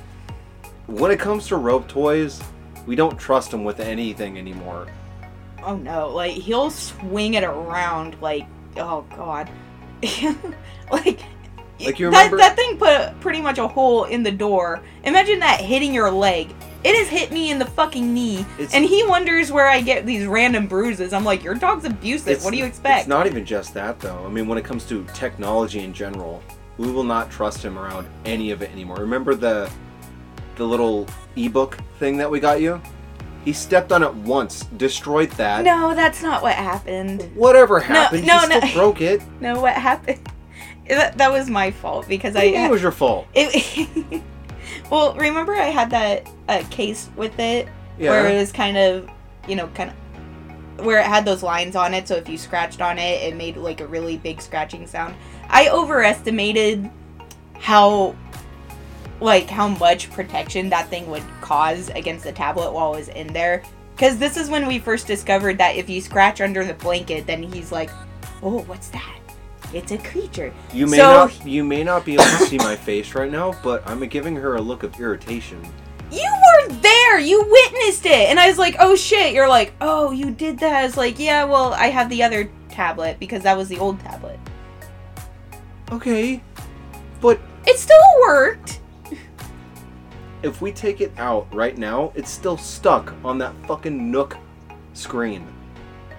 when 0.87 1.11
it 1.11 1.19
comes 1.19 1.49
to 1.49 1.57
rope 1.57 1.89
toys, 1.89 2.41
we 2.87 2.97
don't 2.97 3.19
trust 3.19 3.53
him 3.53 3.65
with 3.65 3.81
anything 3.81 4.39
anymore. 4.39 4.87
Oh 5.63 5.77
no, 5.77 6.09
like 6.11 6.33
he'll 6.33 6.71
swing 6.71 7.35
it 7.35 7.45
around 7.45 8.21
like 8.21 8.47
oh 8.77 9.07
god. 9.17 9.51
like 10.93 11.21
Like, 11.81 11.99
you 11.99 12.11
that, 12.11 12.17
remember- 12.17 12.37
that 12.39 12.57
thing 12.57 12.77
put 12.79 13.19
pretty 13.21 13.41
much 13.41 13.59
a 13.59 13.67
hole 13.67 14.05
in 14.05 14.23
the 14.23 14.31
door. 14.31 14.81
Imagine 15.05 15.41
that 15.41 15.61
hitting 15.61 15.93
your 15.93 16.11
leg. 16.11 16.55
It 16.85 16.95
has 16.97 17.09
hit 17.09 17.33
me 17.33 17.51
in 17.51 17.59
the 17.59 17.65
fucking 17.65 18.13
knee, 18.13 18.41
It's- 18.59 18.75
and 18.75 18.85
he 18.85 19.05
wonders 19.07 19.51
where 19.51 19.67
I 19.67 19.81
get 19.81 20.05
these 20.05 20.27
random 20.27 20.67
bruises. 20.67 21.13
I'm 21.15 21.25
like, 21.25 21.43
your 21.43 21.55
dog's 21.55 21.85
abusive. 21.87 22.45
what 22.45 22.51
do 22.53 22.59
you 22.59 22.65
expect? 22.67 23.01
It's 23.01 23.09
not 23.09 23.27
even 23.27 23.45
just 23.45 23.73
that, 23.75 23.99
though. 24.01 24.23
I 24.25 24.29
mean, 24.29 24.47
when 24.47 24.59
it 24.59 24.65
comes 24.65 24.85
to 24.87 25.05
technology 25.15 25.81
in 25.81 25.95
general, 25.95 26.43
we 26.77 26.91
will 26.91 27.05
not 27.05 27.31
trust 27.31 27.65
him 27.65 27.79
around 27.79 28.07
any 28.25 28.51
of 28.51 28.61
it 28.63 28.71
anymore. 28.73 28.97
Remember 28.97 29.35
the 29.35 29.71
the 30.57 30.65
little 30.65 31.07
ebook 31.37 31.79
thing 31.99 32.17
that 32.19 32.31
we 32.31 32.39
got 32.39 32.61
you? 32.61 32.81
He 33.45 33.53
stepped 33.53 33.91
on 33.93 34.03
it 34.03 34.15
once, 34.15 34.65
destroyed 34.77 35.31
that. 35.33 35.65
no, 35.65 35.95
that's 35.95 36.23
not 36.23 36.43
what 36.43 36.55
happened. 36.55 37.29
Whatever 37.35 37.79
happened, 37.81 38.27
no, 38.27 38.39
he 38.41 38.47
no. 38.49 38.59
still 38.61 38.73
broke 38.73 39.01
it. 39.01 39.21
No, 39.41 39.61
what 39.61 39.75
happened? 39.75 40.21
That, 40.89 41.17
that 41.19 41.33
was 41.33 41.49
my 41.49 41.71
fault 41.71 42.07
because 42.09 42.37
I. 42.37 42.45
it 42.45 42.71
was 42.71 42.83
your 42.83 42.93
fault. 42.93 43.27
It, 43.35 44.23
well, 44.91 45.15
remember 45.15 45.55
I 45.55 45.67
had 45.67 45.91
that 45.91 46.29
uh, 46.49 46.63
case 46.71 47.09
with 47.17 47.39
it 47.39 47.69
Yeah. 47.99 48.11
where 48.11 48.27
it 48.29 48.37
was 48.39 48.53
kind 48.53 48.77
of, 48.77 49.09
you 49.49 49.57
know, 49.57 49.69
kind 49.69 49.91
of 49.91 50.85
where 50.85 50.99
it 50.99 51.07
had 51.07 51.25
those 51.25 51.43
lines 51.43 51.77
on 51.77 51.95
it. 51.95 52.07
So 52.09 52.17
if 52.17 52.29
you 52.29 52.37
scratched 52.37 52.83
on 52.83 52.99
it, 52.99 53.23
it 53.23 53.37
made 53.37 53.57
like 53.57 53.81
a 53.81 53.87
really 53.87 54.17
big 54.19 54.41
scratching 54.43 54.87
sound. 54.87 55.15
I 55.49 55.69
overestimated 55.71 56.91
how, 57.59 58.15
like, 59.21 59.49
how 59.49 59.69
much 59.69 60.11
protection 60.11 60.69
that 60.71 60.89
thing 60.89 61.07
would 61.11 61.23
cause 61.41 61.89
against 61.91 62.25
the 62.25 62.33
tablet 62.33 62.73
while 62.73 62.93
it 62.95 62.99
was 62.99 63.09
in 63.09 63.33
there. 63.33 63.63
Because 63.95 64.19
this 64.19 64.37
is 64.37 64.51
when 64.51 64.67
we 64.67 64.79
first 64.81 65.07
discovered 65.07 65.57
that 65.59 65.77
if 65.77 65.89
you 65.89 66.01
scratch 66.01 66.41
under 66.41 66.65
the 66.65 66.75
blanket, 66.75 67.27
then 67.27 67.43
he's 67.43 67.71
like, 67.71 67.91
"Oh, 68.43 68.63
what's 68.63 68.89
that? 68.89 69.19
It's 69.75 69.93
a 69.93 69.99
creature." 69.99 70.53
You 70.73 70.87
may 70.87 70.97
So- 70.99 71.03
not 71.27 71.47
you 71.47 71.65
may 71.65 71.83
not 71.85 72.05
be 72.05 72.15
able 72.15 72.25
to 72.25 72.47
see 72.47 72.59
my 72.59 72.77
face 72.77 73.15
right 73.15 73.31
now, 73.31 73.55
but 73.63 73.83
I'm 73.87 74.01
giving 74.09 74.37
her 74.37 74.57
a 74.57 74.61
look 74.61 74.83
of 74.83 74.99
irritation. 75.01 75.61
You 76.11 76.31
were 76.31 76.75
there. 76.75 77.19
You 77.19 77.43
witnessed 77.43 78.07
it. 78.07 78.29
And 78.31 78.39
I 78.39 78.47
was 78.47 78.59
like, 78.59 78.77
oh 78.79 78.95
shit. 78.95 79.33
You're 79.35 79.49
like, 79.49 79.73
oh, 79.81 80.13
you 80.13 80.31
did 80.31 80.59
that. 80.61 80.73
I 80.73 80.85
was 80.85 80.97
like, 80.97 81.19
yeah, 81.19 81.45
well, 81.45 81.73
I 81.75 81.87
have 81.89 82.09
the 82.09 82.23
other 82.23 82.49
tablet 82.69 83.19
because 83.19 83.43
that 83.43 83.57
was 83.57 83.69
the 83.69 83.79
old 83.79 83.99
tablet. 84.01 84.39
Okay. 85.91 86.43
But 87.21 87.41
It 87.67 87.79
still 87.79 87.97
worked. 88.21 88.81
if 90.43 90.61
we 90.61 90.71
take 90.73 91.01
it 91.01 91.13
out 91.19 91.53
right 91.55 91.77
now, 91.79 92.13
it's 92.15 92.31
still 92.31 92.59
stuck 92.59 93.15
on 93.25 93.39
that 93.39 93.55
fucking 93.67 94.11
Nook 94.11 94.37
screen. 94.93 95.47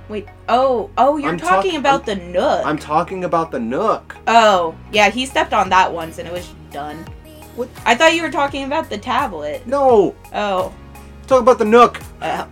Wait. 0.09 0.27
Oh, 0.47 0.89
oh, 0.97 1.17
you're 1.17 1.31
I'm 1.31 1.37
talking 1.37 1.71
talk- 1.71 1.79
about 1.79 2.05
the 2.05 2.15
Nook. 2.15 2.65
I'm 2.65 2.77
talking 2.77 3.23
about 3.23 3.51
the 3.51 3.59
Nook. 3.59 4.15
oh, 4.27 4.75
yeah, 4.91 5.09
he 5.09 5.25
stepped 5.25 5.53
on 5.53 5.69
that 5.69 5.91
once 5.91 6.17
and 6.19 6.27
it 6.27 6.31
was 6.33 6.47
done. 6.71 6.97
What? 7.55 7.69
I 7.85 7.95
thought 7.95 8.13
you 8.15 8.21
were 8.21 8.31
talking 8.31 8.65
about 8.65 8.89
the 8.89 8.97
tablet. 8.97 9.65
No, 9.65 10.13
Oh. 10.33 10.73
talk 11.27 11.41
about 11.41 11.57
the 11.57 11.65
Nook. 11.65 12.01
Uh, 12.21 12.45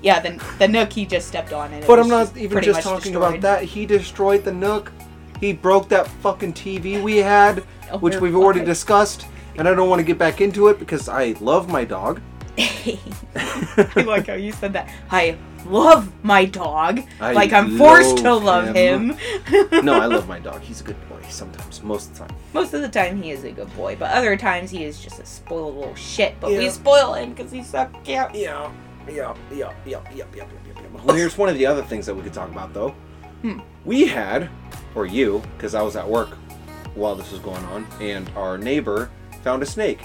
yeah, 0.00 0.20
the, 0.20 0.42
the 0.58 0.68
Nook 0.68 0.92
he 0.92 1.04
just 1.06 1.28
stepped 1.28 1.52
on 1.52 1.72
and 1.72 1.82
it 1.82 1.86
But 1.86 1.98
was 1.98 2.06
I'm 2.06 2.10
not 2.10 2.36
even 2.36 2.50
pretty 2.52 2.66
just 2.66 2.78
much 2.78 2.84
talking 2.84 3.12
destroyed. 3.12 3.38
about 3.38 3.40
that. 3.40 3.62
He 3.64 3.84
destroyed 3.86 4.44
the 4.44 4.52
Nook. 4.52 4.92
He 5.40 5.52
broke 5.52 5.88
that 5.90 6.06
fucking 6.06 6.52
TV 6.54 7.02
we 7.02 7.16
had, 7.18 7.64
Oh, 7.90 7.98
which 7.98 8.16
we've 8.20 8.36
already 8.36 8.60
fine. 8.60 8.66
discussed, 8.68 9.26
and 9.56 9.68
I 9.68 9.74
don't 9.74 9.88
want 9.90 9.98
to 9.98 10.04
get 10.04 10.16
back 10.18 10.40
into 10.40 10.68
it 10.68 10.78
because 10.78 11.08
I 11.08 11.34
love 11.40 11.68
my 11.68 11.84
dog. 11.84 12.20
I 13.36 14.02
like 14.06 14.26
how 14.28 14.34
you 14.34 14.52
said 14.52 14.72
that. 14.74 14.88
I 15.10 15.36
love 15.66 16.12
my 16.22 16.44
dog. 16.44 17.00
I 17.20 17.32
like 17.32 17.52
I'm 17.52 17.76
forced 17.76 18.18
to 18.18 18.34
love 18.34 18.44
love 18.66 18.74
him. 18.76 19.16
no, 19.84 19.94
I 19.94 20.06
love 20.06 20.28
my 20.34 20.38
dog. 20.38 20.60
He's 20.60 20.80
a 20.80 20.84
good 20.84 21.08
boy 21.08 21.20
sometimes, 21.28 21.82
most 21.82 22.10
of 22.10 22.18
the 22.18 22.24
time. 22.26 22.36
Most 22.52 22.74
of 22.74 22.82
the 22.82 22.88
time 22.88 23.20
he 23.22 23.30
is 23.30 23.44
a 23.44 23.50
good 23.50 23.74
boy, 23.76 23.96
but 23.98 24.10
other 24.12 24.36
times 24.36 24.70
he 24.70 24.84
is 24.84 25.00
just 25.00 25.18
a 25.20 25.26
spoiled 25.26 25.76
little 25.76 25.94
shit. 25.94 26.34
But 26.40 26.50
we 26.50 26.64
Yeah. 26.64 26.70
spoil 26.70 27.14
him 27.14 27.30
because 27.32 27.50
he's 27.50 27.68
so 27.68 27.86
cute. 28.04 28.06
Yeah, 28.06 28.30
yeah, 28.34 28.70
yeah, 29.10 29.34
yeah, 29.50 29.72
yeah, 29.84 30.00
yeah, 30.14 30.24
yeah, 30.36 30.46
yeah. 30.66 30.82
Well, 31.04 31.16
here's 31.16 31.36
one 31.36 31.48
of 31.48 31.56
the 31.58 31.66
other 31.66 31.82
things 31.82 32.06
that 32.06 32.14
we 32.14 32.22
could 32.22 32.32
talk 32.34 32.50
about, 32.50 32.72
though. 32.72 32.90
Hmm. 33.42 33.60
We 33.84 34.06
had, 34.06 34.48
or 34.94 35.06
you, 35.06 35.42
because 35.56 35.74
I 35.74 35.82
was 35.82 35.96
at 35.96 36.08
work 36.08 36.30
while 36.94 37.14
this 37.16 37.30
was 37.32 37.40
going 37.40 37.64
on, 37.66 37.86
and 38.00 38.30
our 38.36 38.56
neighbor 38.56 39.10
found 39.42 39.62
a 39.62 39.66
snake. 39.66 40.00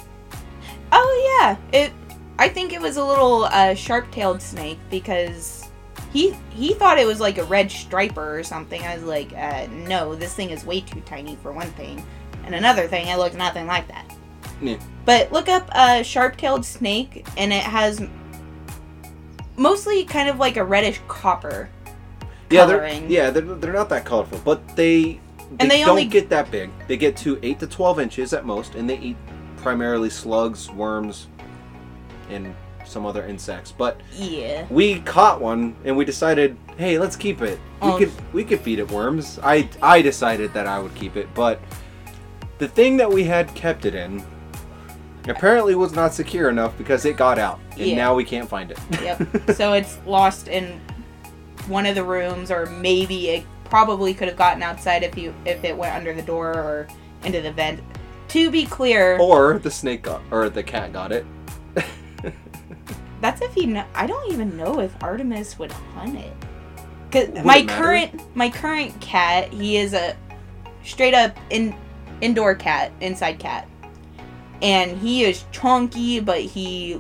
Oh 0.92 1.40
yeah, 1.42 1.58
it. 1.72 1.92
I 2.40 2.48
think 2.48 2.72
it 2.72 2.80
was 2.80 2.96
a 2.96 3.04
little 3.04 3.44
uh, 3.44 3.74
sharp-tailed 3.76 4.42
snake 4.42 4.80
because 4.90 5.70
he 6.14 6.34
he 6.52 6.74
thought 6.74 6.98
it 6.98 7.06
was 7.06 7.20
like 7.20 7.38
a 7.38 7.44
red 7.44 7.70
striper 7.70 8.40
or 8.40 8.44
something. 8.44 8.82
I 8.82 8.96
was 8.96 9.04
like, 9.04 9.34
uh, 9.34 9.68
no, 9.70 10.16
this 10.16 10.34
thing 10.34 10.50
is 10.50 10.66
way 10.66 10.80
too 10.80 11.02
tiny 11.02 11.36
for 11.44 11.52
one 11.52 11.70
thing, 11.72 12.02
and 12.46 12.56
another 12.56 12.88
thing, 12.88 13.08
it 13.08 13.18
looks 13.18 13.36
nothing 13.36 13.68
like 13.68 13.90
that. 13.90 14.10
Yeah. 14.62 14.78
But 15.04 15.34
look 15.34 15.50
up 15.50 15.70
a 15.76 16.02
sharp-tailed 16.02 16.64
snake, 16.66 17.28
and 17.36 17.52
it 17.52 17.64
has 17.64 18.02
mostly 19.58 20.06
kind 20.06 20.30
of 20.30 20.40
like 20.40 20.56
a 20.56 20.64
reddish 20.64 21.02
copper. 21.10 21.70
Yeah, 22.50 22.66
they're 22.66 22.88
yeah 23.08 23.30
they're, 23.32 23.44
they're 23.44 23.74
not 23.74 23.90
that 23.90 24.06
colorful, 24.06 24.40
but 24.46 24.66
they 24.78 25.02
they, 25.04 25.20
And 25.60 25.70
they 25.70 25.80
don't 25.80 25.90
only- 25.90 26.06
get 26.06 26.30
that 26.30 26.50
big. 26.52 26.72
They 26.88 26.96
get 26.96 27.18
to 27.18 27.38
eight 27.44 27.60
to 27.60 27.68
twelve 27.68 28.00
inches 28.00 28.32
at 28.34 28.46
most, 28.46 28.76
and 28.76 28.90
they 28.90 28.98
eat 29.00 29.18
primarily 29.58 30.10
slugs, 30.10 30.72
worms, 30.72 31.28
and 32.30 32.56
some 32.86 33.06
other 33.06 33.26
insects. 33.26 33.72
But 33.72 34.00
Yeah. 34.14 34.66
we 34.70 35.02
caught 35.02 35.42
one, 35.42 35.76
and 35.86 35.96
we 35.96 36.06
decided, 36.06 36.56
hey, 36.78 36.98
let's 36.98 37.16
keep 37.16 37.42
it. 37.42 37.60
We 37.82 37.90
Oh. 37.90 37.98
could 37.98 38.12
we 38.34 38.44
could 38.44 38.60
feed 38.62 38.80
it 38.80 38.90
worms. 38.92 39.40
I 39.44 39.70
I 39.82 40.02
decided 40.02 40.54
that 40.54 40.66
I 40.68 40.80
would 40.80 40.96
keep 40.96 41.16
it, 41.16 41.28
but 41.34 41.60
the 42.58 42.68
thing 42.68 42.98
that 42.98 43.12
we 43.12 43.24
had 43.26 43.54
kept 43.56 43.86
it 43.86 43.96
in 43.96 44.24
apparently 45.28 45.76
was 45.76 45.94
not 45.94 46.14
secure 46.14 46.50
enough 46.50 46.78
because 46.78 47.06
it 47.06 47.16
got 47.18 47.38
out, 47.38 47.60
and 47.72 47.88
Yeah. 47.88 47.96
now 47.96 48.16
we 48.16 48.24
can't 48.24 48.50
find 48.50 48.72
it. 48.72 48.80
Yep. 49.02 49.52
so 49.56 49.74
it's 49.74 49.98
lost 50.06 50.48
in 50.48 50.80
one 51.68 51.86
of 51.86 51.94
the 51.96 52.04
rooms, 52.04 52.50
or 52.52 52.66
maybe 52.66 53.30
it 53.30 53.44
probably 53.66 54.14
could 54.16 54.28
have 54.28 54.38
gotten 54.38 54.64
outside 54.64 55.04
if 55.04 55.16
you 55.18 55.34
if 55.46 55.64
it 55.64 55.78
went 55.78 55.94
under 55.96 56.14
the 56.14 56.22
door 56.24 56.48
or 56.54 56.88
into 57.24 57.42
the 57.42 57.52
vent. 57.52 57.82
To 58.30 58.50
be 58.50 58.66
clear, 58.66 59.18
or 59.20 59.60
the 59.60 59.72
snake 59.72 60.04
got, 60.04 60.22
or 60.32 60.50
the 60.50 60.64
cat 60.64 60.92
got 60.94 61.12
it. 61.12 61.26
that's 63.22 63.42
if 63.42 63.54
he. 63.54 63.66
Kn- 63.66 63.86
I 63.96 64.08
don't 64.08 64.32
even 64.32 64.56
know 64.58 64.80
if 64.80 64.92
Artemis 65.04 65.58
would 65.60 65.72
hunt 65.72 66.18
it. 66.18 66.34
Cause 67.12 67.28
Would 67.30 67.46
my 67.46 67.58
it 67.60 67.68
current 67.68 68.36
my 68.36 68.50
current 68.50 69.00
cat, 69.02 69.52
he 69.52 69.78
is 69.78 69.94
a 69.94 70.16
straight 70.84 71.14
up 71.14 71.38
in 71.50 71.76
indoor 72.22 72.56
cat, 72.56 72.92
inside 73.02 73.40
cat. 73.40 73.68
And 74.62 74.98
he 74.98 75.24
is 75.24 75.46
chunky, 75.52 76.20
but 76.20 76.40
he 76.42 77.00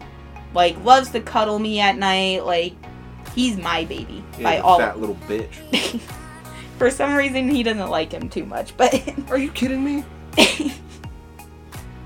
like 0.53 0.81
loves 0.83 1.09
to 1.11 1.19
cuddle 1.19 1.59
me 1.59 1.79
at 1.79 1.97
night. 1.97 2.45
Like 2.45 2.73
he's 3.35 3.57
my 3.57 3.85
baby 3.85 4.23
Yeah, 4.37 4.43
by 4.43 4.57
all. 4.59 4.79
fat 4.79 4.99
little 4.99 5.17
bitch. 5.27 5.99
For 6.77 6.89
some 6.89 7.13
reason, 7.13 7.49
he 7.49 7.61
doesn't 7.61 7.89
like 7.89 8.11
him 8.13 8.29
too 8.29 8.45
much, 8.45 8.75
but 8.77 9.13
Are 9.29 9.37
you 9.37 9.51
kidding 9.51 9.83
me? 9.83 10.03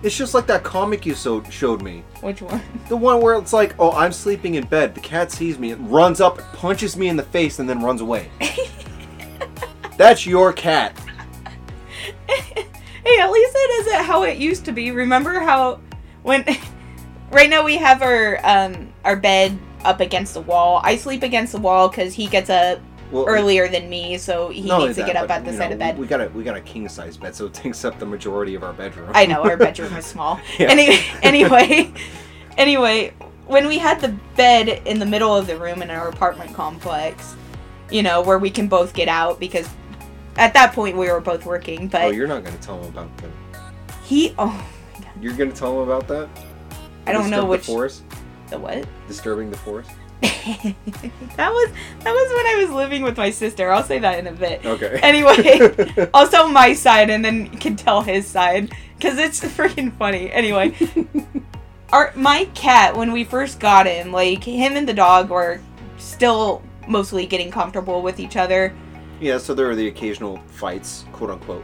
It's 0.04 0.16
just 0.18 0.34
like 0.34 0.46
that 0.48 0.64
comic 0.64 1.06
you 1.06 1.16
so- 1.16 1.44
showed 1.50 1.82
me. 1.82 2.04
which 2.22 2.42
one? 2.42 2.62
The 2.90 2.98
one 2.98 3.22
where 3.22 3.36
it's 3.36 3.54
like, 3.54 3.74
oh, 3.80 3.92
I'm 3.94 4.12
sleeping 4.12 4.56
in 4.56 4.66
bed. 4.66 4.94
The 4.94 5.00
cat 5.00 5.32
sees 5.32 5.58
me, 5.58 5.72
it 5.72 5.78
runs 5.78 6.20
up, 6.20 6.40
punches 6.54 6.98
me 6.98 7.08
in 7.08 7.16
the 7.16 7.24
face, 7.24 7.60
and 7.60 7.68
then 7.70 7.82
runs 7.82 8.02
away. 8.02 8.30
That's 9.98 10.26
your 10.26 10.54
cat. 10.54 10.98
Hey, 13.06 13.20
at 13.20 13.32
least 13.32 13.52
it 13.54 13.86
isn't 13.88 14.06
how 14.06 14.24
it 14.24 14.38
used 14.38 14.64
to 14.64 14.72
be. 14.72 14.92
Remember 14.92 15.42
how 15.42 15.82
when 16.24 16.46
right 17.32 17.50
now 17.50 17.62
we 17.66 17.76
have 17.76 18.02
our 18.02 18.40
um 18.46 18.94
our 19.04 19.18
bed 19.18 19.60
up 19.84 20.00
against 20.00 20.34
the 20.36 20.40
wall. 20.42 20.80
I 20.86 20.96
sleep 20.96 21.22
against 21.22 21.52
the 21.52 21.60
wall 21.60 21.90
because 21.90 22.14
he 22.14 22.28
gets 22.28 22.50
up 22.50 22.80
Well, 23.14 23.26
earlier 23.28 23.68
than 23.68 23.90
me, 23.90 24.18
so 24.18 24.50
he 24.50 24.62
needs 24.62 24.96
to 24.96 25.02
that, 25.02 25.06
get 25.06 25.16
up 25.16 25.28
but, 25.28 25.38
at 25.38 25.46
the 25.46 25.54
side 25.54 25.70
know, 25.70 25.74
of 25.74 25.80
bed. 25.80 25.98
We 26.00 26.08
got 26.08 26.20
a 26.20 26.30
we 26.30 26.44
got 26.44 26.58
a 26.58 26.62
king 26.62 26.90
size 26.90 27.16
bed, 27.16 27.36
so 27.36 27.46
it 27.46 27.54
takes 27.54 27.86
up 27.86 28.00
the 28.00 28.06
majority 28.08 28.56
of 28.56 28.64
our 28.64 28.74
bedroom. 28.74 29.12
I 29.14 29.28
know 29.28 29.44
our 29.44 29.56
bedroom 29.56 29.96
is 29.96 30.06
small. 30.06 30.40
Yeah. 30.60 30.72
Any, 30.72 31.00
anyway, 31.24 31.94
anyway, 32.58 33.14
when 33.48 33.68
we 33.68 33.78
had 33.78 34.02
the 34.02 34.10
bed 34.36 34.82
in 34.88 35.00
the 35.00 35.06
middle 35.06 35.36
of 35.36 35.48
the 35.48 35.58
room 35.58 35.82
in 35.82 35.90
our 35.90 36.10
apartment 36.10 36.54
complex, 36.54 37.36
you 37.92 38.02
know, 38.02 38.22
where 38.22 38.40
we 38.40 38.50
can 38.50 38.68
both 38.68 38.94
get 38.94 39.08
out 39.08 39.40
because 39.40 39.70
at 40.38 40.54
that 40.54 40.74
point 40.74 40.98
we 40.98 41.12
were 41.12 41.22
both 41.22 41.46
working, 41.46 41.88
but 41.88 42.06
oh, 42.06 42.10
you're 42.10 42.28
not 42.28 42.44
gonna 42.44 42.58
tell 42.58 42.82
him 42.82 42.90
about 42.90 43.16
that. 43.18 43.72
he 44.04 44.34
oh 44.40 44.48
my 44.48 45.00
god. 45.06 45.12
You're 45.22 45.34
gonna 45.34 45.52
tell 45.52 45.82
him 45.82 45.88
about 45.90 46.08
that? 46.08 46.30
I 47.06 47.12
don't 47.12 47.30
know 47.30 47.48
Disturb 47.48 47.50
which 47.50 47.62
the 47.62 47.68
forest. 47.68 48.04
the 48.50 48.60
what? 48.60 48.88
Disturbing 49.08 49.52
the 49.52 49.58
forest. 49.58 49.92
that 51.36 51.52
was 51.52 51.70
that 52.04 52.12
was 52.12 52.34
when 52.34 52.46
I 52.48 52.64
was 52.66 52.70
living 52.72 53.04
with 53.04 53.18
my 53.18 53.30
sister. 53.30 53.72
I'll 53.72 53.84
say 53.84 54.00
that 54.00 54.20
in 54.20 54.28
a 54.28 54.32
bit. 54.32 54.66
Okay. 54.66 55.00
Anyway, 55.04 56.10
I'll 56.14 56.30
tell 56.30 56.48
my 56.48 56.74
side 56.74 57.10
and 57.10 57.24
then 57.24 57.52
you 57.52 57.60
can 57.60 57.76
tell 57.76 58.02
his 58.02 58.26
side 58.26 58.72
because 58.98 59.18
it's 59.18 59.42
freaking 59.42 59.92
funny. 59.98 60.32
Anyway, 60.32 60.74
our 61.92 62.14
my 62.16 62.46
cat 62.56 62.96
when 62.96 63.12
we 63.12 63.24
first 63.24 63.60
got 63.60 63.86
him, 63.86 64.12
like 64.12 64.44
him 64.44 64.76
and 64.78 64.88
the 64.88 64.94
dog 64.94 65.30
were 65.30 65.60
still 65.98 66.62
mostly 66.88 67.26
getting 67.26 67.52
comfortable 67.52 68.02
with 68.02 68.20
each 68.20 68.38
other. 68.38 68.74
yeah, 69.20 69.38
so 69.38 69.54
there 69.54 69.70
are 69.70 69.76
the 69.76 69.88
occasional 69.88 70.38
fights, 70.48 71.06
quote 71.12 71.30
unquote. 71.32 71.64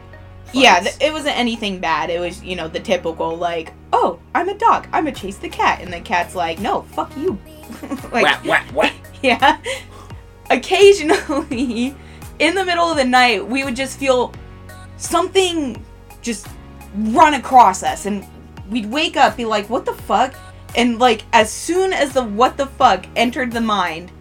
Yeah, 0.54 0.80
th- 0.82 0.96
it 1.00 1.14
wasn't 1.14 1.38
anything 1.38 1.80
bad. 1.80 2.10
It 2.10 2.20
was 2.20 2.44
you 2.44 2.56
know 2.56 2.68
the 2.68 2.80
typical 2.80 3.36
like, 3.38 3.74
oh, 3.94 4.20
I'm 4.36 4.50
a 4.50 4.58
dog, 4.58 4.88
I'm 4.92 5.06
gonna 5.06 5.16
chase 5.16 5.38
the 5.38 5.50
cat, 5.50 5.82
and 5.82 5.92
the 5.92 6.02
cat's 6.02 6.36
like, 6.36 6.60
no, 6.60 6.84
fuck 6.84 7.16
you, 7.18 7.38
like 8.12 8.24
whack, 8.24 8.46
whack, 8.46 8.68
whack. 8.74 8.94
Yeah. 9.22 9.60
Occasionally, 10.50 11.94
in 12.40 12.56
the 12.56 12.64
middle 12.64 12.86
of 12.86 12.96
the 12.96 13.04
night, 13.04 13.46
we 13.46 13.66
would 13.66 13.76
just 13.76 14.00
feel 14.00 14.34
something 14.96 15.84
just 16.22 16.48
run 16.96 17.34
across 17.34 17.84
us, 17.84 18.06
and 18.06 18.26
we'd 18.70 18.86
wake 18.86 19.18
up, 19.18 19.36
be 19.36 19.46
like, 19.46 19.70
what 19.70 19.86
the 19.86 19.94
fuck? 19.94 20.36
And, 20.76 21.00
like, 21.00 21.24
as 21.34 21.52
soon 21.52 21.92
as 21.92 22.14
the 22.14 22.24
what 22.24 22.56
the 22.56 22.68
fuck 22.68 23.06
entered 23.16 23.52
the 23.52 23.62
mind, 23.62 24.12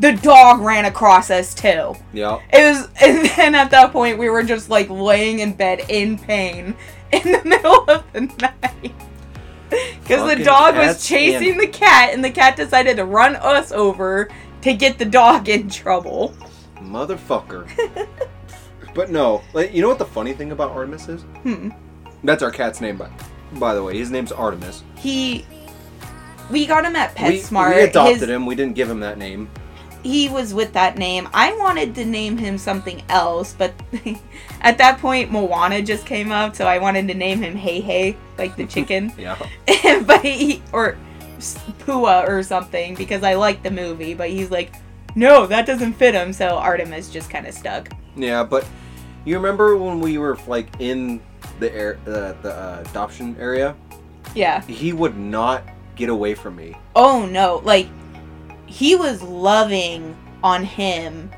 the 0.00 0.12
dog 0.12 0.60
ran 0.60 0.84
across 0.84 1.30
us 1.30 1.54
too. 1.54 1.94
Yeah. 2.12 2.40
It 2.52 2.70
was, 2.70 2.88
and 3.02 3.26
then 3.36 3.54
at 3.54 3.70
that 3.70 3.92
point, 3.92 4.18
we 4.18 4.28
were 4.28 4.42
just 4.42 4.68
like 4.68 4.90
laying 4.90 5.38
in 5.38 5.52
bed 5.52 5.86
in 5.88 6.18
pain 6.18 6.76
in 7.14 7.32
the 7.32 7.42
middle 7.44 7.84
of 7.90 8.04
the 8.12 8.20
night. 8.40 8.92
Because 9.70 10.36
the 10.36 10.44
dog 10.44 10.76
was 10.76 11.06
chasing 11.06 11.52
and- 11.52 11.60
the 11.60 11.66
cat, 11.66 12.12
and 12.12 12.24
the 12.24 12.30
cat 12.30 12.56
decided 12.56 12.96
to 12.96 13.04
run 13.04 13.36
us 13.36 13.72
over 13.72 14.28
to 14.62 14.72
get 14.74 14.98
the 14.98 15.04
dog 15.04 15.48
in 15.48 15.68
trouble. 15.68 16.34
Motherfucker. 16.76 17.68
but 18.94 19.10
no, 19.10 19.42
like 19.52 19.72
you 19.74 19.82
know 19.82 19.88
what 19.88 19.98
the 19.98 20.04
funny 20.04 20.32
thing 20.32 20.52
about 20.52 20.70
Artemis 20.70 21.08
is? 21.08 21.22
Hmm. 21.42 21.70
That's 22.22 22.42
our 22.42 22.50
cat's 22.50 22.80
name, 22.80 22.96
by 22.96 23.10
by 23.54 23.74
the 23.74 23.82
way. 23.82 23.96
His 23.98 24.10
name's 24.10 24.32
Artemis. 24.32 24.82
He, 24.96 25.44
we 26.50 26.66
got 26.66 26.84
him 26.84 26.94
at 26.96 27.14
we, 27.14 27.40
PetSmart. 27.40 27.74
we 27.74 27.82
adopted 27.82 28.20
His- 28.20 28.30
him. 28.30 28.46
We 28.46 28.54
didn't 28.54 28.74
give 28.74 28.88
him 28.90 29.00
that 29.00 29.18
name. 29.18 29.48
He 30.04 30.28
was 30.28 30.54
with 30.54 30.74
that 30.74 30.98
name. 30.98 31.28
I 31.34 31.56
wanted 31.56 31.94
to 31.96 32.04
name 32.04 32.36
him 32.36 32.58
something 32.58 33.02
else, 33.08 33.54
but 33.56 33.74
at 34.60 34.78
that 34.78 34.98
point, 34.98 35.32
Moana 35.32 35.82
just 35.82 36.06
came 36.06 36.30
up, 36.30 36.54
so 36.54 36.66
I 36.66 36.78
wanted 36.78 37.08
to 37.08 37.14
name 37.14 37.40
him 37.40 37.56
Heihei, 37.56 38.14
like 38.38 38.54
the 38.56 38.66
chicken. 38.66 39.12
Yeah. 39.18 39.38
but 40.06 40.22
he 40.22 40.62
or 40.72 40.96
Pua 41.40 42.28
or 42.28 42.42
something 42.42 42.94
because 42.94 43.22
I 43.22 43.34
like 43.34 43.62
the 43.62 43.70
movie. 43.70 44.14
But 44.14 44.30
he's 44.30 44.50
like, 44.50 44.74
no, 45.14 45.46
that 45.46 45.66
doesn't 45.66 45.94
fit 45.94 46.14
him. 46.14 46.32
So 46.32 46.58
Artemis 46.58 47.08
just 47.10 47.30
kind 47.30 47.46
of 47.46 47.54
stuck. 47.54 47.88
Yeah, 48.16 48.44
but 48.44 48.66
you 49.24 49.36
remember 49.36 49.76
when 49.76 50.00
we 50.00 50.18
were 50.18 50.38
like 50.46 50.68
in 50.80 51.22
the 51.60 51.74
air, 51.74 51.98
uh, 52.06 52.34
the 52.42 52.54
uh, 52.54 52.84
adoption 52.90 53.36
area? 53.40 53.74
Yeah. 54.34 54.60
He 54.62 54.92
would 54.92 55.16
not 55.16 55.64
get 55.96 56.08
away 56.08 56.34
from 56.34 56.56
me. 56.56 56.76
Oh 56.94 57.26
no, 57.26 57.62
like 57.64 57.88
he 58.66 58.96
was 58.96 59.22
loving 59.22 60.16
on 60.42 60.64
him, 60.64 61.30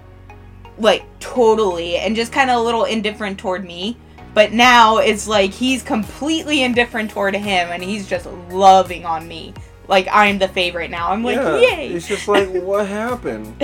like 0.79 1.05
totally, 1.21 1.97
and 1.97 2.17
just 2.17 2.33
kind 2.33 2.51
of 2.51 2.59
a 2.59 2.63
little 2.63 2.85
indifferent 2.85 3.39
toward 3.39 3.65
me. 3.65 3.97
But 4.35 4.53
now 4.53 4.99
it's 4.99 5.27
like 5.27 5.51
he's 5.51 5.83
completely 5.83 6.63
indifferent 6.63 7.11
toward 7.11 7.35
him, 7.35 7.69
and 7.71 7.83
he's 7.83 8.09
just 8.09 8.27
loving 8.51 9.05
on 9.07 9.27
me. 9.27 9.55
Like 9.89 10.09
I'm 10.11 10.39
the 10.39 10.49
favorite 10.49 10.91
now. 10.91 11.11
I'm 11.11 11.23
like, 11.23 11.37
yeah. 11.37 11.59
yay! 11.59 11.89
It's 11.89 12.09
just 12.09 12.29
like, 12.29 12.49
what 12.53 12.87
happened? 12.87 13.55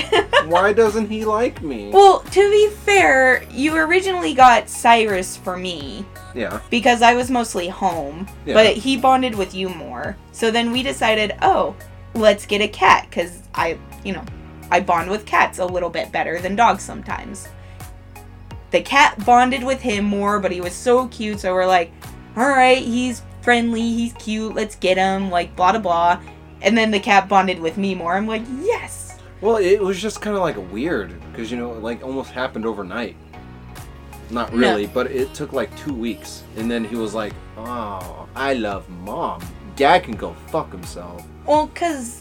Why 0.46 0.72
doesn't 0.72 1.08
he 1.08 1.24
like 1.24 1.62
me? 1.62 1.90
Well, 1.90 2.20
to 2.20 2.50
be 2.50 2.68
fair, 2.70 3.44
you 3.50 3.74
originally 3.76 4.34
got 4.34 4.68
Cyrus 4.68 5.36
for 5.36 5.56
me 5.56 6.06
yeah. 6.34 6.60
because 6.70 7.02
I 7.02 7.14
was 7.14 7.30
mostly 7.30 7.68
home, 7.68 8.26
Yeah. 8.46 8.54
but 8.54 8.74
he 8.74 8.96
bonded 8.96 9.34
with 9.34 9.54
you 9.54 9.68
more. 9.68 10.16
So 10.32 10.50
then 10.50 10.72
we 10.72 10.82
decided, 10.82 11.34
oh, 11.42 11.74
let's 12.14 12.46
get 12.46 12.60
a 12.60 12.68
cat 12.68 13.06
because 13.08 13.42
I, 13.54 13.78
you 14.04 14.12
know, 14.12 14.24
I 14.70 14.80
bond 14.80 15.10
with 15.10 15.26
cats 15.26 15.58
a 15.58 15.66
little 15.66 15.90
bit 15.90 16.12
better 16.12 16.40
than 16.40 16.56
dogs 16.56 16.82
sometimes. 16.82 17.48
The 18.70 18.80
cat 18.80 19.22
bonded 19.26 19.62
with 19.64 19.80
him 19.80 20.04
more, 20.04 20.40
but 20.40 20.50
he 20.50 20.60
was 20.60 20.74
so 20.74 21.08
cute, 21.08 21.40
so 21.40 21.52
we're 21.52 21.66
like, 21.66 21.92
all 22.36 22.48
right, 22.48 22.78
he's 22.82 23.22
friendly, 23.42 23.82
he's 23.82 24.14
cute, 24.14 24.54
let's 24.54 24.76
get 24.76 24.96
him, 24.96 25.30
like, 25.30 25.54
blah, 25.56 25.72
blah, 25.72 25.80
blah. 25.80 26.20
And 26.62 26.78
then 26.78 26.90
the 26.90 27.00
cat 27.00 27.28
bonded 27.28 27.58
with 27.60 27.76
me 27.76 27.94
more. 27.94 28.14
I'm 28.14 28.26
like, 28.26 28.42
yes! 28.62 29.18
Well, 29.42 29.56
it 29.56 29.82
was 29.82 30.00
just 30.00 30.20
kind 30.22 30.36
of 30.36 30.42
like 30.42 30.56
weird 30.72 31.12
because 31.32 31.50
you 31.50 31.56
know, 31.58 31.74
it 31.74 31.82
like 31.82 32.04
almost 32.04 32.30
happened 32.30 32.64
overnight. 32.64 33.16
Not 34.30 34.54
No. 34.54 34.58
really, 34.70 34.86
but 34.86 35.10
it 35.10 35.34
took 35.34 35.52
like 35.52 35.76
two 35.76 35.92
weeks, 35.92 36.44
and 36.56 36.70
then 36.70 36.84
he 36.84 36.94
was 36.94 37.12
like, 37.12 37.32
"Oh, 37.58 38.28
I 38.36 38.54
love 38.54 38.88
mom. 38.88 39.42
Dad 39.74 40.04
can 40.04 40.14
go 40.14 40.32
fuck 40.46 40.70
himself." 40.70 41.26
Well, 41.46 41.66
because 41.66 42.20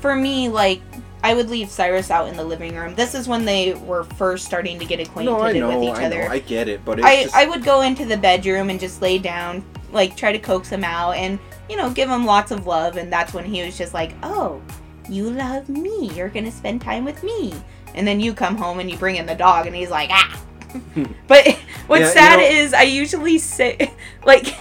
for 0.00 0.14
me, 0.14 0.48
like, 0.48 0.80
I 1.22 1.32
would 1.34 1.48
leave 1.48 1.70
Cyrus 1.70 2.10
out 2.10 2.28
in 2.28 2.36
the 2.36 2.44
living 2.44 2.74
room. 2.76 2.94
This 2.94 3.14
is 3.14 3.26
when 3.26 3.44
they 3.46 3.72
were 3.74 4.04
first 4.04 4.44
starting 4.44 4.78
to 4.78 4.84
get 4.84 5.00
acquainted 5.00 5.30
No, 5.30 5.40
I 5.40 5.52
with 5.52 5.56
know, 5.56 5.82
each 5.82 5.96
I 5.96 6.04
other. 6.06 6.24
know, 6.24 6.28
I 6.28 6.38
get 6.40 6.68
it, 6.68 6.84
but 6.84 6.98
it's 6.98 7.06
I, 7.06 7.22
just 7.24 7.34
I 7.34 7.46
would 7.46 7.64
go 7.64 7.80
into 7.82 8.04
the 8.04 8.16
bedroom 8.16 8.68
and 8.68 8.78
just 8.78 9.00
lay 9.00 9.18
down, 9.18 9.64
like, 9.92 10.16
try 10.16 10.32
to 10.32 10.38
coax 10.38 10.68
him 10.68 10.84
out 10.84 11.12
and, 11.12 11.38
you 11.70 11.76
know, 11.76 11.88
give 11.90 12.10
him 12.10 12.26
lots 12.26 12.50
of 12.50 12.66
love. 12.66 12.96
And 12.98 13.10
that's 13.10 13.32
when 13.32 13.44
he 13.44 13.62
was 13.64 13.78
just 13.78 13.94
like, 13.94 14.12
oh, 14.22 14.60
you 15.08 15.30
love 15.30 15.68
me. 15.70 16.10
You're 16.14 16.28
going 16.28 16.44
to 16.44 16.52
spend 16.52 16.82
time 16.82 17.04
with 17.06 17.22
me. 17.22 17.54
And 17.94 18.06
then 18.06 18.20
you 18.20 18.34
come 18.34 18.56
home 18.56 18.80
and 18.80 18.90
you 18.90 18.98
bring 18.98 19.16
in 19.16 19.24
the 19.24 19.34
dog, 19.34 19.66
and 19.66 19.74
he's 19.74 19.90
like, 19.90 20.10
ah. 20.12 20.42
but 21.26 21.46
what's 21.86 22.00
Yeah, 22.00 22.06
you 22.08 22.12
sad 22.12 22.36
know- 22.40 22.44
is 22.44 22.74
I 22.74 22.82
usually 22.82 23.38
say, 23.38 23.92
like, 24.26 24.54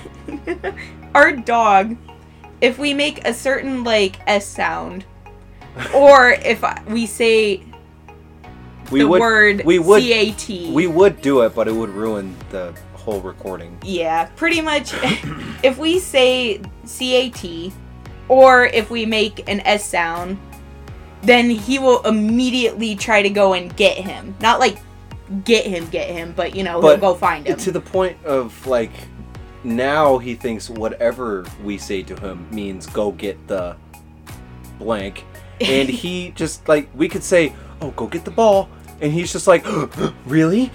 our 1.14 1.34
dog, 1.34 1.98
if 2.64 2.80
we 2.80 2.94
make 2.94 3.28
a 3.28 3.34
certain, 3.34 3.84
like, 3.84 4.16
S 4.26 4.48
sound, 4.48 5.04
or 5.94 6.32
if 6.32 6.64
we 6.88 7.06
say 7.06 7.62
we 8.90 9.00
the 9.00 9.08
would 9.08 9.20
word 9.20 9.62
we 9.66 9.80
would- 9.80 10.02
C-A-T. 10.02 10.72
we 10.72 10.88
would 10.88 11.22
do 11.22 11.42
it, 11.42 11.54
but 11.54 11.68
it 11.68 11.74
would 11.74 11.90
ruin 11.90 12.34
the 12.52 12.74
whole 12.94 13.20
recording. 13.20 13.78
Yeah, 13.84 14.30
pretty 14.38 14.62
much. 14.62 14.94
if 15.64 15.78
we 15.78 16.00
say 16.00 16.62
CAT, 16.88 17.74
or 18.30 18.66
if 18.68 18.90
we 18.90 19.06
make 19.06 19.50
an 19.50 19.60
S 19.62 19.86
sound, 19.86 20.38
then 21.22 21.50
he 21.50 21.80
will 21.80 22.02
immediately 22.04 22.96
try 22.96 23.22
to 23.22 23.30
go 23.30 23.54
and 23.54 23.76
get 23.76 23.98
him. 23.98 24.36
Not 24.40 24.60
like 24.62 24.78
get 25.44 25.66
him, 25.66 25.88
get 25.90 26.10
him, 26.10 26.34
but 26.36 26.56
you 26.56 26.64
know, 26.64 26.80
But 26.80 27.00
he'll 27.00 27.14
go 27.14 27.16
find 27.16 27.46
him. 27.46 27.58
To 27.58 27.72
the 27.72 27.82
point 27.82 28.24
of 28.24 28.66
like 28.68 28.92
now 29.64 30.18
he 30.18 30.36
thinks 30.36 30.70
whatever 30.70 31.46
we 31.64 31.78
say 31.78 32.04
to 32.04 32.16
him 32.20 32.48
means 32.52 32.88
go 32.88 33.12
get 33.12 33.48
the 33.48 33.76
blank. 34.80 35.26
And 35.62 35.90
he 35.90 36.32
just 36.36 36.68
like 36.68 36.90
we 36.94 37.08
could 37.08 37.24
say, 37.24 37.54
"Oh, 37.82 37.92
go 37.92 38.08
get 38.08 38.26
the 38.26 38.32
ball." 38.32 38.70
and 39.04 39.12
he's 39.12 39.32
just 39.32 39.48
like, 39.48 39.66
really? 40.26 40.72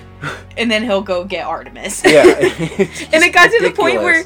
and 0.57 0.70
then 0.70 0.83
he'll 0.83 1.03
go 1.03 1.24
get 1.24 1.46
Artemis. 1.46 2.03
Yeah. 2.05 2.22
and 2.24 3.24
it 3.24 3.33
got 3.33 3.51
to 3.51 3.61
the 3.62 3.72
point 3.74 4.03
where 4.03 4.24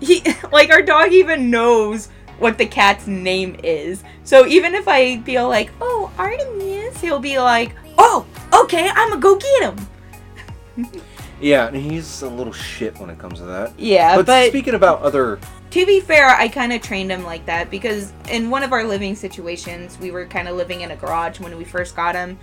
he 0.00 0.22
like 0.52 0.70
our 0.70 0.82
dog 0.82 1.12
even 1.12 1.50
knows 1.50 2.08
what 2.38 2.58
the 2.58 2.66
cat's 2.66 3.06
name 3.06 3.56
is. 3.62 4.02
So 4.24 4.46
even 4.46 4.74
if 4.74 4.88
I 4.88 5.20
feel 5.20 5.48
like, 5.48 5.70
oh, 5.80 6.10
Artemis, 6.18 7.00
he'll 7.00 7.20
be 7.20 7.38
like, 7.38 7.74
oh, 7.96 8.26
okay, 8.52 8.88
I'm 8.88 9.10
gonna 9.10 9.20
go 9.20 9.38
get 9.38 9.72
him. 9.72 10.96
Yeah, 11.40 11.66
and 11.66 11.76
he's 11.76 12.22
a 12.22 12.28
little 12.28 12.52
shit 12.52 12.98
when 12.98 13.10
it 13.10 13.18
comes 13.18 13.38
to 13.38 13.44
that. 13.46 13.78
Yeah, 13.78 14.16
but, 14.16 14.26
but 14.26 14.48
speaking 14.48 14.74
about 14.74 15.00
other, 15.00 15.38
to 15.70 15.86
be 15.86 16.00
fair, 16.00 16.28
I 16.28 16.48
kind 16.48 16.72
of 16.72 16.82
trained 16.82 17.10
him 17.10 17.22
like 17.22 17.46
that 17.46 17.70
because 17.70 18.12
in 18.28 18.50
one 18.50 18.62
of 18.62 18.72
our 18.72 18.84
living 18.84 19.14
situations, 19.14 19.98
we 19.98 20.10
were 20.10 20.26
kind 20.26 20.48
of 20.48 20.56
living 20.56 20.80
in 20.80 20.90
a 20.90 20.96
garage 20.96 21.40
when 21.40 21.56
we 21.56 21.64
first 21.64 21.94
got 21.94 22.14
him. 22.14 22.38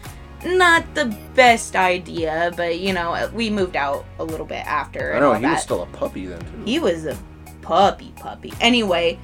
Not 0.46 0.94
the 0.94 1.06
best 1.36 1.76
idea, 1.76 2.54
but 2.56 2.80
you 2.80 2.94
know, 2.94 3.14
uh, 3.14 3.30
we 3.34 3.50
moved 3.50 3.76
out 3.76 4.06
a 4.20 4.24
little 4.24 4.46
bit 4.46 4.66
after. 4.66 5.16
I 5.16 5.20
know 5.20 5.34
he 5.34 5.42
that. 5.42 5.54
was 5.54 5.62
still 5.62 5.84
a 5.84 5.88
puppy 5.88 6.28
then 6.28 6.40
too. 6.40 6.64
He 6.66 6.80
was 6.80 7.06
a 7.06 7.18
puppy 7.62 8.14
puppy. 8.16 8.54
Anyway, 8.62 9.20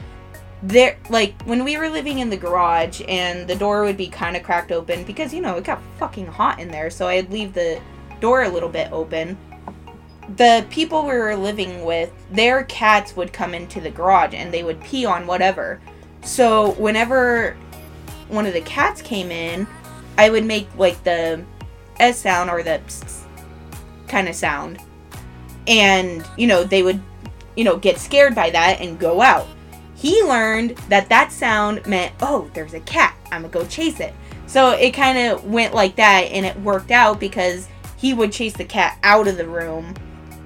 there 0.64 0.98
like 1.10 1.42
when 1.44 1.64
we 1.64 1.78
were 1.78 1.90
living 1.90 2.20
in 2.20 2.30
the 2.30 2.38
garage 2.38 3.02
and 3.08 3.48
the 3.48 3.56
door 3.56 3.84
would 3.84 3.98
be 3.98 4.08
kind 4.08 4.36
of 4.36 4.44
cracked 4.44 4.72
open 4.72 5.04
because 5.04 5.34
you 5.34 5.42
know 5.42 5.56
it 5.58 5.64
got 5.64 5.82
fucking 5.98 6.26
hot 6.26 6.60
in 6.60 6.68
there, 6.68 6.90
so 6.90 7.08
I'd 7.08 7.32
leave 7.32 7.54
the 7.54 7.80
door 8.20 8.44
a 8.44 8.50
little 8.50 8.70
bit 8.70 8.92
open. 8.92 9.38
The 10.36 10.66
people 10.70 11.04
we 11.04 11.10
were 11.10 11.36
living 11.36 11.84
with, 11.86 12.12
their 12.32 12.64
cats 12.64 13.16
would 13.16 13.34
come 13.34 13.54
into 13.54 13.82
the 13.82 13.90
garage 13.90 14.34
and 14.34 14.54
they 14.54 14.64
would 14.64 14.82
pee 14.82 15.06
on 15.06 15.28
whatever. 15.28 15.82
So 16.24 16.72
whenever 16.74 17.58
one 18.30 18.46
of 18.46 18.54
the 18.54 18.62
cats 18.62 19.02
came 19.02 19.32
in, 19.32 19.68
I 20.18 20.30
would 20.30 20.46
make 20.46 20.68
like 20.78 21.04
the 21.04 21.44
S 22.00 22.20
sound 22.20 22.50
or 22.50 22.64
the 22.64 22.82
kind 24.08 24.28
of 24.28 24.36
sound. 24.36 24.80
And, 25.68 26.26
you 26.38 26.48
know, 26.48 26.64
they 26.64 26.84
would 26.84 27.02
you 27.56 27.64
know, 27.64 27.78
get 27.78 28.00
scared 28.00 28.36
by 28.36 28.50
that 28.50 28.82
and 28.82 29.00
go 29.00 29.22
out. 29.22 29.48
He 29.96 30.22
learned 30.24 30.72
that 30.90 31.10
that 31.10 31.32
sound 31.32 31.86
meant, 31.86 32.14
oh, 32.22 32.50
there's 32.54 32.74
a 32.74 32.80
cat. 32.82 33.16
I'm 33.32 33.44
gonna 33.44 33.54
go 33.54 33.66
chase 33.66 34.00
it. 34.00 34.14
So 34.48 34.72
it 34.72 34.92
kind 34.92 35.18
of 35.18 35.46
went 35.46 35.74
like 35.74 35.96
that, 35.96 36.24
and 36.32 36.46
it 36.46 36.60
worked 36.60 36.92
out 36.92 37.20
because 37.20 37.68
he 37.98 38.14
would 38.14 38.32
chase 38.32 38.54
the 38.54 38.66
cat 38.66 38.98
out 39.04 39.28
of 39.28 39.38
the 39.38 39.48
room 39.48 39.94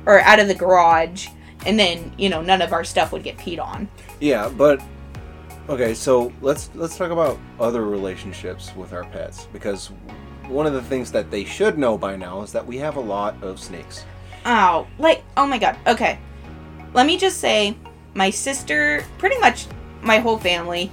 or 0.08 0.22
out 0.22 0.40
of 0.40 0.48
the 0.48 0.56
garage, 0.56 1.28
and 1.68 1.78
then 1.78 2.12
you 2.18 2.30
know 2.30 2.42
none 2.42 2.64
of 2.64 2.74
our 2.74 2.84
stuff 2.84 3.12
would 3.12 3.24
get 3.24 3.38
peed 3.38 3.62
on. 3.62 3.88
Yeah, 4.20 4.50
but 4.50 4.82
okay, 5.70 5.94
so 5.94 6.34
let's 6.42 6.72
let's 6.74 6.98
talk 6.98 7.12
about 7.12 7.38
other 7.60 7.86
relationships 7.86 8.74
with 8.76 8.94
our 8.94 9.04
pets 9.04 9.48
because 9.54 9.92
one 10.48 10.66
of 10.66 10.74
the 10.74 10.82
things 10.82 11.12
that 11.12 11.30
they 11.30 11.44
should 11.44 11.78
know 11.78 11.98
by 11.98 12.16
now 12.16 12.42
is 12.42 12.52
that 12.54 12.66
we 12.66 12.78
have 12.78 12.96
a 12.96 13.02
lot 13.02 13.36
of 13.44 13.60
snakes. 13.60 14.06
Oh, 14.46 14.88
like 14.98 15.24
oh 15.36 15.46
my 15.46 15.60
god. 15.60 15.78
Okay, 15.86 16.18
let 16.94 17.06
me 17.06 17.18
just 17.18 17.40
say, 17.40 17.76
my 18.14 18.30
sister, 18.30 19.04
pretty 19.18 19.38
much 19.40 19.68
my 20.02 20.20
whole 20.20 20.38
family, 20.38 20.90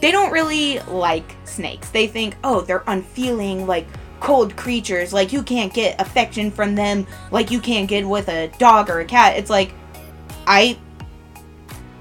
they 0.00 0.10
don't 0.10 0.32
really 0.32 0.80
like 0.80 1.36
snakes. 1.44 1.88
They 1.90 2.06
think, 2.08 2.36
oh, 2.42 2.62
they're 2.62 2.82
unfeeling, 2.88 3.66
like 3.66 3.86
cold 4.20 4.56
creatures. 4.56 5.12
Like 5.12 5.32
you 5.32 5.42
can't 5.42 5.72
get 5.72 6.00
affection 6.00 6.50
from 6.50 6.74
them, 6.74 7.06
like 7.30 7.50
you 7.50 7.60
can't 7.60 7.88
get 7.88 8.06
with 8.06 8.28
a 8.28 8.48
dog 8.58 8.88
or 8.90 9.00
a 9.00 9.04
cat. 9.04 9.36
It's 9.36 9.50
like, 9.50 9.72
I 10.46 10.78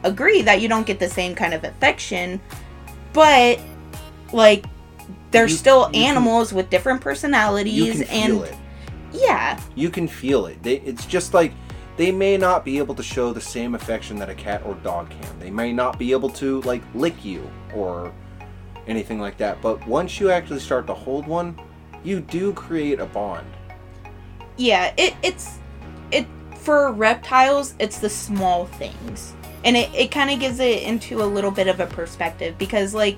agree 0.04 0.41
that 0.43 0.62
you 0.62 0.67
don't 0.67 0.86
get 0.86 0.99
the 0.99 1.10
same 1.10 1.36
kind 1.36 1.54
of 1.54 1.63
affection, 1.63 2.39
but 3.13 3.60
like 4.32 4.65
they're 5.32 5.47
You- 5.47 5.56
still 5.56 5.88
you 5.88 5.93
can- 5.93 6.04
animals 6.04 6.54
with 6.54 6.69
different 6.69 7.01
personalities 7.01 8.01
can 8.01 8.04
and 8.10 8.43
it. 8.43 8.56
yeah 9.12 9.60
You 9.75 9.89
can 9.89 10.08
feel 10.08 10.45
it. 10.45 10.62
They, 10.63 10.75
it's 10.75 11.06
just 11.06 11.34
like 11.34 11.54
they 11.97 12.12
may 12.12 12.38
not 12.38 12.63
be 12.65 12.78
able 12.78 12.93
to 12.95 13.04
show 13.04 13.34
the 13.34 13.41
same 13.41 13.73
affection 13.75 14.17
that 14.19 14.30
a 14.30 14.36
cat 14.36 14.62
or 14.65 14.75
dog 14.75 15.10
can. 15.10 15.39
They 15.39 15.49
may 15.49 15.71
not 15.73 15.97
be 15.97 16.12
able 16.12 16.30
to 16.32 16.62
like 16.62 16.82
lick 16.93 17.23
you 17.25 17.49
or 17.73 18.12
anything 18.88 19.19
like 19.19 19.38
that. 19.38 19.62
But 19.62 19.86
once 19.88 20.19
you 20.19 20.30
actually 20.30 20.60
start 20.60 20.86
to 20.88 20.93
hold 20.93 21.25
one, 21.25 21.58
you 22.06 22.20
do 22.22 22.54
create 22.54 23.00
a 23.00 23.06
bond. 23.06 23.48
yeah 24.58 24.94
it 24.98 25.13
it's 25.24 25.58
it 26.12 26.26
for 26.58 26.91
reptiles 26.91 27.74
it's 27.80 28.00
the 28.00 28.10
small 28.10 28.65
things 28.65 29.34
and 29.63 29.76
it, 29.76 29.94
it 29.96 30.12
kind 30.12 30.30
of 30.30 30.39
gives 30.39 30.60
it 30.60 30.84
into 30.84 31.22
a 31.22 31.26
little 31.26 31.52
bit 31.52 31.68
of 31.68 31.80
a 31.80 31.88
perspective 31.88 32.58
because 32.58 32.94
like 32.94 33.18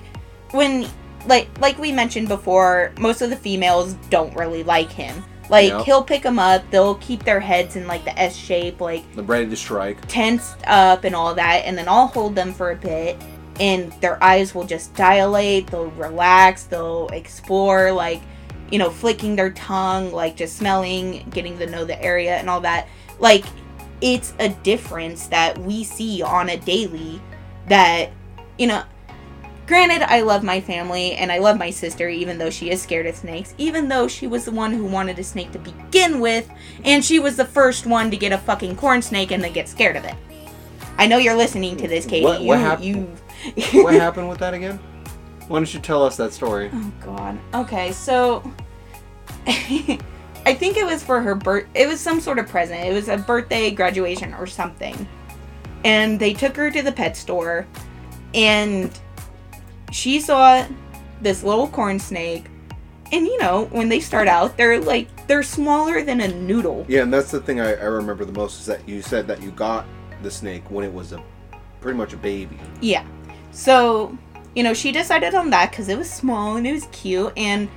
when 0.52 0.88
like 1.26 1.46
like 1.60 1.78
we 1.78 1.92
mentioned 1.92 2.28
before 2.28 2.92
most 2.98 3.20
of 3.22 3.30
the 3.30 3.36
females 3.36 3.94
don't 4.10 4.34
really 4.34 4.62
like 4.64 4.90
him 4.90 5.22
like 5.50 5.68
Yeah. 5.70 5.82
he'll 5.84 6.02
pick 6.02 6.22
them 6.22 6.38
up 6.38 6.62
they'll 6.70 6.94
keep 6.96 7.22
their 7.24 7.40
heads 7.40 7.76
in 7.76 7.86
like 7.86 8.04
the 8.04 8.18
s 8.18 8.34
shape 8.36 8.80
like 8.80 9.02
They're 9.14 9.24
ready 9.24 9.48
to 9.50 9.56
strike. 9.56 9.98
tensed 10.08 10.56
up 10.66 11.04
and 11.04 11.14
all 11.14 11.34
that 11.34 11.64
and 11.64 11.76
then 11.76 11.88
i'll 11.88 12.06
hold 12.06 12.34
them 12.34 12.52
for 12.54 12.70
a 12.70 12.76
bit 12.76 13.16
and 13.60 13.92
their 14.00 14.22
eyes 14.22 14.54
will 14.54 14.64
just 14.64 14.94
dilate 14.94 15.66
they'll 15.68 15.90
relax 15.92 16.64
they'll 16.64 17.08
explore 17.08 17.90
like 17.92 18.22
you 18.70 18.78
know 18.78 18.90
flicking 18.90 19.36
their 19.36 19.50
tongue 19.50 20.12
like 20.12 20.36
just 20.36 20.56
smelling 20.56 21.26
getting 21.30 21.58
to 21.58 21.66
know 21.66 21.84
the 21.84 22.00
area 22.02 22.36
and 22.36 22.48
all 22.50 22.60
that. 22.60 22.86
Like 23.18 23.44
it's 24.00 24.32
a 24.38 24.48
difference 24.48 25.26
that 25.28 25.58
we 25.58 25.82
see 25.84 26.22
on 26.22 26.48
a 26.50 26.56
daily 26.56 27.20
that 27.68 28.10
you 28.58 28.66
know 28.66 28.82
granted 29.66 30.00
i 30.02 30.20
love 30.22 30.42
my 30.42 30.60
family 30.60 31.12
and 31.12 31.30
i 31.32 31.38
love 31.38 31.58
my 31.58 31.68
sister 31.68 32.08
even 32.08 32.38
though 32.38 32.48
she 32.48 32.70
is 32.70 32.80
scared 32.80 33.04
of 33.06 33.14
snakes 33.14 33.54
even 33.58 33.88
though 33.88 34.08
she 34.08 34.26
was 34.26 34.44
the 34.46 34.50
one 34.50 34.72
who 34.72 34.86
wanted 34.86 35.18
a 35.18 35.24
snake 35.24 35.50
to 35.52 35.58
begin 35.58 36.20
with 36.20 36.48
and 36.84 37.04
she 37.04 37.18
was 37.18 37.36
the 37.36 37.44
first 37.44 37.84
one 37.86 38.10
to 38.10 38.16
get 38.16 38.32
a 38.32 38.38
fucking 38.38 38.74
corn 38.76 39.02
snake 39.02 39.30
and 39.32 39.42
then 39.44 39.52
get 39.52 39.68
scared 39.68 39.96
of 39.96 40.04
it. 40.04 40.14
I 40.96 41.06
know 41.06 41.18
you're 41.18 41.36
listening 41.36 41.76
to 41.76 41.86
this 41.88 42.06
katie. 42.06 42.24
What- 42.24 42.42
what 42.42 42.58
you, 42.58 42.64
hap- 42.64 42.82
you 43.74 43.82
what 43.84 43.94
happened 43.94 44.28
with 44.28 44.38
that 44.38 44.54
again? 44.54 44.78
Why 45.48 45.58
don't 45.58 45.72
you 45.72 45.80
tell 45.80 46.04
us 46.04 46.16
that 46.18 46.32
story? 46.32 46.70
Oh 46.72 46.92
god. 47.04 47.38
Okay, 47.54 47.92
so 47.92 48.42
I 49.46 50.54
think 50.54 50.76
it 50.76 50.84
was 50.84 51.02
for 51.02 51.20
her 51.20 51.34
birth. 51.34 51.66
It 51.74 51.88
was 51.88 52.00
some 52.00 52.20
sort 52.20 52.38
of 52.38 52.48
present. 52.48 52.84
It 52.84 52.92
was 52.92 53.08
a 53.08 53.16
birthday, 53.16 53.70
graduation, 53.70 54.34
or 54.34 54.46
something. 54.46 55.08
And 55.84 56.20
they 56.20 56.34
took 56.34 56.56
her 56.56 56.70
to 56.70 56.82
the 56.82 56.92
pet 56.92 57.16
store, 57.16 57.66
and 58.34 58.98
she 59.90 60.20
saw 60.20 60.66
this 61.20 61.42
little 61.42 61.68
corn 61.68 61.98
snake. 61.98 62.46
And 63.10 63.26
you 63.26 63.38
know, 63.38 63.66
when 63.72 63.88
they 63.88 64.00
start 64.00 64.28
out, 64.28 64.56
they're 64.58 64.80
like 64.80 65.26
they're 65.28 65.42
smaller 65.42 66.02
than 66.02 66.20
a 66.20 66.28
noodle. 66.28 66.84
Yeah, 66.88 67.02
and 67.02 67.12
that's 67.12 67.30
the 67.30 67.40
thing 67.40 67.60
I, 67.60 67.74
I 67.74 67.84
remember 67.84 68.26
the 68.26 68.32
most 68.32 68.60
is 68.60 68.66
that 68.66 68.86
you 68.86 69.00
said 69.00 69.26
that 69.28 69.42
you 69.42 69.50
got 69.52 69.86
the 70.22 70.30
snake 70.30 70.70
when 70.70 70.84
it 70.84 70.92
was 70.92 71.12
a 71.12 71.22
pretty 71.80 71.96
much 71.96 72.12
a 72.12 72.18
baby. 72.18 72.58
Yeah. 72.82 73.06
So, 73.50 74.16
you 74.58 74.64
know, 74.64 74.74
she 74.74 74.90
decided 74.90 75.36
on 75.36 75.50
that 75.50 75.70
because 75.70 75.88
it 75.88 75.96
was 75.96 76.10
small 76.10 76.56
and 76.56 76.66
it 76.66 76.72
was 76.72 76.86
cute. 76.86 77.32
And 77.36 77.68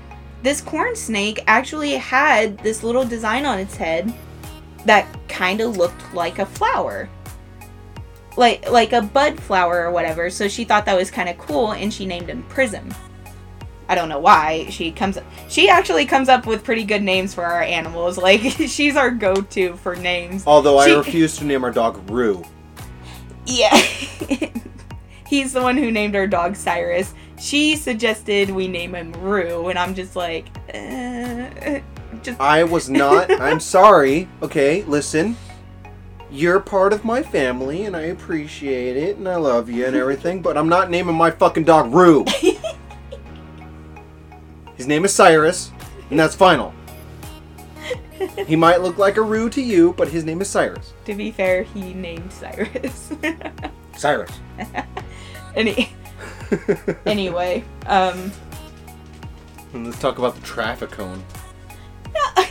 this 0.41 0.61
corn 0.61 0.95
snake 0.95 1.43
actually 1.45 1.91
had 1.91 2.57
this 2.57 2.81
little 2.81 3.05
design 3.05 3.45
on 3.45 3.59
its 3.59 3.75
head 3.75 4.11
that 4.85 5.05
kind 5.29 5.61
of 5.61 5.77
looked 5.77 6.11
like 6.15 6.39
a 6.39 6.45
flower. 6.47 7.07
Like 8.35 8.67
like 8.71 8.93
a 8.93 9.01
bud 9.03 9.39
flower 9.39 9.85
or 9.85 9.91
whatever. 9.91 10.31
So 10.31 10.47
she 10.47 10.63
thought 10.63 10.87
that 10.87 10.97
was 10.97 11.11
kind 11.11 11.29
of 11.29 11.37
cool 11.37 11.73
and 11.73 11.93
she 11.93 12.07
named 12.07 12.29
him 12.29 12.41
Prism. 12.49 12.91
I 13.87 13.93
don't 13.93 14.09
know 14.09 14.17
why. 14.17 14.67
She 14.71 14.91
comes 14.91 15.19
she 15.49 15.69
actually 15.69 16.07
comes 16.07 16.29
up 16.29 16.47
with 16.47 16.63
pretty 16.63 16.83
good 16.83 17.03
names 17.03 17.35
for 17.35 17.43
our 17.43 17.61
animals. 17.61 18.17
Like 18.21 18.41
she's 18.41 18.95
our 18.95 19.11
go-to 19.11 19.75
for 19.75 19.95
names. 19.95 20.45
Although 20.47 20.79
I 20.79 20.91
refuse 20.95 21.37
to 21.37 21.43
name 21.43 21.63
our 21.63 21.71
dog 21.71 22.09
Rue. 22.09 22.43
Yeah. 23.45 23.79
He's 25.31 25.53
the 25.53 25.61
one 25.61 25.77
who 25.77 25.91
named 25.91 26.15
our 26.17 26.27
dog 26.27 26.57
Cyrus. 26.57 27.13
She 27.39 27.77
suggested 27.77 28.49
we 28.49 28.67
name 28.67 28.93
him 28.93 29.13
Rue, 29.13 29.69
and 29.69 29.79
I'm 29.79 29.95
just 29.95 30.17
like, 30.17 30.47
uh, 30.73 31.79
just 32.21 32.37
I 32.37 32.65
was 32.65 32.89
not. 32.89 33.31
I'm 33.41 33.61
sorry. 33.61 34.27
Okay, 34.41 34.83
listen. 34.83 35.37
You're 36.29 36.59
part 36.59 36.91
of 36.91 37.05
my 37.05 37.23
family, 37.23 37.85
and 37.85 37.95
I 37.95 38.01
appreciate 38.01 38.97
it, 38.97 39.15
and 39.15 39.29
I 39.29 39.37
love 39.37 39.69
you 39.69 39.85
and 39.85 39.95
everything. 39.95 40.41
But 40.41 40.57
I'm 40.57 40.67
not 40.67 40.89
naming 40.89 41.15
my 41.15 41.31
fucking 41.31 41.63
dog 41.63 41.93
Rue. 41.93 42.25
His 44.75 44.85
name 44.85 45.05
is 45.05 45.13
Cyrus, 45.13 45.71
and 46.09 46.19
that's 46.19 46.35
final. 46.35 46.73
He 48.45 48.57
might 48.57 48.81
look 48.81 48.97
like 48.97 49.15
a 49.15 49.21
Rue 49.21 49.49
to 49.51 49.61
you, 49.61 49.93
but 49.93 50.09
his 50.09 50.25
name 50.25 50.41
is 50.41 50.49
Cyrus. 50.49 50.91
to 51.05 51.15
be 51.15 51.31
fair, 51.31 51.63
he 51.63 51.93
named 51.93 52.33
Cyrus. 52.33 53.13
Cyrus. 53.97 54.31
Any, 55.55 55.93
anyway, 57.05 57.63
um, 57.87 58.31
let's 59.73 59.99
talk 59.99 60.17
about 60.17 60.35
the 60.35 60.41
traffic 60.41 60.91
cone. 60.91 61.23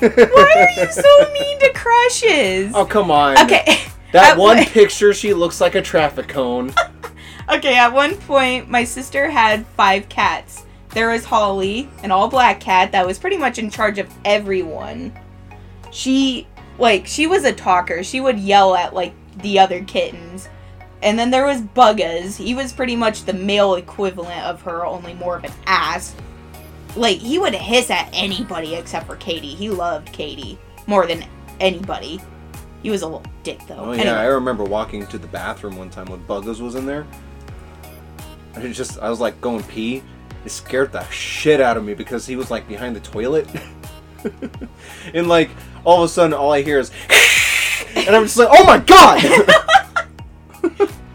why 0.00 0.52
are 0.56 0.70
you 0.80 0.92
so 0.92 1.32
mean 1.32 1.58
to 1.60 1.72
crushes? 1.74 2.72
Oh 2.74 2.84
come 2.84 3.10
on. 3.10 3.36
Okay. 3.44 3.80
That 4.12 4.32
At 4.32 4.38
one 4.38 4.56
one- 4.58 4.66
picture, 4.66 5.12
she 5.12 5.34
looks 5.34 5.60
like 5.60 5.74
a 5.74 5.82
traffic 5.82 6.28
cone. 6.28 6.72
Okay, 7.50 7.76
at 7.76 7.94
one 7.94 8.14
point, 8.14 8.68
my 8.68 8.84
sister 8.84 9.30
had 9.30 9.66
five 9.68 10.06
cats, 10.10 10.66
there 10.90 11.08
was 11.08 11.24
Holly, 11.24 11.88
an 12.02 12.10
all 12.10 12.28
black 12.28 12.60
cat 12.60 12.92
that 12.92 13.06
was 13.06 13.18
pretty 13.18 13.38
much 13.38 13.58
in 13.58 13.70
charge 13.70 13.98
of 13.98 14.06
everyone. 14.24 15.18
She, 15.90 16.46
like, 16.78 17.06
she 17.06 17.26
was 17.26 17.44
a 17.44 17.52
talker. 17.54 18.02
She 18.02 18.20
would 18.20 18.38
yell 18.38 18.74
at, 18.74 18.92
like, 18.92 19.14
the 19.38 19.58
other 19.58 19.82
kittens. 19.84 20.48
And 21.02 21.18
then 21.18 21.30
there 21.30 21.46
was 21.46 21.62
Buggas. 21.62 22.36
He 22.36 22.54
was 22.54 22.72
pretty 22.72 22.96
much 22.96 23.24
the 23.24 23.32
male 23.32 23.74
equivalent 23.74 24.44
of 24.44 24.62
her, 24.62 24.84
only 24.84 25.14
more 25.14 25.36
of 25.36 25.44
an 25.44 25.52
ass. 25.66 26.14
Like, 26.96 27.18
he 27.18 27.38
would 27.38 27.54
hiss 27.54 27.90
at 27.90 28.08
anybody 28.12 28.74
except 28.74 29.06
for 29.06 29.16
Katie. 29.16 29.54
He 29.54 29.70
loved 29.70 30.12
Katie 30.12 30.58
more 30.86 31.06
than 31.06 31.24
anybody. 31.60 32.20
He 32.82 32.90
was 32.90 33.02
a 33.02 33.06
little 33.06 33.24
dick, 33.42 33.60
though. 33.66 33.76
Oh 33.76 33.92
yeah, 33.92 34.20
I 34.20 34.26
remember 34.26 34.64
walking 34.64 35.06
to 35.08 35.18
the 35.18 35.26
bathroom 35.26 35.76
one 35.76 35.90
time 35.90 36.06
when 36.06 36.24
Buggles 36.26 36.60
was 36.60 36.74
in 36.74 36.86
there. 36.86 37.06
I 38.54 38.60
was 38.60 38.76
just, 38.76 38.98
I 38.98 39.10
was 39.10 39.20
like 39.20 39.40
going 39.40 39.62
pee. 39.64 40.02
It 40.44 40.50
scared 40.50 40.92
the 40.92 41.08
shit 41.10 41.60
out 41.60 41.76
of 41.76 41.84
me 41.84 41.94
because 41.94 42.26
he 42.26 42.36
was 42.36 42.50
like 42.50 42.68
behind 42.68 42.94
the 42.94 43.00
toilet, 43.00 43.48
and 45.14 45.28
like 45.28 45.50
all 45.84 46.02
of 46.02 46.08
a 46.08 46.12
sudden, 46.12 46.32
all 46.32 46.52
I 46.52 46.62
hear 46.62 46.78
is, 46.78 46.92
and 47.96 48.14
I'm 48.14 48.22
just 48.24 48.36
like, 48.36 48.48
oh 48.50 48.64
my 48.64 48.78
god. 48.78 49.22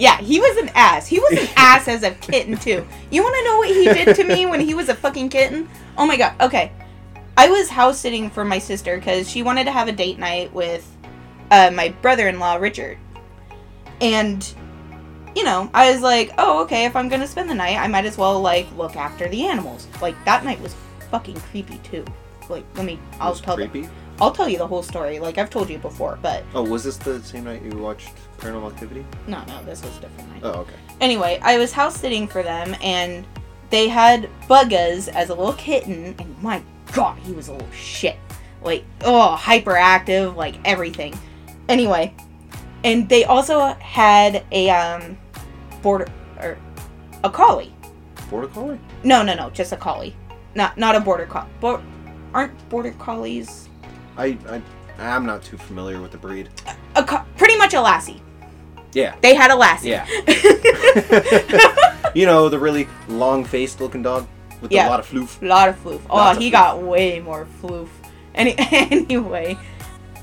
Yeah, 0.03 0.17
he 0.17 0.37
was 0.41 0.57
an 0.57 0.69
ass. 0.75 1.07
He 1.07 1.17
was 1.17 1.31
an 1.31 1.47
ass 1.55 1.87
as 1.87 2.03
a 2.03 2.11
kitten 2.11 2.57
too. 2.57 2.85
You 3.09 3.23
want 3.23 3.37
to 3.37 3.43
know 3.45 3.57
what 3.57 3.69
he 3.69 3.85
did 3.85 4.13
to 4.17 4.25
me 4.25 4.45
when 4.45 4.59
he 4.59 4.73
was 4.73 4.89
a 4.89 4.93
fucking 4.93 5.29
kitten? 5.29 5.69
Oh 5.97 6.05
my 6.05 6.17
god. 6.17 6.35
Okay, 6.41 6.73
I 7.37 7.47
was 7.47 7.69
house 7.69 7.99
sitting 7.99 8.29
for 8.29 8.43
my 8.43 8.59
sister 8.59 8.97
because 8.97 9.29
she 9.29 9.43
wanted 9.43 9.63
to 9.63 9.71
have 9.71 9.87
a 9.87 9.93
date 9.93 10.19
night 10.19 10.53
with 10.53 10.85
uh, 11.51 11.71
my 11.73 11.95
brother-in-law 12.01 12.55
Richard, 12.55 12.97
and 14.01 14.53
you 15.37 15.45
know, 15.45 15.69
I 15.73 15.93
was 15.93 16.01
like, 16.01 16.33
oh 16.37 16.63
okay, 16.63 16.83
if 16.83 16.97
I'm 16.97 17.07
gonna 17.07 17.25
spend 17.25 17.49
the 17.49 17.55
night, 17.55 17.77
I 17.77 17.87
might 17.87 18.03
as 18.03 18.17
well 18.17 18.41
like 18.41 18.69
look 18.75 18.97
after 18.97 19.29
the 19.29 19.47
animals. 19.47 19.87
Like 20.01 20.21
that 20.25 20.43
night 20.43 20.59
was 20.59 20.75
fucking 21.11 21.39
creepy 21.39 21.77
too. 21.77 22.03
Like, 22.49 22.65
let 22.75 22.85
me, 22.85 22.99
I'll 23.21 23.35
tell. 23.35 23.55
Creepy. 23.55 23.87
I'll 24.19 24.31
tell 24.31 24.49
you 24.49 24.57
the 24.57 24.67
whole 24.67 24.83
story. 24.83 25.19
Like 25.19 25.37
I've 25.37 25.49
told 25.49 25.69
you 25.69 25.77
before, 25.77 26.19
but 26.21 26.43
Oh, 26.53 26.61
was 26.61 26.83
this 26.83 26.97
the 26.97 27.23
same 27.23 27.45
night 27.45 27.63
you 27.63 27.77
watched 27.77 28.11
Paranormal 28.43 28.71
Activity? 28.71 29.05
no, 29.27 29.43
no, 29.45 29.63
this 29.63 29.81
was 29.83 29.97
a 29.97 30.01
different 30.01 30.29
night. 30.31 30.41
Oh, 30.43 30.61
okay. 30.61 30.73
Anyway, 31.01 31.39
I 31.41 31.57
was 31.57 31.71
house 31.71 31.95
sitting 31.95 32.27
for 32.27 32.43
them, 32.43 32.75
and 32.81 33.25
they 33.69 33.87
had 33.87 34.29
Buggas 34.49 35.07
as 35.07 35.29
a 35.29 35.33
little 35.35 35.53
kitten, 35.53 36.13
and 36.19 36.41
my 36.41 36.61
god, 36.91 37.17
he 37.19 37.31
was 37.31 37.47
a 37.47 37.53
little 37.53 37.71
shit. 37.71 38.17
Like, 38.61 38.83
oh, 39.03 39.37
hyperactive, 39.39 40.35
like 40.35 40.55
everything. 40.65 41.17
Anyway, 41.69 42.13
and 42.83 43.07
they 43.09 43.23
also 43.23 43.73
had 43.75 44.43
a 44.51 44.69
um 44.69 45.17
border 45.81 46.07
or 46.39 46.57
a 47.23 47.29
collie. 47.29 47.73
Border 48.29 48.47
Collie? 48.47 48.79
No, 49.03 49.21
no, 49.21 49.35
no, 49.35 49.49
just 49.51 49.71
a 49.73 49.77
collie. 49.77 50.15
Not 50.55 50.77
not 50.77 50.95
a 50.95 50.99
border 50.99 51.25
collie. 51.25 51.49
Bo- 51.59 51.81
aren't 52.33 52.69
border 52.69 52.91
collies 52.97 53.69
I, 54.17 54.37
I, 54.49 54.61
I'm 54.97 55.23
not 55.25 55.43
too 55.43 55.55
familiar 55.57 56.01
with 56.01 56.11
the 56.11 56.17
breed. 56.17 56.49
a 56.95 57.03
co- 57.03 57.23
pretty 57.37 57.55
much 57.57 57.73
a 57.75 57.81
lassie? 57.81 58.22
Yeah. 58.93 59.15
They 59.21 59.33
had 59.35 59.51
a 59.51 59.55
lassie. 59.55 59.89
Yeah. 59.89 60.05
you 62.13 62.25
know 62.25 62.49
the 62.49 62.59
really 62.59 62.87
long-faced 63.07 63.81
looking 63.81 64.01
dog 64.03 64.27
with 64.61 64.71
Yeah. 64.71 64.87
a 64.87 64.89
lot 64.89 64.99
of 64.99 65.09
floof. 65.09 65.41
A 65.41 65.45
lot 65.45 65.69
of 65.69 65.83
floof. 65.83 66.01
Oh, 66.09 66.15
Lots 66.15 66.37
of 66.37 66.43
he 66.43 66.49
floof. 66.49 66.51
got 66.51 66.81
way 66.81 67.19
more 67.19 67.47
floof. 67.61 67.87
Any 68.35 68.55
anyway, 68.71 69.57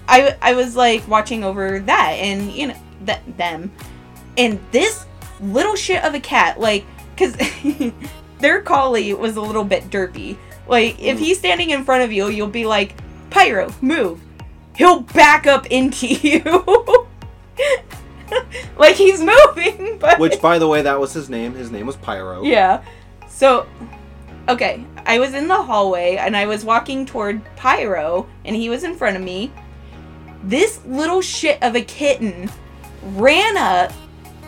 I 0.09 0.37
I 0.43 0.55
was 0.55 0.77
like 0.77 1.07
watching 1.09 1.45
over 1.45 1.81
that 1.81 2.11
and 2.13 2.51
you 2.53 2.69
know 2.69 2.77
that 3.05 3.37
them, 3.37 3.71
and 4.37 4.59
this 4.73 5.05
little 5.41 5.77
shit 5.77 6.05
of 6.05 6.15
a 6.15 6.21
cat 6.21 6.61
like 6.61 6.85
because 7.15 7.37
their 8.39 8.61
collie 8.63 9.15
was 9.15 9.37
a 9.37 9.41
little 9.41 9.65
bit 9.65 9.91
derpy. 9.91 10.37
Like 10.69 11.01
if 11.01 11.17
Mm. 11.19 11.21
he's 11.21 11.39
standing 11.39 11.71
in 11.71 11.85
front 11.85 12.05
of 12.05 12.13
you, 12.13 12.29
you'll 12.29 12.47
be 12.49 12.67
like, 12.67 12.95
Pyro, 13.31 13.73
move. 13.81 14.21
He'll 14.77 15.01
back 15.01 15.47
up 15.47 15.67
into 15.67 16.07
you. 16.07 16.41
like 18.79 18.97
he's 18.97 19.21
moving, 19.21 19.99
but 20.01 20.19
Which, 20.19 20.41
by 20.41 20.59
the 20.59 20.69
way, 20.69 20.83
that 20.83 20.99
was 20.99 21.13
his 21.13 21.29
name. 21.31 21.55
His 21.55 21.71
name 21.71 21.87
was 21.87 21.97
Pyro. 21.97 22.43
yeah. 22.43 22.83
So, 23.29 23.67
okay, 24.49 24.85
I 25.07 25.19
was 25.19 25.35
in 25.35 25.49
the 25.49 25.63
hallway 25.63 26.17
and 26.17 26.37
I 26.37 26.47
was 26.47 26.65
walking 26.65 27.07
toward 27.07 27.43
Pyro 27.57 28.29
and 28.45 28.55
he 28.55 28.69
was 28.69 28.85
in 28.85 28.95
front 28.95 29.17
of 29.17 29.23
me. 29.23 29.51
This 30.45 30.81
little 30.87 31.21
shit 31.21 31.63
of 31.63 31.75
a 31.77 31.81
kitten 31.83 32.51
ran 33.03 33.57
up 33.57 33.93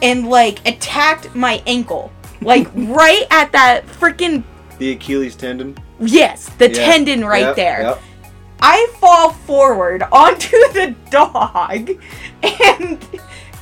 and 0.03 0.29
like 0.29 0.67
attacked 0.69 1.35
my 1.35 1.63
ankle. 1.67 2.13
Like 2.41 2.69
right 2.75 3.27
at 3.31 3.53
that 3.53 3.87
freaking 3.87 4.43
The 4.79 4.93
Achilles 4.93 5.37
tendon. 5.37 5.77
yes, 6.01 6.49
the 6.59 6.69
Yeah. 6.69 6.75
tendon 6.75 7.25
right 7.25 7.41
Yep, 7.43 7.57
there. 7.57 7.83
yep. 7.83 8.03
I 8.61 8.87
fall 9.01 9.33
forward 9.33 10.03
onto 10.13 10.57
the 10.73 10.95
dog 11.11 11.91
and 12.43 13.05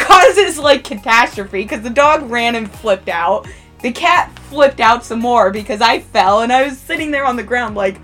causes 0.01 0.59
like 0.59 0.85
catastrophe 0.85 1.63
because 1.63 1.83
the 1.83 1.91
dog 1.91 2.29
ran 2.31 2.55
and 2.57 2.71
flipped 2.71 3.09
out. 3.09 3.47
The 3.83 3.93
cat 3.93 4.37
flipped 4.51 4.81
out 4.81 5.05
some 5.05 5.21
more 5.21 5.51
because 5.51 5.81
I 5.81 6.01
fell 6.01 6.43
and 6.43 6.53
I 6.53 6.65
was 6.65 6.79
sitting 6.79 7.11
there 7.11 7.25
on 7.25 7.37
the 7.37 7.43
ground 7.43 7.75
like, 7.75 8.01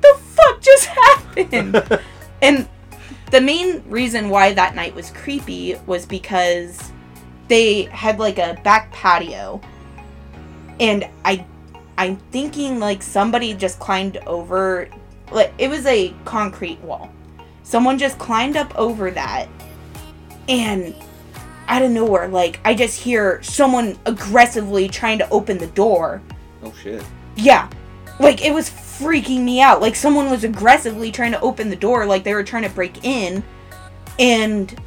the 0.00 0.18
fuck 0.34 0.60
just 0.60 0.86
happened? 0.86 2.00
and 2.42 2.68
the 3.30 3.40
main 3.40 3.82
reason 3.88 4.28
why 4.28 4.52
that 4.52 4.74
night 4.74 4.94
was 4.94 5.10
creepy 5.10 5.76
was 5.86 6.06
because 6.06 6.92
they 7.48 7.82
had 7.84 8.18
like 8.18 8.38
a 8.38 8.58
back 8.64 8.92
patio 8.92 9.60
and 10.80 11.08
I 11.24 11.44
I'm 11.98 12.16
thinking 12.30 12.78
like 12.78 13.02
somebody 13.02 13.54
just 13.54 13.78
climbed 13.78 14.18
over 14.26 14.88
like 15.32 15.52
it 15.58 15.68
was 15.68 15.86
a 15.86 16.14
concrete 16.24 16.78
wall. 16.80 17.10
Someone 17.62 17.98
just 17.98 18.18
climbed 18.18 18.56
up 18.56 18.76
over 18.76 19.10
that 19.10 19.48
and 20.48 20.94
out 21.68 21.82
of 21.82 21.90
nowhere 21.90 22.28
like 22.28 22.60
I 22.64 22.74
just 22.74 23.00
hear 23.00 23.42
someone 23.42 23.98
aggressively 24.06 24.88
trying 24.88 25.18
to 25.18 25.28
open 25.30 25.58
the 25.58 25.66
door. 25.68 26.22
Oh 26.62 26.72
shit. 26.82 27.04
Yeah. 27.36 27.68
Like 28.18 28.44
it 28.44 28.52
was 28.52 28.70
freaking 28.70 29.42
me 29.44 29.60
out. 29.60 29.80
Like 29.80 29.94
someone 29.96 30.30
was 30.30 30.44
aggressively 30.44 31.10
trying 31.12 31.32
to 31.32 31.40
open 31.40 31.68
the 31.68 31.76
door 31.76 32.06
like 32.06 32.24
they 32.24 32.34
were 32.34 32.44
trying 32.44 32.62
to 32.62 32.70
break 32.70 33.04
in 33.04 33.42
and 34.18 34.80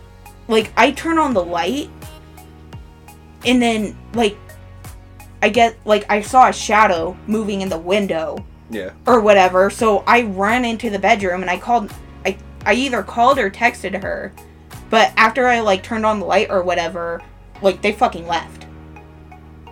like 0.47 0.71
I 0.75 0.91
turn 0.91 1.17
on 1.19 1.33
the 1.33 1.43
light 1.43 1.89
and 3.45 3.61
then 3.61 3.97
like 4.13 4.37
I 5.41 5.49
get 5.49 5.77
like 5.85 6.05
I 6.09 6.21
saw 6.21 6.49
a 6.49 6.53
shadow 6.53 7.15
moving 7.27 7.61
in 7.61 7.69
the 7.69 7.77
window 7.77 8.43
Yeah. 8.69 8.91
or 9.05 9.21
whatever. 9.21 9.69
So 9.69 9.99
I 10.07 10.23
ran 10.23 10.65
into 10.65 10.89
the 10.89 10.99
bedroom 10.99 11.41
and 11.41 11.49
I 11.49 11.57
called 11.57 11.91
I 12.25 12.37
I 12.65 12.73
either 12.73 13.03
called 13.03 13.37
or 13.39 13.49
texted 13.49 14.01
her. 14.01 14.33
But 14.89 15.13
after 15.17 15.47
I 15.47 15.59
like 15.59 15.83
turned 15.83 16.05
on 16.05 16.19
the 16.19 16.25
light 16.25 16.49
or 16.49 16.63
whatever, 16.63 17.21
like 17.61 17.81
they 17.81 17.91
fucking 17.91 18.27
left. 18.27 18.65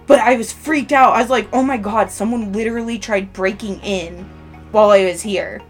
But 0.06 0.20
I 0.20 0.36
was 0.36 0.54
freaked 0.54 0.92
out. 0.92 1.14
I 1.14 1.22
was 1.22 1.30
like, 1.30 1.50
"Oh 1.52 1.64
my 1.64 1.78
god, 1.78 2.12
someone 2.12 2.54
literally 2.54 2.98
tried 3.00 3.34
breaking 3.34 3.80
in 3.82 4.24
while 4.72 4.92
I 4.92 5.06
was 5.06 5.22
here." 5.22 5.62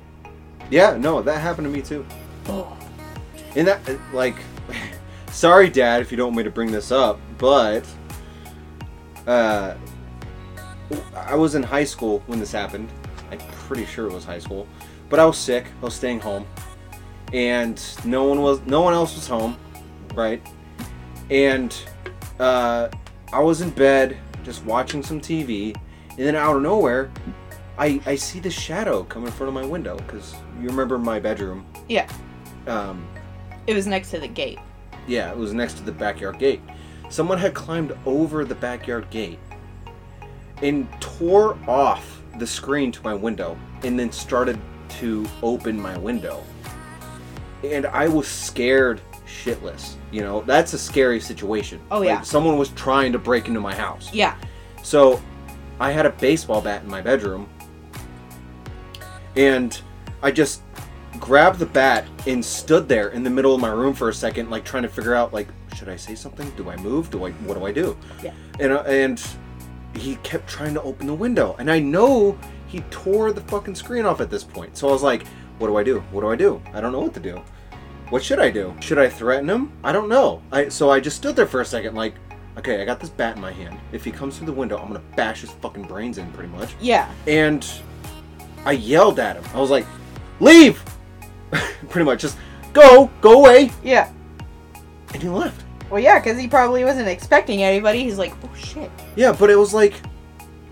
Yeah. 0.70 0.98
No, 0.98 1.22
that 1.22 1.40
happened 1.40 1.66
to 1.66 1.72
me 1.72 1.82
too. 1.82 2.06
Oh. 2.48 2.78
And 3.56 3.68
that, 3.68 3.82
like, 4.14 4.36
sorry, 5.32 5.70
Dad, 5.70 6.02
if 6.02 6.12
you 6.12 6.18
don't 6.18 6.28
want 6.28 6.38
me 6.38 6.44
to 6.44 6.52
bring 6.52 6.72
this 6.72 6.92
up, 6.92 7.20
but 7.38 7.86
uh, 9.26 9.76
I 11.16 11.36
was 11.36 11.56
in 11.56 11.64
high 11.64 11.84
school 11.84 12.22
when 12.28 12.40
this 12.40 12.52
happened. 12.52 12.90
I'm 13.32 13.40
pretty 13.68 13.86
sure 13.86 14.08
it 14.08 14.14
was 14.14 14.24
high 14.24 14.40
school, 14.40 14.68
but 15.10 15.20
I 15.20 15.26
was 15.26 15.38
sick. 15.38 15.66
I 15.82 15.86
was 15.86 15.96
staying 15.96 16.20
home, 16.20 16.46
and 17.34 17.82
no 18.06 18.24
one 18.26 18.42
was, 18.42 18.62
no 18.66 18.82
one 18.82 18.94
else 18.94 19.16
was 19.16 19.28
home, 19.28 19.58
right? 20.14 20.42
And 21.30 21.76
uh, 22.40 22.90
I 23.34 23.40
was 23.40 23.62
in 23.62 23.70
bed 23.72 24.18
just 24.44 24.64
watching 24.66 25.04
some 25.04 25.20
TV, 25.20 25.76
and 26.10 26.20
then 26.20 26.36
out 26.36 26.56
of 26.56 26.62
nowhere, 26.62 27.12
I 27.78 28.00
I 28.06 28.16
see 28.16 28.40
the 28.40 28.50
shadow 28.50 29.04
come 29.04 29.26
in 29.26 29.32
front 29.32 29.50
of 29.50 29.54
my 29.54 29.66
window 29.66 29.98
because 29.98 30.34
you 30.62 30.68
remember 30.70 30.98
my 30.98 31.20
bedroom. 31.20 31.66
Yeah. 31.90 32.10
Um, 32.66 33.06
It 33.68 33.74
was 33.74 33.88
next 33.88 34.12
to 34.12 34.20
the 34.20 34.28
gate. 34.28 34.60
yeah, 35.08 35.30
it 35.32 35.38
was 35.38 35.54
next 35.54 35.74
to 35.78 35.84
the 35.84 35.92
backyard 35.92 36.40
gate. 36.40 36.62
Someone 37.10 37.38
had 37.38 37.54
climbed 37.54 37.98
over 38.06 38.44
the 38.46 38.56
backyard 38.56 39.10
gate 39.10 39.40
and 40.62 40.88
tore 41.00 41.58
off 41.68 42.22
the 42.40 42.48
screen 42.48 42.92
to 42.92 43.02
my 43.04 43.14
window 43.14 43.58
and 43.84 43.98
then 44.00 44.12
started 44.12 44.60
to 44.90 45.26
open 45.44 45.80
my 45.80 45.98
window. 45.98 46.44
And 47.74 47.86
I 47.88 48.08
was 48.08 48.28
scared 48.28 49.02
shitless. 49.28 49.96
You 50.12 50.22
know, 50.22 50.42
that's 50.42 50.74
a 50.74 50.78
scary 50.80 51.20
situation. 51.20 51.80
Oh, 51.92 52.00
Like, 52.00 52.08
yeah. 52.08 52.22
someone 52.22 52.58
was 52.58 52.70
trying 52.70 53.12
to 53.14 53.20
break 53.20 53.48
into 53.48 53.60
my 53.60 53.76
house. 53.76 54.14
Yeah. 54.14 54.36
So 54.84 55.22
I 55.80 55.92
had 55.92 56.06
a 56.06 56.12
baseball 56.12 56.62
bat 56.62 56.84
in 56.84 56.90
my 56.90 57.02
bedroom 57.02 57.50
and 59.36 59.80
I 60.24 60.32
just 60.32 60.62
grabbed 61.20 61.60
the 61.60 61.66
bat 61.66 62.06
and 62.26 62.44
stood 62.44 62.88
there 62.88 63.10
in 63.10 63.24
the 63.24 63.30
middle 63.30 63.54
of 63.54 63.62
my 63.62 63.70
room 63.70 63.94
for 63.94 64.10
a 64.10 64.14
second, 64.14 64.50
like 64.50 64.64
trying 64.66 64.84
to 64.84 64.90
figure 64.90 65.14
out 65.14 65.34
like, 65.34 65.48
should 65.76 65.90
I 65.90 65.96
say 65.96 66.16
something? 66.16 66.50
Do 66.52 66.70
I 66.70 66.76
move? 66.78 67.10
Do 67.12 67.26
I 67.26 67.32
what 67.32 67.56
do 67.58 67.66
I 67.66 67.72
do? 67.72 67.98
Yeah. 68.24 68.34
And 68.60 68.72
uh, 68.74 68.82
and 68.88 69.24
he 69.96 70.16
kept 70.18 70.48
trying 70.50 70.74
to 70.74 70.82
open 70.82 71.06
the 71.08 71.14
window, 71.14 71.56
and 71.60 71.70
I 71.72 71.80
know 71.80 72.38
he 72.68 72.82
tore 72.92 73.32
the 73.32 73.42
fucking 73.42 73.76
screen 73.76 74.06
off 74.06 74.22
at 74.22 74.30
this 74.30 74.44
point. 74.44 74.76
So 74.78 74.90
I 74.90 74.92
was 74.92 75.04
like, 75.04 75.26
what 75.60 75.68
do 75.68 75.78
I 75.78 75.84
do? 75.84 76.00
What 76.12 76.22
do 76.22 76.30
I 76.30 76.36
do? 76.36 76.62
I 76.74 76.82
don't 76.82 76.92
know 76.92 77.02
what 77.02 77.14
to 77.16 77.20
do. 77.20 77.42
What 78.10 78.24
should 78.24 78.40
I 78.40 78.50
do? 78.50 78.74
Should 78.80 79.00
I 79.00 79.10
threaten 79.10 79.50
him? 79.50 79.72
I 79.84 79.92
don't 79.92 80.08
know. 80.08 80.42
I 80.52 80.70
so 80.70 80.90
I 80.90 81.00
just 81.00 81.18
stood 81.18 81.36
there 81.36 81.46
for 81.46 81.60
a 81.60 81.66
second, 81.66 81.96
like, 81.96 82.16
okay, 82.58 82.82
I 82.82 82.86
got 82.86 83.02
this 83.02 83.10
bat 83.10 83.36
in 83.36 83.42
my 83.42 83.52
hand. 83.52 83.80
If 83.92 84.06
he 84.06 84.12
comes 84.12 84.38
through 84.38 84.48
the 84.48 84.54
window, 84.54 84.78
I'm 84.78 84.88
gonna 84.88 85.04
bash 85.16 85.42
his 85.42 85.52
fucking 85.52 85.84
brains 85.84 86.18
in, 86.18 86.32
pretty 86.32 86.50
much. 86.50 86.76
Yeah. 86.80 87.12
And 87.28 87.70
I 88.66 88.72
yelled 88.74 89.20
at 89.20 89.36
him. 89.36 89.44
I 89.54 89.60
was 89.60 89.70
like, 89.70 89.86
leave! 90.40 90.84
pretty 91.90 92.06
much, 92.06 92.22
just 92.22 92.38
go, 92.72 93.12
go 93.20 93.40
away. 93.40 93.72
Yeah. 93.84 94.12
And 95.14 95.22
he 95.22 95.28
left. 95.28 95.64
Well, 95.90 96.00
yeah, 96.02 96.20
because 96.20 96.40
he 96.40 96.48
probably 96.48 96.84
wasn't 96.84 97.08
expecting 97.08 97.64
anybody. 97.64 98.04
He's 98.04 98.18
like, 98.18 98.34
oh 98.44 98.56
shit. 98.56 98.90
Yeah, 99.16 99.34
but 99.34 99.50
it 99.50 99.56
was 99.56 99.74
like, 99.74 99.94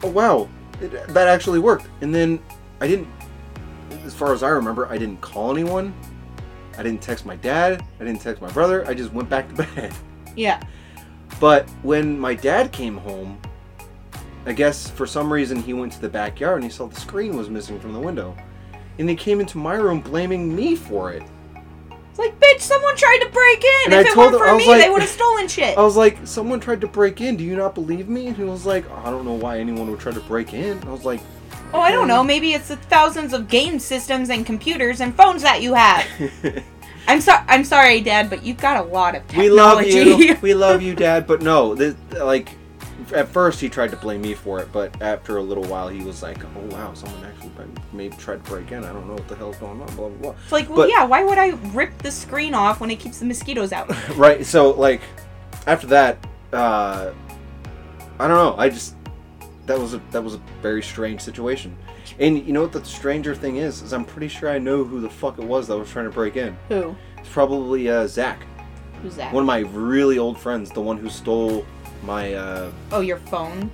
oh 0.03 0.09
wow, 0.09 0.49
it, 0.81 1.07
that 1.09 1.27
actually 1.27 1.59
worked. 1.59 1.87
And 1.99 2.15
then 2.15 2.39
I 2.79 2.87
didn't, 2.87 3.07
as 4.05 4.13
far 4.13 4.33
as 4.33 4.41
I 4.41 4.49
remember, 4.49 4.87
I 4.87 4.97
didn't 4.97 5.19
call 5.19 5.51
anyone. 5.51 5.93
I 6.77 6.83
didn't 6.83 7.01
text 7.01 7.25
my 7.25 7.35
dad. 7.37 7.83
I 7.99 8.03
didn't 8.05 8.21
text 8.21 8.41
my 8.41 8.51
brother. 8.51 8.85
I 8.87 8.93
just 8.93 9.11
went 9.13 9.29
back 9.29 9.47
to 9.49 9.63
bed. 9.75 9.93
Yeah. 10.35 10.61
But 11.39 11.69
when 11.81 12.17
my 12.19 12.33
dad 12.33 12.71
came 12.71 12.97
home, 12.97 13.37
I 14.45 14.53
guess 14.53 14.89
for 14.89 15.05
some 15.07 15.31
reason 15.31 15.61
he 15.61 15.73
went 15.73 15.91
to 15.93 16.01
the 16.01 16.09
backyard 16.09 16.55
and 16.61 16.63
he 16.63 16.69
saw 16.69 16.87
the 16.87 16.99
screen 16.99 17.35
was 17.35 17.49
missing 17.49 17.79
from 17.79 17.93
the 17.93 17.99
window. 17.99 18.35
And 18.99 19.09
he 19.09 19.15
came 19.15 19.39
into 19.39 19.57
my 19.57 19.73
room 19.75 19.99
blaming 20.01 20.55
me 20.55 20.75
for 20.75 21.11
it. 21.11 21.23
It's 22.09 22.19
like, 22.19 22.39
bitch, 22.39 22.61
someone 22.61 22.95
tried 22.95 23.19
to 23.23 23.29
break 23.29 23.61
in. 23.61 23.91
And 23.91 23.93
if 23.93 24.07
I 24.07 24.11
it 24.11 24.15
weren't 24.17 24.33
him- 24.35 24.39
for 24.39 24.55
me, 24.55 24.67
like- 24.69 24.81
they 24.83 24.89
would 24.89 25.01
have 25.01 25.09
stolen 25.09 25.47
shit. 25.49 25.77
I 25.77 25.81
was 25.81 25.97
like, 25.97 26.17
someone 26.25 26.61
tried 26.61 26.79
to 26.81 26.87
break 26.87 27.19
in. 27.19 27.35
Do 27.35 27.43
you 27.43 27.57
not 27.57 27.75
believe 27.75 28.07
me? 28.07 28.27
And 28.27 28.37
he 28.37 28.43
was 28.43 28.65
like, 28.65 28.89
I 28.91 29.09
don't 29.09 29.25
know 29.25 29.33
why 29.33 29.59
anyone 29.59 29.91
would 29.91 29.99
try 29.99 30.13
to 30.13 30.21
break 30.21 30.53
in. 30.53 30.81
I 30.87 30.91
was 30.91 31.03
like, 31.03 31.19
oh, 31.73 31.79
I 31.79 31.91
don't 31.91 32.07
know. 32.07 32.23
Maybe 32.23 32.53
it's 32.53 32.67
the 32.69 32.75
thousands 32.77 33.33
of 33.33 33.47
game 33.47 33.79
systems 33.79 34.29
and 34.29 34.45
computers 34.45 35.01
and 35.01 35.15
phones 35.15 35.41
that 35.41 35.61
you 35.61 35.73
have. 35.73 36.05
I'm 37.07 37.21
sorry. 37.21 37.45
I'm 37.47 37.63
sorry, 37.63 38.01
Dad, 38.01 38.29
but 38.29 38.43
you've 38.43 38.57
got 38.57 38.83
a 38.83 38.87
lot 38.89 39.15
of 39.15 39.27
technology. 39.27 39.45
we 39.93 40.05
love 40.05 40.19
you. 40.21 40.37
We 40.41 40.53
love 40.53 40.81
you, 40.81 40.95
Dad. 40.95 41.27
But 41.27 41.41
no, 41.41 41.75
this, 41.75 41.95
like, 42.11 42.49
at 43.13 43.27
first 43.27 43.61
he 43.61 43.69
tried 43.69 43.91
to 43.91 43.97
blame 43.97 44.21
me 44.21 44.33
for 44.33 44.59
it, 44.59 44.71
but 44.71 44.99
after 45.01 45.37
a 45.37 45.43
little 45.43 45.65
while 45.65 45.87
he 45.87 46.03
was 46.03 46.23
like, 46.23 46.43
oh 46.43 46.75
wow, 46.75 46.93
someone 46.95 47.23
actually 47.23 47.51
maybe 47.93 48.15
tried 48.17 48.43
to 48.43 48.49
break 48.49 48.71
in. 48.71 48.83
I 48.83 48.91
don't 48.91 49.07
know 49.07 49.13
what 49.13 49.27
the 49.27 49.35
hell's 49.35 49.57
going 49.57 49.79
on. 49.79 49.85
Blah 49.95 50.09
blah 50.09 50.17
blah. 50.17 50.35
it's 50.41 50.51
like, 50.51 50.67
well, 50.67 50.77
But- 50.79 50.89
yeah. 50.89 51.03
Why 51.03 51.23
would 51.23 51.37
I 51.37 51.49
rip 51.73 51.95
the 51.99 52.09
screen 52.09 52.55
off 52.55 52.79
when 52.79 52.89
it 52.89 52.95
keeps 52.99 53.19
the 53.19 53.25
mosquitoes 53.25 53.71
out? 53.71 53.89
right 54.17 54.43
so 54.43 54.71
like 54.71 55.01
after 55.67 55.85
that 55.87 56.17
uh 56.53 57.11
i 58.19 58.27
don't 58.27 58.37
know 58.37 58.55
i 58.57 58.69
just 58.69 58.94
that 59.65 59.79
was 59.79 59.93
a 59.93 60.01
that 60.11 60.23
was 60.23 60.35
a 60.35 60.41
very 60.61 60.81
strange 60.83 61.21
situation 61.21 61.75
and 62.19 62.45
you 62.45 62.53
know 62.53 62.61
what 62.61 62.71
the 62.71 62.83
stranger 62.85 63.33
thing 63.33 63.57
is 63.57 63.81
is 63.81 63.93
i'm 63.93 64.05
pretty 64.05 64.27
sure 64.27 64.49
i 64.49 64.57
know 64.59 64.83
who 64.83 64.99
the 65.01 65.09
fuck 65.09 65.37
it 65.39 65.43
was 65.45 65.67
that 65.67 65.77
was 65.77 65.89
trying 65.89 66.05
to 66.05 66.11
break 66.11 66.35
in 66.37 66.55
Who? 66.69 66.95
it's 67.17 67.29
probably 67.29 67.89
uh 67.89 68.07
zach 68.07 68.45
Who's 69.01 69.15
that? 69.15 69.33
one 69.33 69.41
of 69.43 69.47
my 69.47 69.59
really 69.59 70.17
old 70.19 70.39
friends 70.39 70.69
the 70.71 70.81
one 70.81 70.97
who 70.97 71.09
stole 71.09 71.65
my 72.03 72.33
uh 72.33 72.71
oh, 72.91 73.01
your 73.01 73.17
phone. 73.17 73.71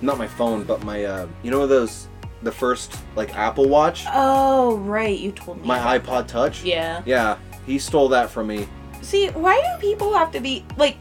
not 0.00 0.16
my 0.18 0.26
phone 0.28 0.64
but 0.64 0.82
my 0.84 1.04
uh 1.04 1.26
you 1.42 1.50
know 1.50 1.66
those 1.66 2.08
the 2.42 2.52
first 2.52 2.96
like 3.16 3.34
apple 3.36 3.68
watch 3.68 4.04
Oh, 4.12 4.76
right. 4.78 5.18
You 5.18 5.32
told 5.32 5.60
me. 5.60 5.66
my 5.66 5.78
about 5.96 6.04
ipod 6.04 6.28
touch. 6.28 6.62
Yeah. 6.62 7.02
yeah 7.06 7.38
he 7.66 7.78
stole 7.78 8.08
that 8.10 8.30
from 8.30 8.46
me 8.48 8.66
See, 9.02 9.28
why 9.28 9.60
do 9.60 9.80
people 9.86 10.14
have 10.16 10.30
to 10.32 10.40
be 10.40 10.64
like? 10.78 10.96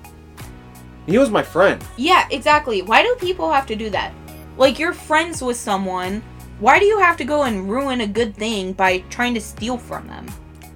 he 1.05 1.17
was 1.17 1.29
my 1.29 1.43
friend 1.43 1.81
Yeah, 1.97 2.27
exactly. 2.31 2.81
Why 2.81 3.03
do 3.03 3.15
people 3.19 3.51
have 3.51 3.65
to 3.67 3.75
do 3.75 3.89
that? 3.91 4.13
Like, 4.57 4.79
you're 4.79 4.93
friends 4.93 5.41
with 5.41 5.57
someone. 5.57 6.21
Why 6.59 6.79
do 6.79 6.85
you 6.85 6.99
have 6.99 7.17
to 7.17 7.25
go 7.25 7.43
and 7.43 7.69
ruin 7.69 8.01
a 8.01 8.07
good 8.07 8.35
thing 8.35 8.73
by 8.73 8.99
trying 9.09 9.33
to 9.33 9.41
steal 9.41 9.77
from 9.77 10.07
them? 10.07 10.27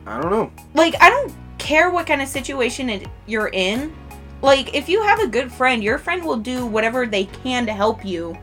i 0.06 0.22
don't 0.22 0.32
know 0.32 0.52
Like, 0.74 0.96
I 1.02 1.10
don't 1.10 1.34
care 1.58 1.90
what 1.90 2.08
kind 2.08 2.22
of 2.22 2.28
situation 2.28 2.90
it, 2.90 3.08
you're 3.26 3.50
in. 3.50 3.94
Like, 4.42 4.74
if 4.74 4.88
you 4.88 5.02
have 5.04 5.20
a 5.20 5.28
good 5.28 5.52
friend, 5.52 5.84
your 5.84 5.98
friend 5.98 6.24
will 6.24 6.38
do 6.38 6.66
whatever 6.66 7.06
they 7.06 7.26
can 7.26 7.66
to 7.66 7.74
help 7.74 8.06
you, 8.06 8.38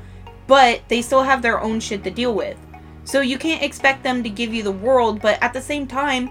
but 0.46 0.82
they 0.88 1.00
still 1.02 1.22
have 1.22 1.40
their 1.42 1.60
own 1.60 1.80
shit 1.80 2.04
to 2.04 2.10
deal 2.10 2.34
with. 2.34 2.56
So 3.04 3.20
you 3.20 3.38
can't 3.38 3.62
expect 3.62 4.02
them 4.02 4.22
to 4.22 4.28
give 4.28 4.52
you 4.52 4.62
the 4.62 4.72
world, 4.72 5.20
but 5.20 5.42
at 5.42 5.52
the 5.52 5.60
same 5.60 5.86
time, 5.86 6.30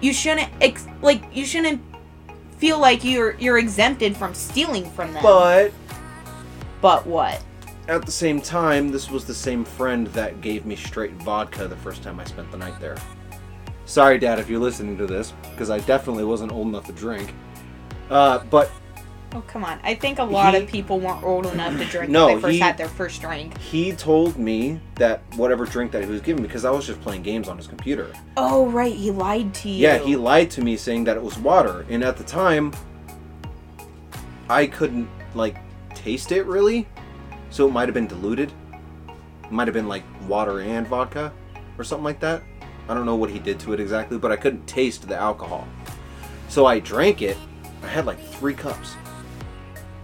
you 0.00 0.12
shouldn't 0.12 0.50
ex- 0.60 0.86
like 1.02 1.22
you 1.32 1.44
shouldn't 1.46 1.80
feel 2.58 2.78
like 2.78 3.04
you're 3.04 3.32
you're 3.36 3.58
exempted 3.58 4.16
from 4.16 4.34
stealing 4.34 4.90
from 4.90 5.12
them. 5.12 5.22
but 5.22 5.72
but 6.80 7.06
what? 7.06 7.42
At 7.86 8.06
the 8.06 8.12
same 8.12 8.40
time, 8.40 8.90
this 8.90 9.10
was 9.10 9.24
the 9.26 9.34
same 9.34 9.64
friend 9.64 10.06
that 10.08 10.40
gave 10.40 10.64
me 10.64 10.74
straight 10.74 11.12
vodka 11.12 11.68
the 11.68 11.76
first 11.76 12.02
time 12.02 12.18
I 12.18 12.24
spent 12.24 12.50
the 12.50 12.56
night 12.56 12.80
there. 12.80 12.96
Sorry, 13.84 14.18
Dad, 14.18 14.38
if 14.38 14.48
you're 14.48 14.60
listening 14.60 14.96
to 14.96 15.06
this, 15.06 15.34
because 15.50 15.68
I 15.68 15.80
definitely 15.80 16.24
wasn't 16.24 16.50
old 16.52 16.68
enough 16.68 16.86
to 16.86 16.92
drink. 16.92 17.34
Uh, 18.08 18.38
but 18.50 18.70
Oh 19.36 19.42
come 19.48 19.64
on! 19.64 19.80
I 19.82 19.96
think 19.96 20.20
a 20.20 20.24
lot 20.24 20.54
He- 20.54 20.60
of 20.60 20.68
people 20.68 21.00
weren't 21.00 21.24
old 21.24 21.46
enough 21.46 21.76
to 21.76 21.84
drink 21.86 22.08
No, 22.08 22.26
when 22.26 22.36
they 22.36 22.40
first 22.42 22.52
he- 22.54 22.60
had 22.60 22.78
their 22.78 22.88
first 22.88 23.20
drink. 23.20 23.58
he 23.58 23.90
told 23.92 24.38
me 24.38 24.78
that 24.94 25.22
whatever 25.34 25.64
drink 25.66 25.90
that 25.90 26.04
he 26.04 26.08
was 26.08 26.20
giving 26.20 26.42
me, 26.42 26.46
because 26.46 26.64
I 26.64 26.70
was 26.70 26.86
just 26.86 27.00
playing 27.00 27.22
games 27.22 27.48
on 27.48 27.56
his 27.56 27.66
computer. 27.66 28.12
Oh 28.36 28.66
right, 28.68 28.94
he 28.94 29.10
lied 29.10 29.52
to 29.54 29.68
you. 29.68 29.82
Yeah, 29.82 29.98
he 29.98 30.14
lied 30.14 30.50
to 30.52 30.62
me 30.62 30.76
saying 30.76 31.04
that 31.04 31.16
it 31.16 31.22
was 31.22 31.36
water, 31.36 31.84
and 31.90 32.04
at 32.04 32.16
the 32.16 32.22
time, 32.24 32.72
I 34.48 34.66
couldn't 34.68 35.08
like 35.34 35.56
taste 35.96 36.30
it 36.30 36.46
really, 36.46 36.86
so 37.54 37.68
it 37.68 37.70
might 37.70 37.86
have 37.86 37.94
been 37.94 38.08
diluted. 38.08 38.52
It 39.44 39.52
might 39.52 39.68
have 39.68 39.74
been 39.74 39.86
like 39.86 40.02
water 40.26 40.60
and 40.60 40.88
vodka, 40.88 41.32
or 41.78 41.84
something 41.84 42.02
like 42.02 42.18
that. 42.18 42.42
I 42.88 42.94
don't 42.94 43.06
know 43.06 43.14
what 43.14 43.30
he 43.30 43.38
did 43.38 43.60
to 43.60 43.72
it 43.72 43.78
exactly, 43.78 44.18
but 44.18 44.32
I 44.32 44.36
couldn't 44.36 44.66
taste 44.66 45.06
the 45.06 45.14
alcohol. 45.14 45.68
So 46.48 46.66
I 46.66 46.80
drank 46.80 47.22
it. 47.22 47.36
I 47.84 47.86
had 47.86 48.06
like 48.06 48.18
three 48.18 48.54
cups, 48.54 48.96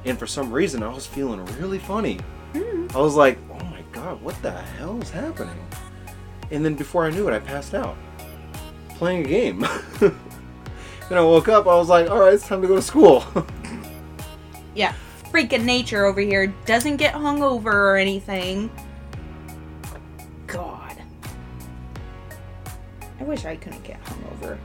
and 0.04 0.16
for 0.16 0.28
some 0.28 0.52
reason, 0.52 0.84
I 0.84 0.94
was 0.94 1.08
feeling 1.08 1.44
really 1.58 1.80
funny. 1.80 2.20
Hmm. 2.52 2.86
I 2.94 2.98
was 2.98 3.16
like, 3.16 3.36
"Oh 3.50 3.64
my 3.64 3.82
god, 3.90 4.22
what 4.22 4.40
the 4.42 4.52
hell 4.52 5.02
is 5.02 5.10
happening?" 5.10 5.58
And 6.52 6.64
then 6.64 6.76
before 6.76 7.04
I 7.04 7.10
knew 7.10 7.26
it, 7.28 7.34
I 7.34 7.40
passed 7.40 7.74
out 7.74 7.96
playing 8.90 9.26
a 9.26 9.28
game. 9.28 9.66
then 9.98 10.14
I 11.10 11.20
woke 11.20 11.48
up. 11.48 11.66
I 11.66 11.74
was 11.74 11.88
like, 11.88 12.08
"All 12.08 12.20
right, 12.20 12.32
it's 12.32 12.46
time 12.46 12.62
to 12.62 12.68
go 12.68 12.76
to 12.76 12.82
school." 12.82 13.24
Yeah, 14.72 14.94
freaking 15.30 15.64
nature 15.64 16.04
over 16.04 16.20
here 16.20 16.48
doesn't 16.66 16.96
get 16.96 17.14
hungover 17.14 17.72
or 17.72 17.96
anything. 17.96 18.70
God. 20.46 20.96
I 23.20 23.24
wish 23.24 23.44
I 23.44 23.56
couldn't 23.56 23.84
get 23.84 24.02
hungover. 24.04 24.58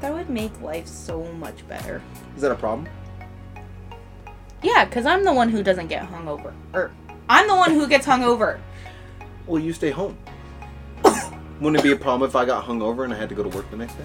That 0.00 0.12
would 0.12 0.30
make 0.30 0.58
life 0.60 0.86
so 0.86 1.24
much 1.34 1.66
better. 1.68 2.02
is 2.34 2.42
that 2.42 2.50
a 2.50 2.54
problem? 2.54 2.88
Yeah, 4.62 4.84
because 4.84 5.06
I'm 5.06 5.24
the 5.24 5.32
one 5.32 5.48
who 5.48 5.62
doesn't 5.62 5.88
get 5.88 6.06
hungover. 6.10 6.52
Or, 6.74 6.90
I'm 7.28 7.46
the 7.48 7.56
one 7.56 7.70
who 7.70 7.86
gets 7.86 8.06
hungover. 8.06 8.58
Well, 9.46 9.62
you 9.62 9.72
stay 9.72 9.90
home. 9.90 10.18
Wouldn't 11.60 11.80
it 11.80 11.82
be 11.82 11.92
a 11.92 11.96
problem 11.96 12.28
if 12.28 12.36
I 12.36 12.44
got 12.44 12.64
hungover 12.64 13.04
and 13.04 13.12
I 13.12 13.16
had 13.16 13.28
to 13.30 13.34
go 13.34 13.42
to 13.42 13.48
work 13.48 13.70
the 13.70 13.76
next 13.76 13.94
day? 13.94 14.04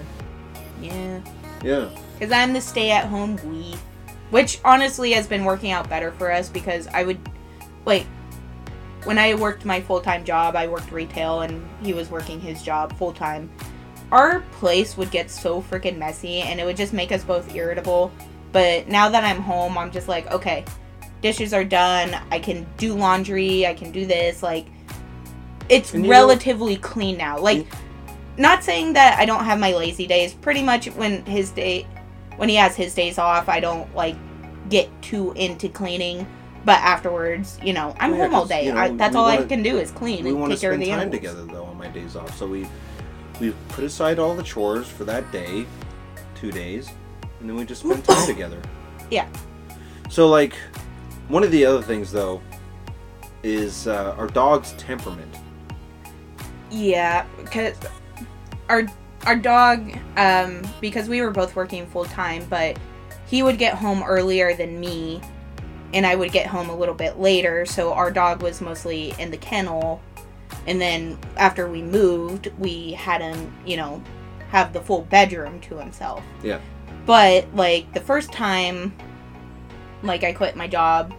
Yeah. 0.80 1.20
Yeah. 1.62 1.90
Because 2.18 2.32
I'm 2.32 2.52
the 2.52 2.60
stay 2.60 2.90
at 2.90 3.06
home 3.06 3.38
we. 3.44 3.74
Which 4.30 4.60
honestly 4.64 5.12
has 5.12 5.26
been 5.26 5.44
working 5.44 5.70
out 5.70 5.88
better 5.88 6.12
for 6.12 6.32
us 6.32 6.48
because 6.48 6.86
I 6.88 7.04
would. 7.04 7.18
Like, 7.84 8.06
when 9.04 9.18
I 9.18 9.34
worked 9.34 9.64
my 9.64 9.80
full 9.80 10.00
time 10.00 10.24
job, 10.24 10.56
I 10.56 10.66
worked 10.66 10.90
retail 10.90 11.42
and 11.42 11.66
he 11.82 11.92
was 11.92 12.10
working 12.10 12.40
his 12.40 12.62
job 12.62 12.96
full 12.98 13.12
time. 13.12 13.50
Our 14.10 14.40
place 14.52 14.96
would 14.96 15.10
get 15.10 15.30
so 15.30 15.62
freaking 15.62 15.96
messy 15.98 16.40
and 16.40 16.60
it 16.60 16.64
would 16.64 16.76
just 16.76 16.92
make 16.92 17.12
us 17.12 17.24
both 17.24 17.54
irritable. 17.54 18.12
But 18.52 18.88
now 18.88 19.08
that 19.08 19.24
I'm 19.24 19.40
home, 19.40 19.78
I'm 19.78 19.90
just 19.90 20.08
like, 20.08 20.30
okay, 20.32 20.64
dishes 21.22 21.52
are 21.52 21.64
done. 21.64 22.16
I 22.30 22.38
can 22.38 22.66
do 22.76 22.94
laundry. 22.94 23.66
I 23.66 23.74
can 23.74 23.92
do 23.92 24.06
this. 24.06 24.42
Like, 24.42 24.66
it's 25.68 25.94
you 25.94 26.00
know- 26.00 26.08
relatively 26.08 26.76
clean 26.76 27.16
now. 27.16 27.38
Like, 27.38 27.66
not 28.38 28.62
saying 28.64 28.92
that 28.94 29.18
I 29.18 29.24
don't 29.24 29.44
have 29.44 29.58
my 29.58 29.72
lazy 29.72 30.06
days. 30.06 30.34
Pretty 30.34 30.62
much 30.62 30.86
when 30.90 31.24
his 31.26 31.50
day, 31.50 31.86
when 32.36 32.48
he 32.48 32.56
has 32.56 32.76
his 32.76 32.94
days 32.94 33.18
off, 33.18 33.48
I 33.48 33.60
don't 33.60 33.92
like 33.94 34.16
get 34.68 34.88
too 35.02 35.32
into 35.32 35.68
cleaning. 35.68 36.26
But 36.64 36.80
afterwards, 36.80 37.60
you 37.62 37.72
know, 37.72 37.94
I'm 38.00 38.12
yeah, 38.14 38.24
home 38.24 38.34
all 38.34 38.44
day. 38.46 38.66
you 38.66 38.72
know, 38.72 38.80
I, 38.80 38.88
that's 38.90 39.14
all 39.14 39.26
I 39.26 39.36
wanna- 39.36 39.46
can 39.46 39.62
do 39.62 39.78
is 39.78 39.92
clean 39.92 40.24
we 40.24 40.30
and 40.30 40.40
want 40.40 40.50
to 40.50 40.56
take 40.56 40.62
care 40.62 40.72
of 40.72 40.80
the 40.80 40.86
We 40.86 40.90
want 40.90 41.02
to 41.02 41.16
spend 41.16 41.24
time 41.24 41.34
together 41.36 41.52
though 41.54 41.64
on 41.64 41.78
my 41.78 41.88
days 41.88 42.16
off. 42.16 42.36
So 42.36 42.46
we 42.46 42.66
we 43.40 43.54
put 43.68 43.84
aside 43.84 44.18
all 44.18 44.34
the 44.34 44.42
chores 44.42 44.88
for 44.88 45.04
that 45.04 45.30
day, 45.30 45.64
two 46.34 46.50
days, 46.50 46.90
and 47.40 47.48
then 47.48 47.56
we 47.56 47.64
just 47.64 47.82
spend 47.82 48.04
time 48.04 48.26
together. 48.26 48.60
Yeah. 49.08 49.28
So 50.10 50.28
like, 50.28 50.56
one 51.28 51.44
of 51.44 51.52
the 51.52 51.64
other 51.64 51.80
things 51.80 52.10
though 52.10 52.40
is 53.44 53.86
uh, 53.86 54.16
our 54.18 54.26
dog's 54.26 54.72
temperament. 54.72 55.32
Yeah, 56.72 57.24
because 57.36 57.76
our 58.68 58.86
our 59.26 59.36
dog, 59.36 59.92
um, 60.16 60.62
because 60.80 61.08
we 61.08 61.20
were 61.20 61.30
both 61.30 61.54
working 61.56 61.86
full 61.86 62.04
time, 62.04 62.46
but 62.48 62.78
he 63.26 63.42
would 63.42 63.58
get 63.58 63.74
home 63.74 64.02
earlier 64.02 64.54
than 64.54 64.78
me, 64.80 65.20
and 65.92 66.06
I 66.06 66.14
would 66.14 66.32
get 66.32 66.46
home 66.46 66.70
a 66.70 66.76
little 66.76 66.94
bit 66.94 67.18
later. 67.18 67.66
So 67.66 67.92
our 67.92 68.10
dog 68.10 68.42
was 68.42 68.60
mostly 68.60 69.14
in 69.18 69.30
the 69.30 69.36
kennel. 69.36 70.00
And 70.66 70.80
then 70.80 71.18
after 71.36 71.68
we 71.68 71.82
moved, 71.82 72.50
we 72.58 72.92
had 72.92 73.20
him, 73.20 73.52
you 73.66 73.76
know, 73.76 74.02
have 74.48 74.72
the 74.72 74.80
full 74.80 75.02
bedroom 75.02 75.60
to 75.62 75.76
himself. 75.76 76.22
Yeah. 76.42 76.60
But 77.04 77.54
like 77.54 77.92
the 77.92 78.00
first 78.00 78.32
time 78.32 78.96
like 80.02 80.24
I 80.24 80.32
quit 80.32 80.56
my 80.56 80.66
job, 80.66 81.14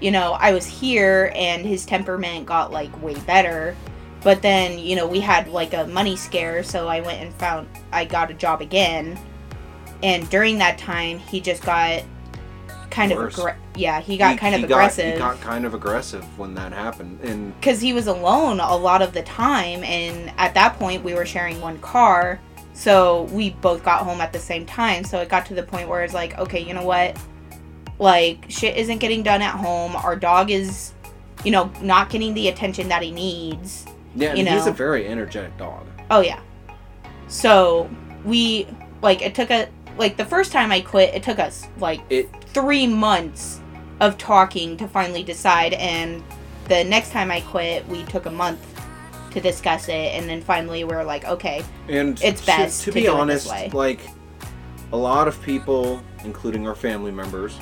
you 0.00 0.10
know, 0.10 0.32
I 0.32 0.52
was 0.52 0.66
here 0.66 1.32
and 1.34 1.64
his 1.64 1.86
temperament 1.86 2.46
got 2.46 2.72
like 2.72 3.02
way 3.02 3.14
better. 3.20 3.76
But 4.24 4.42
then, 4.42 4.78
you 4.78 4.96
know, 4.96 5.06
we 5.06 5.20
had 5.20 5.48
like 5.48 5.74
a 5.74 5.86
money 5.86 6.16
scare, 6.16 6.62
so 6.64 6.88
I 6.88 7.00
went 7.00 7.20
and 7.22 7.32
found 7.34 7.68
I 7.92 8.04
got 8.06 8.30
a 8.30 8.34
job 8.34 8.60
again. 8.62 9.18
And 10.02 10.28
during 10.30 10.58
that 10.58 10.78
time, 10.78 11.18
he 11.18 11.40
just 11.40 11.62
got 11.62 12.02
kind 12.90 13.12
Worse. 13.14 13.36
of 13.38 13.44
aggr- 13.44 13.56
yeah, 13.76 14.00
he 14.00 14.16
got 14.16 14.32
He- 14.32 14.38
kind 14.38 14.54
he 14.54 14.62
of 14.62 14.68
got- 14.68 14.76
aggressive 14.76 15.12
he 15.14 15.18
got 15.18 15.40
kind 15.40 15.66
of 15.66 15.74
aggressive 15.74 16.24
when 16.38 16.54
that 16.54 16.72
happened, 16.72 17.18
and 17.22 17.58
because 17.60 17.80
he 17.80 17.92
was 17.92 18.06
alone 18.06 18.60
a 18.60 18.76
lot 18.76 19.02
of 19.02 19.12
the 19.12 19.22
time 19.22 19.82
and 19.82 20.32
at 20.38 20.54
that 20.54 20.78
point 20.78 21.02
we 21.02 21.12
were 21.12 21.26
sharing 21.26 21.60
one 21.60 21.76
car 21.80 22.38
so 22.72 23.22
we 23.32 23.50
both 23.50 23.82
got 23.84 24.02
home 24.02 24.20
at 24.20 24.32
the 24.32 24.38
same 24.38 24.64
time. 24.64 25.02
So 25.04 25.18
it 25.20 25.28
got 25.28 25.44
to 25.46 25.54
the 25.54 25.62
point 25.64 25.88
where 25.88 26.04
it's 26.04 26.14
like 26.14 26.38
okay 26.38 26.60
you 26.60 26.72
know 26.72 26.84
what? 26.84 27.16
Like 27.98 28.46
shit 28.48 28.76
isn't 28.76 28.98
getting 28.98 29.22
done 29.24 29.42
at 29.42 29.54
home. 29.56 29.96
Our 29.96 30.14
dog 30.16 30.50
is 30.52 30.92
you 31.44 31.50
know 31.50 31.72
not 31.82 32.10
getting 32.10 32.32
the 32.34 32.46
attention 32.48 32.88
that 32.90 33.02
he 33.02 33.10
needs 33.10 33.86
yeah, 34.14 34.34
You 34.34 34.46
he's 34.46 34.66
a 34.66 34.72
very 34.72 35.06
energetic 35.06 35.56
dog. 35.58 35.86
oh 36.10 36.20
yeah. 36.20 36.40
So 37.28 37.90
we 38.24 38.66
like 39.02 39.22
it 39.22 39.34
took 39.34 39.50
a 39.50 39.68
like 39.98 40.16
the 40.16 40.24
first 40.24 40.50
time 40.50 40.72
i 40.72 40.80
quit 40.80 41.14
it 41.14 41.22
took 41.22 41.38
us 41.38 41.66
like 41.78 42.00
It 42.10 42.28
three 42.48 42.86
months 42.86 43.60
of 44.00 44.16
talking 44.18 44.76
to 44.78 44.88
finally 44.88 45.22
decide 45.22 45.74
and 45.74 46.22
the 46.68 46.82
next 46.84 47.10
time 47.10 47.30
i 47.30 47.40
quit 47.40 47.86
we 47.88 48.02
took 48.04 48.26
a 48.26 48.30
month 48.30 48.60
to 49.30 49.40
discuss 49.40 49.88
it 49.88 50.14
and 50.14 50.28
then 50.28 50.40
finally 50.40 50.84
we 50.84 50.94
are 50.94 51.04
like 51.04 51.24
okay 51.26 51.62
and 51.88 52.20
It's 52.22 52.44
best 52.44 52.80
to, 52.84 52.90
to 52.90 52.92
be 52.94 53.00
it 53.00 53.04
this 53.04 53.46
honest, 53.46 53.74
like 53.74 54.00
a 54.92 54.96
lot 54.96 55.26
of 55.28 55.40
people, 55.42 56.00
including 56.24 56.66
our 56.68 56.74
family 56.74 57.10
members, 57.10 57.58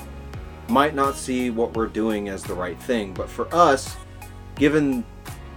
might 0.69 0.95
not 0.95 1.17
see 1.17 1.49
what 1.51 1.75
we're 1.75 1.87
doing 1.87 2.29
as 2.29 2.43
the 2.43 2.53
right 2.55 2.79
thing, 2.83 3.15
but 3.15 3.29
for 3.29 3.53
us, 3.55 3.97
given 4.55 5.03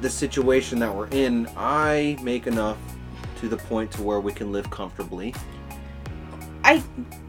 the 0.01 0.09
situation 0.09 0.79
that 0.79 0.93
we're 0.93 1.07
in, 1.07 1.47
I 1.55 2.17
make 2.21 2.47
enough 2.47 2.77
to 3.39 3.47
the 3.47 3.57
point 3.57 3.91
to 3.93 4.03
where 4.03 4.19
we 4.19 4.33
can 4.33 4.51
live 4.51 4.69
comfortably. 4.69 5.33
i 6.63 6.81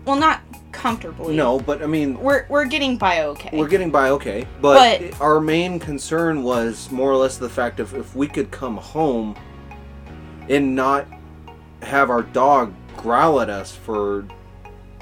well 0.04 0.16
not 0.16 0.40
comfortably 0.72 1.34
No, 1.34 1.58
but 1.58 1.82
I 1.82 1.86
mean, 1.86 2.18
we're 2.20 2.46
we're 2.48 2.66
getting 2.66 2.96
by 2.96 3.22
okay 3.22 3.50
We're 3.52 3.68
getting 3.68 3.90
by 3.90 4.10
okay, 4.10 4.46
but, 4.60 5.00
But- 5.00 5.20
our 5.20 5.40
main 5.40 5.78
concern 5.78 6.42
was 6.42 6.90
more 6.90 7.10
or 7.10 7.16
less 7.16 7.38
the 7.38 7.48
fact 7.48 7.80
of 7.80 7.94
if 7.94 8.14
we 8.14 8.28
could 8.28 8.50
come 8.50 8.76
home 8.76 9.36
and 10.48 10.74
not 10.76 11.06
have 11.82 12.10
our 12.10 12.22
dog 12.22 12.72
growl 12.96 13.40
at 13.40 13.50
us 13.50 13.74
for 13.74 14.26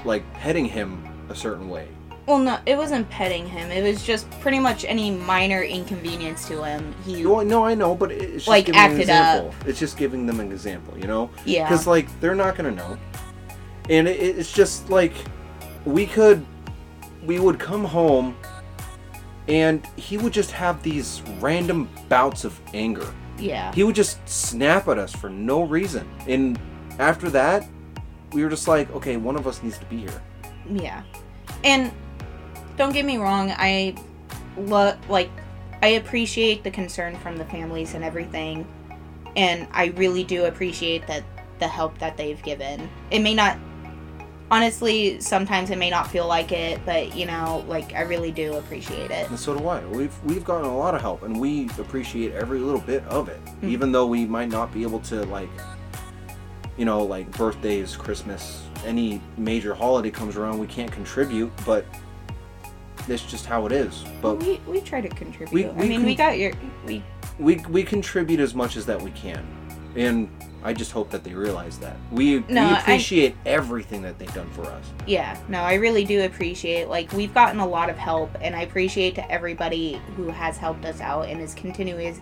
like 0.03 0.23
petting 0.33 0.65
him 0.65 1.03
a 1.29 1.35
certain 1.35 1.69
way. 1.69 1.87
Well 2.25 2.39
no 2.39 2.57
it 2.65 2.75
wasn't 2.75 3.07
petting 3.09 3.47
him 3.47 3.69
it 3.71 3.83
was 3.83 4.03
just 4.03 4.29
pretty 4.39 4.59
much 4.59 4.83
any 4.85 5.11
minor 5.11 5.61
inconvenience 5.63 6.47
to 6.47 6.63
him 6.63 6.93
he 7.05 7.23
No, 7.23 7.41
no, 7.41 7.65
I 7.65 7.75
know, 7.75 7.95
but 7.95 8.11
it's 8.11 8.33
just 8.35 8.47
Like, 8.47 8.65
giving 8.65 8.79
an 8.81 8.91
acted 8.91 9.09
up. 9.09 9.53
It's 9.65 9.79
just 9.79 9.97
giving 9.97 10.25
them 10.25 10.39
an 10.39 10.51
example, 10.51 10.97
you 10.97 11.07
know? 11.07 11.29
yeah 11.45 11.63
Because 11.67 11.85
like 11.87 12.07
they're 12.19 12.35
not 12.35 12.55
gonna 12.55 12.71
know, 12.71 12.97
and 13.89 14.07
it, 14.07 14.19
it's 14.19 14.51
just 14.51 14.89
like 14.89 15.13
we 15.85 16.07
could, 16.07 16.43
we 17.25 17.39
would 17.39 17.59
come 17.59 17.83
home, 17.83 18.35
and 19.47 19.85
he 19.95 20.17
would 20.17 20.33
just 20.33 20.49
have 20.51 20.81
these 20.81 21.21
random 21.39 21.87
bouts 22.09 22.43
of 22.43 22.59
anger. 22.73 23.13
yeah 23.37 23.71
He 23.73 23.83
would 23.83 23.93
just 23.95 24.17
snap 24.27 24.87
at 24.87 24.97
us 24.97 25.13
for 25.15 25.29
no 25.29 25.61
reason. 25.61 26.09
And 26.27 26.59
after 26.97 27.29
that, 27.29 27.67
we 28.31 28.43
were 28.43 28.49
just 28.49 28.67
like, 28.67 28.89
okay, 28.95 29.17
one 29.17 29.35
of 29.35 29.45
us 29.45 29.61
needs 29.61 29.77
to 29.77 29.85
be 29.85 29.97
here. 29.97 30.21
Yeah. 30.67 31.03
And 31.63 31.91
don't 32.77 32.93
get 32.93 33.05
me 33.05 33.17
wrong, 33.17 33.51
I 33.55 33.95
lo- 34.57 34.97
like 35.09 35.29
I 35.81 35.87
appreciate 35.89 36.63
the 36.63 36.71
concern 36.71 37.15
from 37.17 37.37
the 37.37 37.45
families 37.45 37.93
and 37.93 38.03
everything. 38.03 38.65
And 39.35 39.67
I 39.73 39.87
really 39.97 40.23
do 40.23 40.45
appreciate 40.45 41.05
that 41.07 41.23
the 41.59 41.67
help 41.67 41.97
that 41.99 42.17
they've 42.17 42.41
given. 42.43 42.89
It 43.11 43.19
may 43.19 43.33
not 43.33 43.57
honestly, 44.51 45.19
sometimes 45.19 45.71
it 45.71 45.77
may 45.77 45.89
not 45.89 46.09
feel 46.09 46.27
like 46.27 46.51
it, 46.51 46.79
but 46.85 47.15
you 47.15 47.25
know, 47.25 47.65
like 47.67 47.93
I 47.93 48.01
really 48.01 48.31
do 48.31 48.55
appreciate 48.55 49.11
it. 49.11 49.29
And 49.29 49.39
so 49.39 49.57
do 49.57 49.67
I. 49.67 49.83
We've 49.85 50.13
we've 50.23 50.43
gotten 50.45 50.65
a 50.69 50.77
lot 50.77 50.95
of 50.95 51.01
help, 51.01 51.23
and 51.23 51.39
we 51.39 51.65
appreciate 51.79 52.33
every 52.33 52.59
little 52.59 52.81
bit 52.81 53.03
of 53.05 53.27
it, 53.29 53.43
Mhm. 53.61 53.69
even 53.69 53.91
though 53.91 54.05
we 54.07 54.25
might 54.25 54.49
not 54.49 54.73
be 54.73 54.83
able 54.83 54.99
to 55.01 55.23
like, 55.25 55.49
you 56.77 56.85
know, 56.85 57.03
like 57.03 57.29
birthdays, 57.37 57.95
Christmas, 57.95 58.63
any 58.85 59.21
major 59.37 59.73
holiday 59.73 60.11
comes 60.11 60.35
around, 60.37 60.59
we 60.59 60.67
can't 60.67 60.91
contribute, 60.91 61.51
but 61.65 61.85
it's 63.09 63.23
just 63.23 63.45
how 63.45 63.65
it 63.65 63.71
is. 63.71 64.03
But 64.21 64.35
we 64.35 64.59
we 64.67 64.81
try 64.81 65.01
to 65.01 65.09
contribute. 65.09 65.51
We- 65.53 65.83
I 65.83 65.87
mean, 65.87 65.99
con- 65.99 66.05
we 66.05 66.15
got 66.15 66.37
your 66.37 66.51
we 66.85 67.03
we 67.39 67.55
we 67.69 67.83
contribute 67.83 68.39
as 68.39 68.53
much 68.55 68.75
as 68.77 68.85
that 68.87 69.01
we 69.01 69.11
can, 69.11 69.45
and 69.95 70.29
I 70.63 70.73
just 70.73 70.91
hope 70.91 71.11
that 71.11 71.23
they 71.23 71.33
realize 71.33 71.77
that 71.79 71.95
we 72.11 72.39
No, 72.39 72.45
we 72.47 72.57
I- 72.75 72.79
appreciate 72.79 73.35
everything 73.45 74.01
that 74.01 74.17
they've 74.17 74.33
done 74.33 74.49
for 74.51 74.63
us. 74.65 74.83
Yeah, 75.05 75.37
no, 75.47 75.61
I 75.61 75.75
really 75.75 76.05
do 76.05 76.23
appreciate. 76.25 76.87
Like 76.89 77.11
we've 77.13 77.33
gotten 77.33 77.59
a 77.59 77.67
lot 77.67 77.89
of 77.89 77.97
help, 77.97 78.31
and 78.41 78.55
I 78.55 78.61
appreciate 78.61 79.15
to 79.15 79.31
everybody 79.31 80.01
who 80.15 80.29
has 80.29 80.57
helped 80.57 80.85
us 80.85 80.99
out 81.01 81.27
and 81.27 81.39
is 81.41 81.53
continuing 81.53 82.19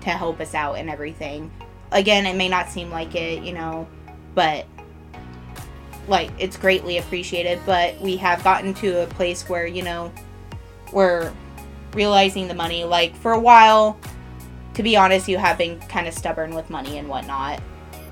to 0.00 0.10
help 0.10 0.40
us 0.40 0.54
out 0.54 0.74
and 0.78 0.88
everything. 0.90 1.50
Again, 1.92 2.26
it 2.26 2.36
may 2.36 2.48
not 2.48 2.68
seem 2.68 2.90
like 2.90 3.14
it, 3.14 3.42
you 3.42 3.52
know, 3.52 3.86
but 4.34 4.66
like 6.08 6.30
it's 6.38 6.56
greatly 6.56 6.98
appreciated. 6.98 7.60
But 7.66 8.00
we 8.00 8.16
have 8.16 8.42
gotten 8.42 8.74
to 8.74 9.02
a 9.02 9.06
place 9.06 9.48
where 9.48 9.66
you 9.66 9.82
know 9.82 10.12
we're 10.92 11.32
realizing 11.92 12.48
the 12.48 12.54
money. 12.54 12.84
Like 12.84 13.14
for 13.16 13.32
a 13.32 13.40
while, 13.40 13.98
to 14.74 14.82
be 14.82 14.96
honest, 14.96 15.28
you 15.28 15.38
have 15.38 15.58
been 15.58 15.80
kind 15.80 16.08
of 16.08 16.14
stubborn 16.14 16.54
with 16.54 16.70
money 16.70 16.98
and 16.98 17.08
whatnot, 17.08 17.60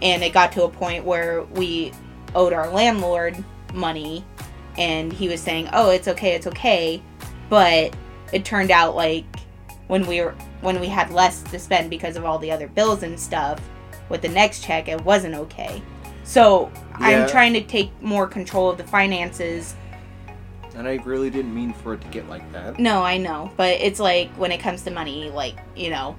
and 0.03 0.23
it 0.23 0.33
got 0.33 0.53
to 0.53 0.65
a 0.65 0.69
point 0.69 1.05
where 1.05 1.43
we 1.45 1.93
owed 2.35 2.53
our 2.53 2.71
landlord 2.71 3.43
money 3.73 4.25
and 4.79 5.13
he 5.13 5.29
was 5.29 5.41
saying 5.41 5.69
oh 5.73 5.91
it's 5.91 6.07
okay 6.07 6.35
it's 6.35 6.47
okay 6.47 7.03
but 7.49 7.95
it 8.33 8.45
turned 8.45 8.71
out 8.71 8.95
like 8.95 9.25
when 9.87 10.07
we 10.07 10.21
were 10.21 10.35
when 10.61 10.79
we 10.81 10.87
had 10.87 11.11
less 11.11 11.43
to 11.43 11.59
spend 11.59 11.89
because 11.89 12.17
of 12.17 12.25
all 12.25 12.39
the 12.39 12.51
other 12.51 12.69
bills 12.69 13.03
and 13.03 13.19
stuff 13.19 13.61
with 14.09 14.21
the 14.21 14.29
next 14.29 14.63
check 14.63 14.89
it 14.89 15.03
wasn't 15.03 15.35
okay 15.35 15.83
so. 16.27 16.71
I'm 17.01 17.29
trying 17.29 17.53
to 17.53 17.61
take 17.63 17.91
more 18.03 18.27
control 18.27 18.71
of 18.71 18.77
the 18.79 18.85
finances 18.85 19.75
And 20.75 20.87
I 20.87 20.97
really 21.05 21.31
didn't 21.31 21.55
mean 21.55 21.73
for 21.73 21.95
it 21.95 22.01
to 22.03 22.09
get 22.09 22.29
like 22.29 22.51
that. 22.53 22.79
no 22.79 23.03
i 23.03 23.17
know 23.17 23.51
but 23.57 23.81
it's 23.81 23.99
like 24.01 24.31
when 24.37 24.53
it 24.53 24.59
comes 24.59 24.83
to 24.83 24.91
money 24.91 25.31
like 25.31 25.57
you 25.75 25.91
know 25.91 26.17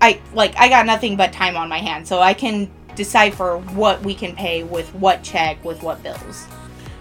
i 0.00 0.20
like 0.32 0.54
i 0.56 0.68
got 0.68 0.86
nothing 0.86 1.16
but 1.16 1.32
time 1.32 1.56
on 1.56 1.68
my 1.68 1.78
hands 1.78 2.08
so 2.08 2.20
i 2.20 2.32
can 2.34 2.70
decipher 2.96 3.58
what 3.74 4.00
we 4.02 4.14
can 4.14 4.34
pay 4.36 4.62
with 4.62 4.88
what 4.94 5.22
check 5.22 5.62
with 5.64 5.82
what 5.82 6.02
bills 6.02 6.46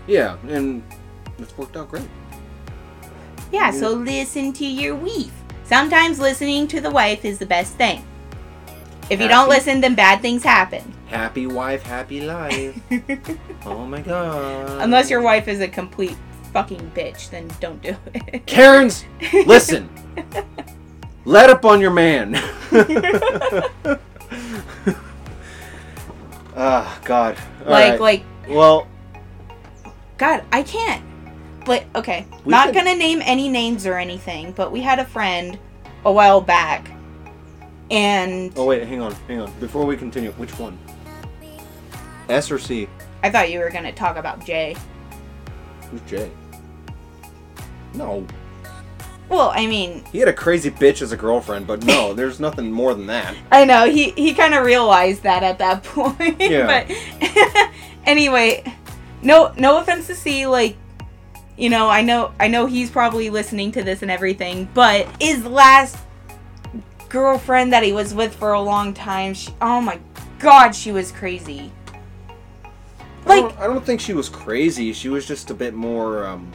Yeah, 0.08 0.38
and 0.50 0.84
it's 1.40 1.56
worked 1.58 1.78
out 1.78 1.90
great. 1.90 2.10
Yeah, 3.52 3.70
so 3.72 3.92
listen 3.94 4.52
to 4.54 4.66
your 4.66 4.96
wife. 4.96 5.32
Sometimes 5.64 6.20
listening 6.20 6.68
to 6.70 6.82
the 6.82 6.90
wife 6.90 7.24
is 7.24 7.38
the 7.38 7.46
best 7.46 7.76
thing. 7.76 8.04
If 9.10 9.20
you 9.22 9.28
don't 9.28 9.50
listen, 9.50 9.82
then 9.82 9.96
bad 9.96 10.22
things 10.22 10.44
happen. 10.44 10.94
Happy 11.08 11.46
wife, 11.48 11.84
happy 11.84 12.22
life. 12.22 12.80
oh 13.66 13.86
my 13.86 14.02
god. 14.02 14.82
Unless 14.82 15.10
your 15.10 15.22
wife 15.22 15.48
is 15.48 15.60
a 15.60 15.68
complete 15.68 16.16
fucking 16.52 16.92
bitch, 16.96 17.30
then 17.30 17.50
don't 17.60 17.82
do 17.82 17.96
it. 18.14 18.46
Karens, 18.46 19.06
listen. 19.46 19.90
Let 21.26 21.50
up 21.50 21.66
on 21.66 21.80
your 21.82 21.92
man. 21.92 22.42
Ah, 26.56 27.00
God. 27.04 27.38
All 27.66 27.72
like, 27.72 27.92
right. 27.94 28.00
like, 28.00 28.24
well, 28.48 28.88
God, 30.18 30.44
I 30.52 30.62
can't. 30.64 31.04
But 31.66 31.86
okay, 31.96 32.28
not 32.46 32.68
could- 32.68 32.76
gonna 32.76 32.96
name 32.96 33.22
any 33.24 33.50
names 33.50 33.86
or 33.86 33.98
anything, 33.98 34.52
but 34.52 34.72
we 34.72 34.82
had 34.82 35.00
a 35.00 35.06
friend 35.06 35.58
a 36.06 36.12
while 36.12 36.42
back, 36.42 36.92
and 37.94 38.52
oh 38.58 38.66
wait, 38.66 38.84
hang 38.88 39.02
on, 39.02 39.14
hang 39.28 39.40
on. 39.40 39.52
Before 39.60 39.86
we 39.86 39.96
continue, 39.96 40.32
which 40.34 40.58
one? 40.60 40.78
S 42.28 42.52
or 42.52 42.58
C? 42.60 42.90
I 43.22 43.30
thought 43.30 43.52
you 43.52 43.60
were 43.60 43.70
gonna 43.70 43.94
talk 43.94 44.18
about 44.18 44.44
Jay. 44.46 44.76
Who's 45.92 46.02
Jay? 46.02 46.30
No, 47.94 48.26
Well, 49.30 49.52
I 49.56 49.68
mean, 49.68 50.04
he 50.12 50.18
had 50.18 50.28
a 50.28 50.34
crazy 50.34 50.72
bitch 50.72 51.04
as 51.04 51.12
a 51.12 51.18
girlfriend, 51.18 51.68
but 51.68 51.84
no, 51.86 52.14
there's 52.16 52.40
nothing 52.40 52.72
more 52.72 52.94
than 52.96 53.06
that. 53.08 53.36
I 53.52 53.66
know 53.66 53.90
he 53.90 54.10
he 54.12 54.34
kind 54.34 54.54
of 54.56 54.66
realized 54.66 55.22
that 55.24 55.44
at 55.44 55.60
that 55.60 55.84
point. 55.84 56.42
Yeah. 56.42 56.66
but 56.66 57.70
anyway, 58.06 58.64
no 59.22 59.54
no 59.58 59.78
offense 59.78 60.08
to 60.08 60.16
C, 60.16 60.48
like 60.48 60.76
you 61.56 61.70
know, 61.70 61.88
I 61.88 62.02
know 62.02 62.34
I 62.40 62.48
know 62.48 62.66
he's 62.66 62.90
probably 62.90 63.30
listening 63.30 63.72
to 63.74 63.84
this 63.84 64.02
and 64.02 64.10
everything, 64.10 64.68
but 64.74 65.08
his 65.22 65.46
last 65.46 65.98
girlfriend 67.24 67.72
that 67.72 67.84
he 67.84 67.94
was 67.94 68.12
with 68.14 68.34
for 68.36 68.54
a 68.54 68.60
long 68.62 68.92
time, 68.92 69.36
she, 69.36 69.54
oh 69.62 69.80
my 69.80 70.00
god, 70.40 70.72
she 70.76 70.92
was 70.92 71.12
crazy. 71.12 71.72
I 72.68 73.30
Like, 73.30 73.42
don't, 73.42 73.60
I 73.60 73.68
don't 73.68 73.86
think 73.86 74.02
she 74.02 74.14
was 74.14 74.28
crazy. 74.30 74.92
She 74.94 75.10
was 75.10 75.26
just 75.28 75.52
a 75.52 75.54
bit 75.54 75.76
more. 75.76 76.26
Um, 76.26 76.52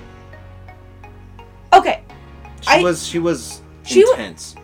okay, 1.72 2.02
she 2.60 2.68
I- 2.70 2.82
was 2.82 3.06
she 3.06 3.20
was 3.20 3.62
She 3.84 4.04
wa- 4.04 4.10
intense. 4.10 4.56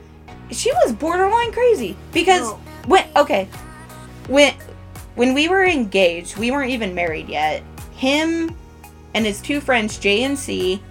she 0.51 0.73
was 0.73 0.93
borderline 0.93 1.53
crazy 1.53 1.97
because 2.13 2.43
No. 2.43 2.61
when 2.89 3.07
okay 3.17 3.49
when 4.29 4.53
when 5.15 5.33
we 5.33 5.49
were 5.49 5.65
engaged 5.65 6.37
we 6.37 6.51
weren't 6.51 6.71
even 6.71 6.93
married 6.95 7.29
yet 7.29 7.63
him 7.97 8.55
and 9.15 9.25
his 9.25 9.41
two 9.41 9.61
friends 9.61 9.97
j 9.99 10.25
and 10.25 10.39
c 10.39 10.83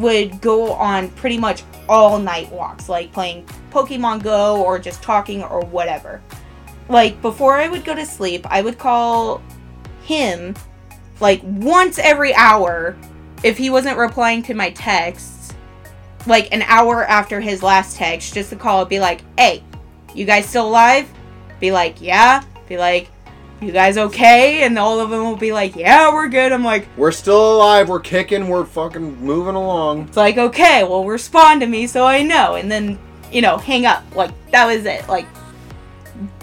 would 0.00 0.40
go 0.40 0.72
on 0.72 1.08
pretty 1.10 1.38
much 1.38 1.62
all 1.88 2.18
night 2.18 2.50
walks 2.52 2.88
like 2.88 3.12
playing 3.12 3.44
pokemon 3.70 4.22
go 4.22 4.62
or 4.62 4.78
just 4.78 5.02
talking 5.02 5.42
or 5.42 5.60
whatever. 5.66 6.20
Like 6.88 7.22
before 7.22 7.56
i 7.56 7.68
would 7.68 7.84
go 7.84 7.94
to 7.94 8.04
sleep 8.04 8.44
i 8.50 8.60
would 8.62 8.76
call 8.76 9.40
him 10.02 10.56
like 11.20 11.40
once 11.44 12.00
every 12.00 12.34
hour 12.34 12.96
if 13.44 13.56
he 13.56 13.70
wasn't 13.70 13.96
replying 13.96 14.42
to 14.42 14.54
my 14.54 14.70
texts 14.70 15.54
like 16.26 16.52
an 16.52 16.62
hour 16.62 17.04
after 17.04 17.40
his 17.40 17.62
last 17.62 17.96
text 17.96 18.34
just 18.34 18.50
to 18.50 18.56
call 18.56 18.84
be 18.84 18.98
like 18.98 19.22
hey 19.38 19.62
you 20.14 20.24
guys 20.24 20.46
still 20.46 20.66
alive? 20.66 21.10
Be 21.58 21.72
like 21.72 22.00
yeah. 22.00 22.42
Be 22.68 22.76
like 22.76 23.10
you 23.60 23.72
guys 23.72 23.98
okay? 23.98 24.62
And 24.62 24.78
all 24.78 25.00
of 25.00 25.10
them 25.10 25.24
will 25.24 25.36
be 25.36 25.52
like 25.52 25.76
yeah 25.76 26.12
we're 26.12 26.28
good. 26.28 26.52
I'm 26.52 26.64
like 26.64 26.88
We're 26.96 27.12
still 27.12 27.56
alive. 27.56 27.88
We're 27.88 28.00
kicking. 28.00 28.48
We're 28.48 28.64
fucking 28.64 29.20
moving 29.22 29.54
along. 29.54 30.08
it's 30.08 30.16
like 30.16 30.38
okay 30.38 30.84
well 30.84 31.04
respond 31.04 31.60
to 31.60 31.66
me 31.66 31.86
so 31.86 32.06
i 32.06 32.22
know. 32.22 32.54
And 32.54 32.70
then 32.70 32.98
you 33.30 33.42
know 33.42 33.58
hang 33.58 33.86
up. 33.86 34.04
Like 34.14 34.30
that 34.50 34.66
was 34.66 34.84
it. 34.86 35.08
Like 35.08 35.26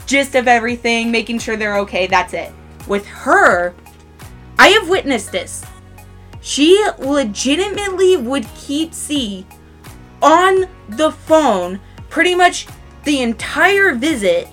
gist 0.05 0.35
of 0.35 0.47
everything 0.47 1.11
making 1.11 1.39
sure 1.39 1.57
they're 1.57 1.77
okay. 1.79 2.07
That's 2.07 2.33
it. 2.33 2.53
With 2.87 3.05
her 3.05 3.73
i 4.59 4.69
have 4.69 4.89
witnessed 4.89 5.31
this. 5.31 5.65
She 6.41 6.81
legitimately 6.99 8.17
would 8.17 8.45
keep 8.55 8.93
c 8.93 9.45
on 10.21 10.67
the 10.89 11.11
phone 11.11 11.79
pretty 12.09 12.35
much 12.35 12.67
the 13.03 13.21
entire 13.21 13.93
visit. 13.93 14.47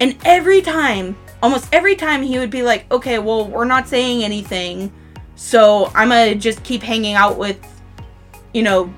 And 0.00 0.16
every 0.24 0.62
time 0.62 1.16
almost 1.42 1.68
every 1.72 1.94
time 1.94 2.22
he 2.22 2.38
would 2.38 2.50
be 2.50 2.62
like 2.62 2.90
okay 2.90 3.18
well 3.18 3.46
we're 3.46 3.64
not 3.64 3.88
saying 3.88 4.24
anything 4.24 4.92
so 5.36 5.90
i'm 5.94 6.08
gonna 6.08 6.34
just 6.34 6.62
keep 6.64 6.82
hanging 6.82 7.14
out 7.14 7.38
with 7.38 7.58
you 8.52 8.62
know 8.62 8.92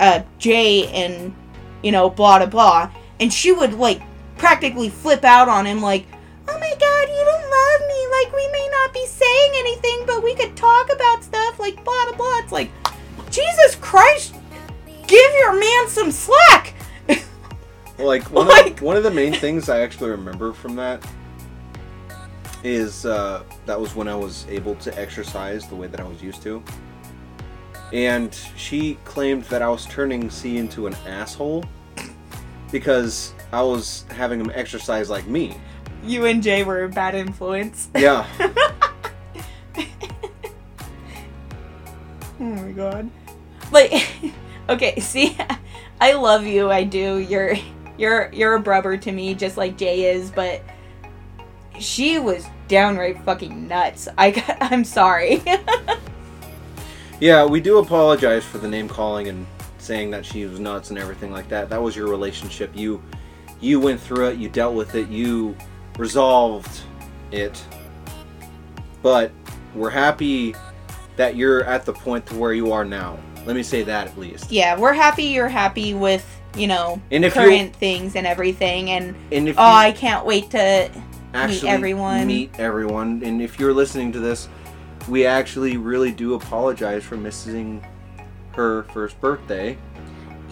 uh 0.00 0.22
jay 0.38 0.86
and 0.88 1.34
you 1.82 1.92
know 1.92 2.10
blah 2.10 2.38
blah 2.38 2.46
blah. 2.46 2.90
And 3.20 3.32
she 3.32 3.52
would 3.52 3.74
like 3.74 4.00
practically 4.36 4.88
flip 4.88 5.24
out 5.24 5.48
on 5.48 5.66
him 5.66 5.80
like 5.82 6.06
oh 6.48 6.58
my 6.58 6.74
god 6.80 7.08
you 7.08 7.24
don't 7.24 7.50
love 7.50 7.88
me. 7.88 8.06
Like 8.10 8.34
we 8.34 8.48
may 8.50 8.68
not 8.72 8.92
be 8.92 9.06
saying 9.06 9.52
anything 9.56 10.04
but 10.06 10.22
we 10.22 10.34
could 10.34 10.56
talk 10.56 10.92
about 10.92 11.22
stuff 11.22 11.58
like 11.58 11.84
blah 11.84 12.06
blah 12.08 12.16
blah. 12.16 12.38
It's 12.42 12.52
like 12.52 12.70
jesus 13.30 13.76
christ 13.76 14.34
give 15.06 15.32
your 15.38 15.58
man 15.58 15.88
some 15.88 16.10
slack 16.10 16.74
Like 18.00 18.24
one, 18.30 18.48
Like- 18.48 18.72
of, 18.78 18.82
one 18.82 18.96
of 18.96 19.02
the 19.02 19.10
main 19.10 19.32
things 19.32 19.68
I 19.68 19.80
actually 19.80 20.10
remember 20.10 20.52
from 20.52 20.76
that 20.76 21.04
is 22.62 23.06
uh, 23.06 23.42
that 23.66 23.80
was 23.80 23.94
when 23.94 24.06
I 24.08 24.14
was 24.14 24.46
able 24.48 24.74
to 24.76 24.98
exercise 25.00 25.66
the 25.68 25.74
way 25.74 25.86
that 25.86 26.00
I 26.00 26.04
was 26.04 26.22
used 26.22 26.42
to. 26.42 26.62
And 27.92 28.34
she 28.56 28.94
claimed 29.04 29.44
that 29.44 29.62
I 29.62 29.68
was 29.68 29.86
turning 29.86 30.30
C 30.30 30.58
into 30.58 30.86
an 30.86 30.94
asshole 31.06 31.64
because 32.70 33.34
I 33.52 33.62
was 33.62 34.04
having 34.10 34.40
him 34.40 34.52
exercise 34.54 35.10
like 35.10 35.26
me. 35.26 35.56
you 36.04 36.24
and 36.26 36.42
jay 36.42 36.62
were 36.64 36.84
a 36.84 36.88
bad 36.88 37.14
influence 37.14 37.88
Yeah. 37.96 38.24
Oh 42.38 42.44
my 42.44 42.70
god. 42.72 43.10
Like 43.72 44.08
okay, 44.68 44.98
see 45.00 45.36
I 46.00 46.14
love 46.14 46.46
you, 46.46 46.70
I 46.70 46.84
do. 46.84 47.18
You're 47.18 47.56
you're 48.00 48.32
you're 48.32 48.54
a 48.54 48.60
brother 48.60 48.96
to 48.96 49.12
me 49.12 49.34
just 49.34 49.56
like 49.56 49.76
Jay 49.76 50.12
is, 50.12 50.30
but 50.30 50.62
she 51.78 52.18
was 52.18 52.46
downright 52.68 53.22
fucking 53.24 53.68
nuts. 53.68 54.08
I 54.16 54.30
got, 54.30 54.56
I'm 54.60 54.84
sorry. 54.84 55.42
Yeah, 57.20 57.44
we 57.44 57.60
do 57.60 57.78
apologize 57.78 58.44
for 58.44 58.56
the 58.58 58.68
name 58.68 58.88
calling 58.88 59.28
and 59.28 59.46
saying 59.76 60.10
that 60.12 60.24
she 60.24 60.46
was 60.46 60.58
nuts 60.58 60.88
and 60.88 60.98
everything 60.98 61.30
like 61.30 61.48
that. 61.50 61.68
That 61.68 61.82
was 61.82 61.94
your 61.94 62.08
relationship. 62.08 62.70
You 62.74 63.02
you 63.60 63.78
went 63.78 64.00
through 64.00 64.28
it, 64.28 64.38
you 64.38 64.48
dealt 64.48 64.74
with 64.74 64.94
it, 64.94 65.08
you 65.08 65.54
resolved 65.98 66.80
it. 67.30 67.62
But 69.02 69.32
we're 69.74 69.90
happy 69.90 70.54
that 71.16 71.36
you're 71.36 71.64
at 71.64 71.84
the 71.84 71.92
point 71.92 72.24
to 72.26 72.36
where 72.36 72.54
you 72.54 72.72
are 72.72 72.86
now. 72.86 73.18
Let 73.44 73.56
me 73.56 73.62
say 73.62 73.82
that 73.82 74.08
at 74.08 74.18
least. 74.18 74.50
yeah, 74.50 74.78
we're 74.78 74.94
happy 74.94 75.24
you're 75.24 75.48
happy 75.48 75.92
with, 75.92 76.39
you 76.56 76.66
know, 76.66 77.00
And 77.10 77.24
current 77.32 77.74
things 77.76 78.16
and 78.16 78.26
everything 78.26 78.90
and 78.90 79.14
and 79.32 79.48
oh, 79.50 79.54
I 79.58 79.92
can't 79.92 80.26
wait 80.26 80.50
to 80.50 80.90
actually 81.34 81.68
everyone. 81.68 82.26
meet 82.26 82.58
everyone 82.58 83.22
and 83.24 83.40
if 83.40 83.58
you're 83.58 83.74
listening 83.74 84.12
to 84.12 84.20
this, 84.20 84.48
we 85.08 85.26
actually 85.26 85.76
really 85.76 86.12
do 86.12 86.34
apologize 86.34 87.04
for 87.04 87.16
missing 87.16 87.84
her 88.52 88.84
first 88.84 89.20
birthday. 89.20 89.76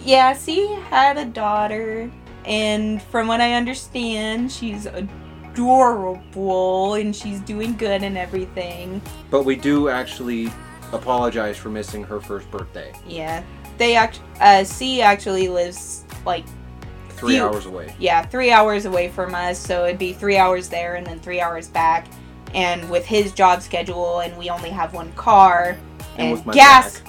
Yeah, 0.03 0.33
she 0.33 0.67
had 0.89 1.17
a 1.17 1.25
daughter, 1.25 2.09
and 2.45 3.01
from 3.03 3.27
what 3.27 3.41
I 3.41 3.53
understand, 3.53 4.51
she's 4.51 4.85
adorable 4.85 6.93
and 6.93 7.15
she's 7.15 7.39
doing 7.41 7.75
good 7.75 8.03
and 8.03 8.17
everything. 8.17 9.01
But 9.29 9.43
we 9.43 9.55
do 9.55 9.89
actually 9.89 10.51
apologize 10.93 11.57
for 11.57 11.69
missing 11.69 12.03
her 12.03 12.19
first 12.19 12.49
birthday. 12.49 12.93
Yeah, 13.07 13.43
they 13.79 13.95
act. 13.95 14.19
Uh, 14.39 14.63
C 14.63 15.01
actually 15.01 15.49
lives 15.49 16.03
like 16.25 16.45
Three 17.09 17.33
Few- 17.33 17.45
hours 17.45 17.65
away. 17.65 17.93
yeah 17.99 18.21
three 18.25 18.49
hours 18.51 18.85
away 18.85 19.09
from 19.09 19.35
us, 19.35 19.57
so 19.59 19.83
it'd 19.85 19.97
be 19.99 20.13
three 20.13 20.37
hours 20.37 20.69
there 20.69 20.95
and 20.95 21.05
then 21.05 21.19
three 21.19 21.41
hours 21.41 21.67
back. 21.67 22.07
And 22.53 22.89
with 22.89 23.05
his 23.05 23.33
job 23.33 23.61
schedule, 23.61 24.21
and 24.21 24.35
we 24.37 24.49
only 24.49 24.69
have 24.69 24.93
one 24.93 25.11
car, 25.13 25.77
And 26.17 26.37
and, 26.37 26.53
gas 26.53 27.01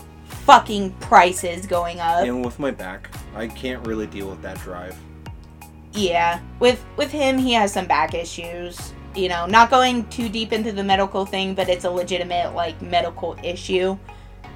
fucking 0.45 0.91
prices 1.01 1.65
going 1.67 2.01
up. 2.01 2.25
And 2.27 2.45
with 2.45 2.59
my 2.59 2.71
back, 2.73 3.09
I 3.37 3.47
can't 3.47 3.87
really 3.87 4.07
deal 4.07 4.29
with 4.29 4.43
that 4.43 4.59
drive. 4.59 4.97
Yeah, 5.93 6.41
with 6.59 6.85
with 6.97 7.11
him, 7.11 7.39
he 7.39 7.53
has 7.55 7.73
some 7.73 7.87
back 7.87 8.13
issues. 8.15 8.93
You 9.15 9.29
know, 9.29 9.47
not 9.47 9.71
going 9.71 10.09
too 10.09 10.29
deep 10.29 10.53
into 10.53 10.73
the 10.73 10.85
medical 10.85 11.25
thing, 11.25 11.55
but 11.55 11.69
it's 11.69 11.85
a 11.85 11.91
legitimate 11.91 12.55
like 12.55 12.81
medical 12.83 13.37
issue. 13.43 13.97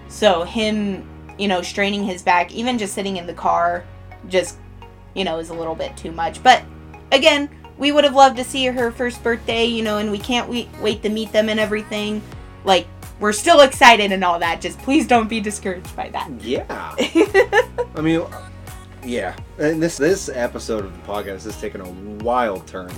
So 0.08 0.42
him, 0.44 1.08
you 1.38 1.48
know, 1.48 1.62
straining 1.62 2.04
his 2.04 2.22
back, 2.22 2.52
even 2.52 2.78
just 2.78 2.94
sitting 2.94 3.16
in 3.16 3.26
the 3.26 3.34
car, 3.34 3.84
just 4.28 4.58
you 5.14 5.24
know, 5.24 5.38
is 5.38 5.50
a 5.50 5.54
little 5.54 5.74
bit 5.74 5.96
too 5.96 6.12
much. 6.12 6.42
But 6.42 6.62
again, 7.12 7.48
we 7.78 7.92
would 7.92 8.04
have 8.04 8.14
loved 8.14 8.36
to 8.36 8.44
see 8.44 8.66
her 8.66 8.90
first 8.90 9.22
birthday, 9.22 9.64
you 9.64 9.82
know, 9.82 9.98
and 9.98 10.10
we 10.10 10.18
can't 10.18 10.48
wait 10.48 10.68
wait 10.80 11.02
to 11.02 11.08
meet 11.08 11.32
them 11.32 11.48
and 11.48 11.58
everything. 11.58 12.22
Like 12.64 12.86
we're 13.20 13.32
still 13.32 13.60
excited 13.60 14.12
and 14.12 14.24
all 14.24 14.38
that. 14.38 14.60
Just 14.60 14.78
please 14.80 15.06
don't 15.06 15.28
be 15.28 15.40
discouraged 15.40 15.94
by 15.96 16.10
that. 16.10 16.30
Yeah. 16.40 16.64
I 17.94 18.00
mean, 18.00 18.26
yeah. 19.04 19.36
And 19.58 19.82
this 19.82 19.96
this 19.96 20.28
episode 20.28 20.84
of 20.84 20.92
the 20.92 21.12
podcast 21.12 21.44
has 21.44 21.60
taken 21.60 21.80
a 21.80 21.88
wild 22.24 22.66
turn. 22.66 22.92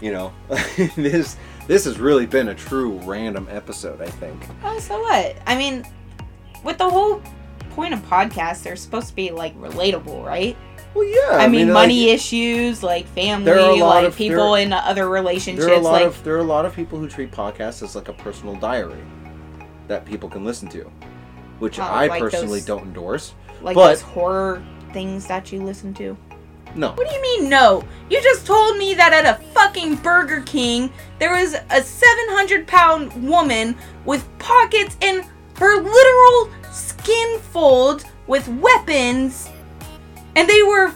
You 0.00 0.12
know, 0.12 0.32
this 0.96 1.36
this 1.66 1.84
has 1.84 1.98
really 1.98 2.26
been 2.26 2.48
a 2.48 2.54
true 2.54 2.98
random 3.04 3.48
episode. 3.50 4.00
I 4.00 4.08
think. 4.08 4.40
Oh, 4.64 4.78
so 4.78 5.00
what? 5.00 5.36
I 5.46 5.56
mean, 5.56 5.86
with 6.64 6.78
the 6.78 6.88
whole 6.88 7.22
point 7.70 7.92
of 7.94 8.00
podcasts, 8.08 8.62
they're 8.62 8.76
supposed 8.76 9.08
to 9.08 9.14
be 9.14 9.30
like 9.30 9.56
relatable, 9.60 10.24
right? 10.24 10.56
Well, 10.94 11.04
yeah. 11.04 11.36
I, 11.36 11.46
mean, 11.48 11.68
like, 11.68 11.74
money 11.84 12.08
issues, 12.10 12.82
like 12.82 13.06
family, 13.08 13.44
There 13.44 13.60
are 13.60 13.70
a 13.70 13.74
lot 13.76 13.96
like 13.96 14.04
of- 14.06 14.16
people 14.16 14.52
there- 14.52 14.62
in 14.62 14.72
other 14.72 15.08
relationships. 15.08 15.66
There 15.66 15.74
are 15.74 15.78
a 15.78 15.82
lot 15.82 15.92
like 15.92 16.04
of 16.06 16.24
there 16.24 16.34
are 16.36 16.38
a 16.38 16.42
lot 16.42 16.64
of 16.64 16.74
people 16.74 16.98
who 16.98 17.06
treat 17.08 17.30
podcasts 17.30 17.82
as 17.82 17.94
like 17.94 18.08
a 18.08 18.14
personal 18.14 18.54
diary 18.54 19.02
that 19.88 20.04
people 20.06 20.28
can 20.28 20.44
listen 20.44 20.68
to, 20.70 20.90
which 21.58 21.78
Oh, 21.78 21.82
I 21.82 22.06
like 22.06 22.22
personally 22.22 22.60
those- 22.60 22.64
don't 22.66 22.82
endorse. 22.84 23.34
like 23.62 23.74
but- 23.74 23.88
those 23.88 24.00
horror 24.02 24.62
things 24.92 25.26
that 25.26 25.52
you 25.52 25.62
listen 25.62 25.92
to. 25.94 26.16
No. 26.74 26.88
What 26.92 27.08
do 27.08 27.14
you 27.14 27.22
mean 27.22 27.48
no? 27.48 27.82
You 28.10 28.20
just 28.22 28.46
told 28.46 28.76
me 28.76 28.92
that 28.94 29.12
at 29.12 29.24
a 29.24 29.42
fucking 29.52 29.96
Burger 29.96 30.42
King 30.42 30.90
there 31.18 31.32
was 31.32 31.54
a 31.70 31.82
700 31.82 32.66
pound 32.66 33.12
woman 33.26 33.76
with 34.04 34.26
pockets 34.38 34.96
in 35.00 35.24
her 35.56 35.76
literal 35.82 36.50
skin 36.72 37.38
folds 37.40 38.04
with 38.26 38.46
weapons, 38.48 39.48
and 40.34 40.48
they 40.48 40.62
were 40.62 40.92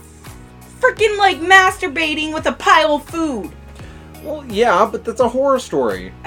freaking 0.81 1.17
like 1.19 1.39
masturbating 1.39 2.33
with 2.35 2.47
a 2.47 2.53
pile 2.53 2.97
of 2.97 3.05
food. 3.05 3.51
Well, 4.23 4.45
yeah, 4.47 4.89
but 4.91 5.05
that's 5.05 5.21
a 5.21 5.29
horror 5.29 5.59
story. 5.59 6.13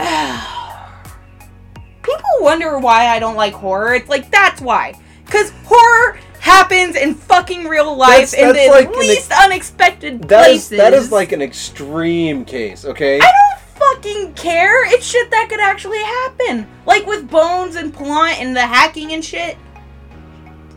People 2.01 2.23
wonder 2.41 2.77
why 2.79 3.07
I 3.07 3.19
don't 3.19 3.35
like 3.35 3.53
horror? 3.53 3.93
It's 3.95 4.09
like 4.09 4.29
that's 4.29 4.59
why. 4.61 4.93
Cause 5.27 5.51
horror 5.65 6.19
happens 6.39 6.95
in 6.97 7.15
fucking 7.15 7.65
real 7.65 7.95
life 7.95 8.31
That's- 8.31 8.33
in 8.33 8.47
that's 8.53 8.65
the 8.67 8.71
like 8.71 8.87
an 8.87 8.99
least 8.99 9.31
unexpected 9.31 10.23
That 10.23 10.49
is 10.49 10.67
places. 10.67 10.77
that 10.77 10.93
is 10.93 11.11
like 11.11 11.31
an 11.31 11.41
extreme 11.41 12.43
case, 12.43 12.83
okay? 12.83 13.19
I 13.19 13.31
don't 13.31 13.72
fucking 13.75 14.33
care. 14.33 14.85
It's 14.93 15.05
shit 15.05 15.29
that 15.31 15.47
could 15.49 15.59
actually 15.59 16.01
happen. 16.01 16.67
Like 16.85 17.05
with 17.05 17.29
Bones 17.29 17.75
and 17.75 17.93
Pelant 17.93 18.39
and 18.39 18.55
the 18.55 18.61
hacking 18.61 19.13
and 19.13 19.23
shit. 19.23 19.57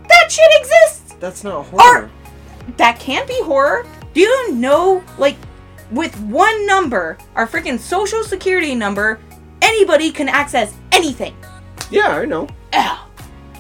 That 0.09 0.31
shit 0.31 0.61
exists. 0.61 1.15
That's 1.21 1.45
not 1.45 1.67
horror. 1.67 2.11
That 2.77 2.99
can't 2.99 3.27
be 3.27 3.41
horror. 3.43 3.87
Do 4.15 4.21
you 4.21 4.53
know, 4.53 5.05
like, 5.19 5.37
with 5.91 6.19
one 6.23 6.67
number, 6.67 7.17
our 7.35 7.47
freaking 7.47 7.79
social 7.79 8.25
security 8.25 8.75
number, 8.75 9.21
anybody 9.63 10.11
can 10.11 10.29
access 10.29 10.75
anything. 10.93 11.37
Yeah, 11.91 12.09
I 12.09 12.25
know. 12.25 12.49
Ow. 12.75 13.09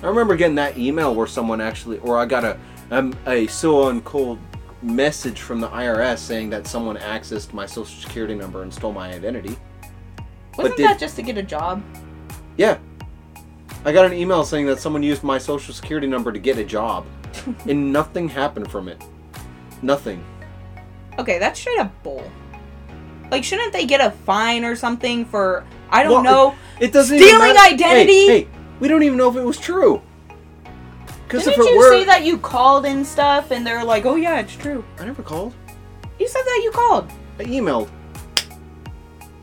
I 0.03 0.07
remember 0.07 0.37
getting 0.37 0.57
that 0.57 0.76
email 0.76 1.14
where 1.14 1.26
someone 1.26 1.61
actually, 1.61 1.99
or 1.99 2.18
I 2.18 2.26
got 2.26 2.45
a 2.45 2.59
um, 2.91 3.14
a 3.26 3.47
so 3.49 3.82
on 3.82 4.01
cold 4.03 4.39
message 4.87 5.41
from 5.41 5.61
the 5.61 5.68
IRS 5.68 6.18
saying 6.18 6.51
that 6.51 6.66
someone 6.66 6.97
accessed 6.97 7.53
my 7.53 7.66
social 7.66 8.01
security 8.01 8.34
number 8.34 8.62
and 8.62 8.72
stole 8.72 8.93
my 8.93 9.12
identity. 9.12 9.57
Wasn't 10.57 10.76
did- 10.76 10.87
that 10.87 10.99
just 10.99 11.16
to 11.16 11.22
get 11.22 11.37
a 11.37 11.43
job? 11.43 11.82
Yeah. 12.57 12.78
I 13.84 13.93
got 13.93 14.07
an 14.07 14.12
email 14.12 14.45
saying 14.45 14.66
that 14.66 14.80
someone 14.80 15.03
used 15.03 15.22
my 15.22 15.39
social 15.39 15.74
security 15.74 16.07
number 16.07 16.32
to 16.32 16.39
get 16.39 16.59
a 16.59 16.64
job, 16.64 17.07
and 17.68 17.93
nothing 17.93 18.28
happened 18.28 18.70
from 18.70 18.89
it. 18.89 19.01
Nothing. 19.82 20.24
Okay, 21.18 21.39
that's 21.39 21.61
straight 21.61 21.78
up 21.78 21.93
bull. 22.03 22.28
Like, 23.30 23.45
shouldn't 23.45 23.72
they 23.72 23.87
get 23.87 24.01
a 24.01 24.11
fine 24.11 24.64
or 24.64 24.76
something 24.76 25.24
for, 25.24 25.64
I 25.91 26.03
don't 26.03 26.12
Well, 26.12 26.22
know, 26.22 26.55
It 26.80 26.93
doesn't 26.93 27.18
Stealing 27.18 27.57
identity? 27.57 28.26
Hey, 28.26 28.41
hey, 28.43 28.49
we 28.80 28.89
don't 28.89 29.03
even 29.03 29.18
know 29.18 29.30
if 29.30 29.37
it 29.37 29.45
was 29.45 29.59
true. 29.59 30.03
Didn't 31.28 31.56
you 31.56 31.76
were, 31.76 31.90
say 31.90 32.04
that 32.04 32.24
you 32.24 32.38
called 32.38 32.86
and 32.86 33.06
stuff 33.06 33.50
and 33.50 33.66
they're 33.66 33.84
like, 33.84 34.06
oh 34.06 34.16
yeah, 34.16 34.40
it's 34.40 34.54
true? 34.54 34.84
I 34.98 35.04
never 35.04 35.22
called. 35.22 35.54
You 36.18 36.28
said 36.28 36.42
that 36.42 36.60
you 36.64 36.70
called. 36.70 37.10
I 37.38 37.44
emailed. 37.44 37.88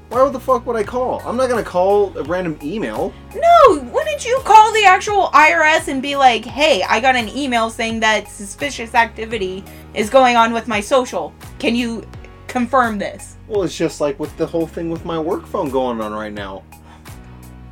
Why 0.09 0.29
the 0.29 0.39
fuck 0.39 0.67
would 0.67 0.75
I 0.75 0.84
call? 0.84 1.21
I'm 1.25 1.36
not 1.38 1.49
gonna 1.49 1.63
call 1.63 2.15
a 2.17 2.23
random 2.23 2.59
email. 2.61 3.11
No, 3.36 3.89
wouldn't 3.91 4.23
you 4.23 4.39
call 4.45 4.71
the 4.71 4.86
actual 4.86 5.29
IRS 5.34 5.88
and 5.88 6.03
be 6.03 6.15
like, 6.15 6.45
hey, 6.45 6.84
I 6.84 6.99
got 6.99 7.15
an 7.15 7.29
email 7.29 7.71
saying 7.71 7.99
that 8.01 8.27
suspicious 8.27 8.93
activity 8.93 9.63
is 9.95 10.11
going 10.11 10.36
on 10.36 10.53
with 10.53 10.67
my 10.67 10.81
social. 10.81 11.34
Can 11.57 11.75
you 11.75 12.07
confirm 12.47 12.99
this? 12.99 13.38
Well, 13.47 13.63
it's 13.63 13.75
just 13.75 14.01
like 14.01 14.19
with 14.19 14.38
the 14.38 14.45
whole 14.45 14.67
thing 14.67 14.91
with 14.91 15.03
my 15.03 15.17
work 15.17 15.47
phone 15.47 15.71
going 15.71 15.99
on 15.99 16.13
right 16.13 16.31
now. 16.31 16.63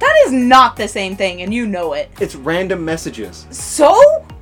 That 0.01 0.15
is 0.25 0.31
not 0.33 0.75
the 0.77 0.87
same 0.87 1.15
thing, 1.15 1.43
and 1.43 1.53
you 1.53 1.67
know 1.67 1.93
it. 1.93 2.09
It's 2.19 2.35
random 2.35 2.83
messages. 2.83 3.45
So? 3.51 3.93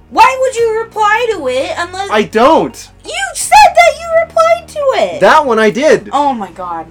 Why 0.09 0.37
would 0.39 0.55
you 0.55 0.79
reply 0.79 1.27
to 1.33 1.47
it 1.49 1.73
unless 1.77 2.09
I 2.09 2.23
don't. 2.23 2.91
you 3.05 3.25
said 3.35 3.73
that 3.75 3.97
you 3.99 4.21
replied 4.25 4.67
to 4.69 4.79
it? 5.03 5.19
That 5.19 5.45
one 5.45 5.59
I 5.59 5.69
did. 5.69 6.09
oh 6.13 6.33
my 6.33 6.51
god. 6.53 6.87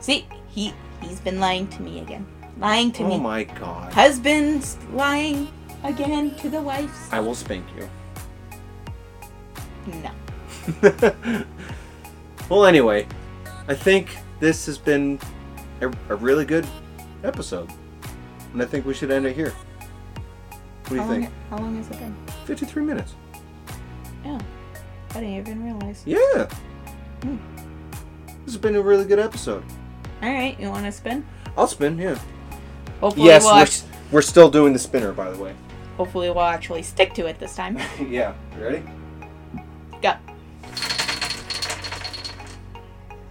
See, 0.00 0.26
he 0.48 0.72
he's 1.02 1.20
been 1.20 1.38
lying 1.38 1.68
to 1.68 1.82
me 1.82 2.00
again. 2.00 2.26
Lying 2.58 2.90
to 2.92 3.04
Oh 3.04 3.08
me. 3.08 3.14
Oh 3.16 3.18
my 3.18 3.44
god. 3.44 3.92
Husband's 3.92 4.78
lying 4.92 5.46
again 5.84 6.34
to 6.36 6.48
the 6.48 6.60
wives. 6.60 7.08
I 7.12 7.20
will 7.20 7.34
spank 7.36 7.66
you. 7.76 7.88
No. 10.02 10.10
well, 12.48 12.64
anyway, 12.64 13.06
I 13.68 13.74
think 13.74 14.16
this 14.40 14.66
has 14.66 14.78
been 14.78 15.20
a, 15.80 15.88
a 16.08 16.16
really 16.16 16.44
good 16.44 16.66
episode, 17.24 17.70
and 18.52 18.62
I 18.62 18.66
think 18.66 18.86
we 18.86 18.94
should 18.94 19.10
end 19.10 19.26
it 19.26 19.34
here. 19.34 19.50
What 19.50 20.88
do 20.88 20.94
you 20.96 21.00
how 21.02 21.08
think? 21.08 21.24
Long, 21.24 21.32
how 21.50 21.58
long 21.58 21.76
has 21.76 21.86
it 21.88 21.98
been? 21.98 22.16
53 22.46 22.82
minutes. 22.82 23.14
Yeah. 24.24 24.40
I 25.10 25.14
didn't 25.14 25.36
even 25.36 25.64
realize. 25.64 26.02
Yeah. 26.06 26.46
Hmm. 27.22 27.36
This 28.44 28.54
has 28.54 28.56
been 28.58 28.76
a 28.76 28.80
really 28.82 29.04
good 29.04 29.18
episode. 29.18 29.62
Alright, 30.22 30.58
you 30.58 30.68
want 30.68 30.84
to 30.84 30.92
spin? 30.92 31.24
I'll 31.56 31.66
spin, 31.66 31.98
yeah. 31.98 32.18
Hopefully 33.00 33.26
yes, 33.26 33.44
we'll 33.44 33.54
we're, 33.54 33.62
act- 33.62 33.84
we're 34.10 34.22
still 34.22 34.50
doing 34.50 34.72
the 34.72 34.78
spinner, 34.78 35.12
by 35.12 35.30
the 35.30 35.38
way. 35.42 35.54
hopefully 35.96 36.28
we'll 36.30 36.40
actually 36.40 36.82
stick 36.82 37.14
to 37.14 37.26
it 37.26 37.38
this 37.38 37.54
time. 37.56 37.78
yeah. 38.08 38.34
Ready? 38.58 38.82
Go. 40.02 40.14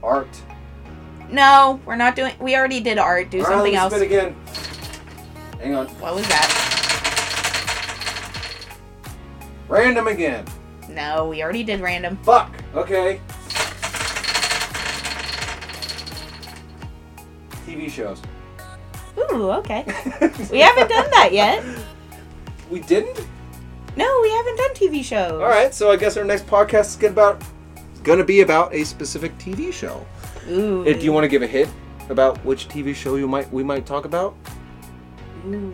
Art. 0.01 0.27
No, 1.31 1.79
we're 1.85 1.95
not 1.95 2.15
doing 2.15 2.33
we 2.39 2.55
already 2.55 2.79
did 2.79 2.97
art. 2.97 3.29
Do 3.29 3.39
All 3.39 3.43
right, 3.43 3.53
something 3.53 3.73
let 3.73 3.81
else. 3.81 3.93
Spin 3.93 4.05
again. 4.05 4.35
Hang 5.61 5.75
on. 5.75 5.87
What 5.99 6.15
was 6.15 6.27
that? 6.27 6.65
Random 9.67 10.07
again. 10.07 10.45
No, 10.89 11.27
we 11.27 11.43
already 11.43 11.63
did 11.63 11.81
random. 11.81 12.17
Fuck. 12.23 12.55
Okay. 12.73 13.21
TV 17.65 17.89
shows. 17.89 18.21
Ooh, 19.17 19.51
okay. 19.51 19.85
We 20.51 20.59
haven't 20.59 20.87
done 20.89 21.09
that 21.11 21.29
yet. 21.31 21.63
We 22.71 22.79
didn't? 22.79 23.27
No, 23.95 24.19
we 24.21 24.31
haven't 24.31 24.57
done 24.57 24.73
TV 24.73 25.03
shows. 25.03 25.33
All 25.33 25.39
right, 25.47 25.73
so 25.73 25.91
I 25.91 25.95
guess 25.97 26.17
our 26.17 26.23
next 26.23 26.47
podcast 26.47 26.85
is 26.87 26.95
gonna 26.95 27.11
about 27.13 27.43
gonna 28.03 28.23
be 28.23 28.41
about 28.41 28.73
a 28.73 28.83
specific 28.83 29.37
TV 29.37 29.71
show. 29.71 30.05
Ooh. 30.49 30.83
Do 30.83 30.99
you 30.99 31.11
want 31.11 31.23
to 31.23 31.27
give 31.27 31.41
a 31.41 31.47
hint 31.47 31.69
about 32.09 32.43
which 32.45 32.67
TV 32.67 32.95
show 32.95 33.15
you 33.15 33.27
might 33.27 33.51
we 33.51 33.63
might 33.63 33.85
talk 33.85 34.05
about? 34.05 34.35
Ooh. 35.45 35.73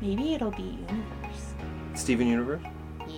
Maybe 0.00 0.34
it'll 0.34 0.50
be 0.50 0.62
Universe. 0.88 1.54
Steven 1.94 2.26
Universe. 2.26 2.62
Yeah. 3.06 3.16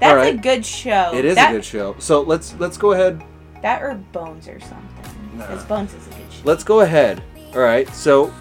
That's 0.00 0.30
a 0.30 0.36
good 0.36 0.66
show. 0.66 1.12
It 1.14 1.24
is 1.24 1.36
that, 1.36 1.50
a 1.50 1.54
good 1.54 1.64
show. 1.64 1.96
So 1.98 2.20
let's 2.22 2.54
let's 2.58 2.76
go 2.76 2.92
ahead. 2.92 3.22
That 3.62 3.82
or 3.82 3.94
Bones 4.12 4.48
or 4.48 4.60
something. 4.60 5.38
Nah. 5.38 5.46
Because 5.46 5.64
Bones 5.64 5.94
is 5.94 6.06
a 6.06 6.10
good 6.10 6.32
show. 6.32 6.40
Let's 6.44 6.64
go 6.64 6.80
ahead. 6.80 7.22
All 7.54 7.60
right. 7.60 7.88
So 7.94 8.32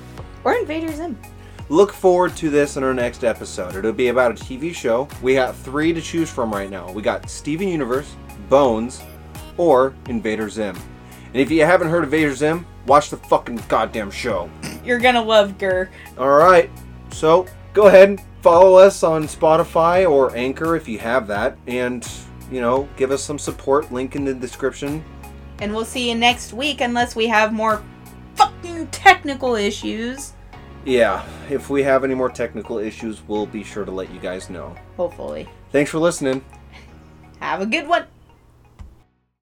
Or 0.44 0.54
Invader 0.56 0.92
Zim. 0.92 1.18
look 1.70 1.94
forward 1.94 2.36
to 2.38 2.50
this 2.50 2.76
in 2.76 2.84
our 2.84 2.94
next 2.94 3.24
episode. 3.24 3.76
It'll 3.76 3.94
be 3.94 4.10
about 4.10 4.32
a 4.32 4.36
TV 4.36 4.76
show. 4.76 5.08
We 5.22 5.36
got 5.36 5.56
three 5.56 5.94
to 5.94 6.02
choose 6.02 6.30
from 6.30 6.52
right 6.52 6.70
now. 6.70 6.92
We 6.92 7.02
got 7.02 7.30
Steven 7.30 7.70
Universe, 7.70 8.16
Bones, 8.50 9.02
or 9.58 9.94
Invader 10.08 10.50
Zim. 10.50 10.76
And 11.28 11.42
if 11.42 11.50
you 11.50 11.66
haven't 11.66 11.90
heard 11.90 12.04
of 12.04 12.14
Invader 12.14 12.36
Zim, 12.36 12.66
watch 12.86 13.10
the 13.10 13.18
fucking 13.18 13.64
goddamn 13.68 14.12
show. 14.12 14.50
You're 14.84 15.00
gonna 15.00 15.22
love 15.22 15.58
GIR. 15.58 15.90
All 16.18 16.30
right. 16.30 16.70
So 17.12 17.48
go 17.74 17.88
ahead 17.88 18.10
and 18.10 18.22
follow 18.42 18.76
us 18.76 19.04
on 19.04 19.24
Spotify 19.24 20.10
or 20.10 20.36
Anchor 20.36 20.76
if 20.76 20.88
you 20.88 21.00
have 21.00 21.28
that, 21.28 21.58
and 21.68 22.08
you 22.52 22.62
know, 22.62 22.88
give 22.98 23.12
us 23.12 23.24
some 23.24 23.40
support. 23.40 23.92
Link 23.92 24.16
in 24.16 24.26
the 24.26 24.34
description. 24.34 25.04
And 25.60 25.74
we'll 25.74 25.86
see 25.86 26.10
you 26.10 26.16
next 26.16 26.54
week 26.54 26.82
unless 26.82 27.16
we 27.16 27.28
have 27.28 27.54
more 27.54 27.84
fucking 28.36 28.88
technical 28.88 29.56
issues. 29.56 30.34
Yeah, 30.86 31.26
if 31.50 31.70
we 31.70 31.82
have 31.84 32.04
any 32.04 32.14
more 32.14 32.30
technical 32.30 32.78
issues, 32.78 33.22
we'll 33.28 33.46
be 33.46 33.64
sure 33.64 33.86
to 33.86 33.92
let 33.92 34.14
you 34.14 34.20
guys 34.20 34.50
know. 34.50 34.76
Hopefully. 34.98 35.48
Thanks 35.72 35.90
for 35.90 36.00
listening. 36.00 36.44
Have 37.40 37.62
a 37.62 37.66
good 37.66 37.88
one. 37.88 38.06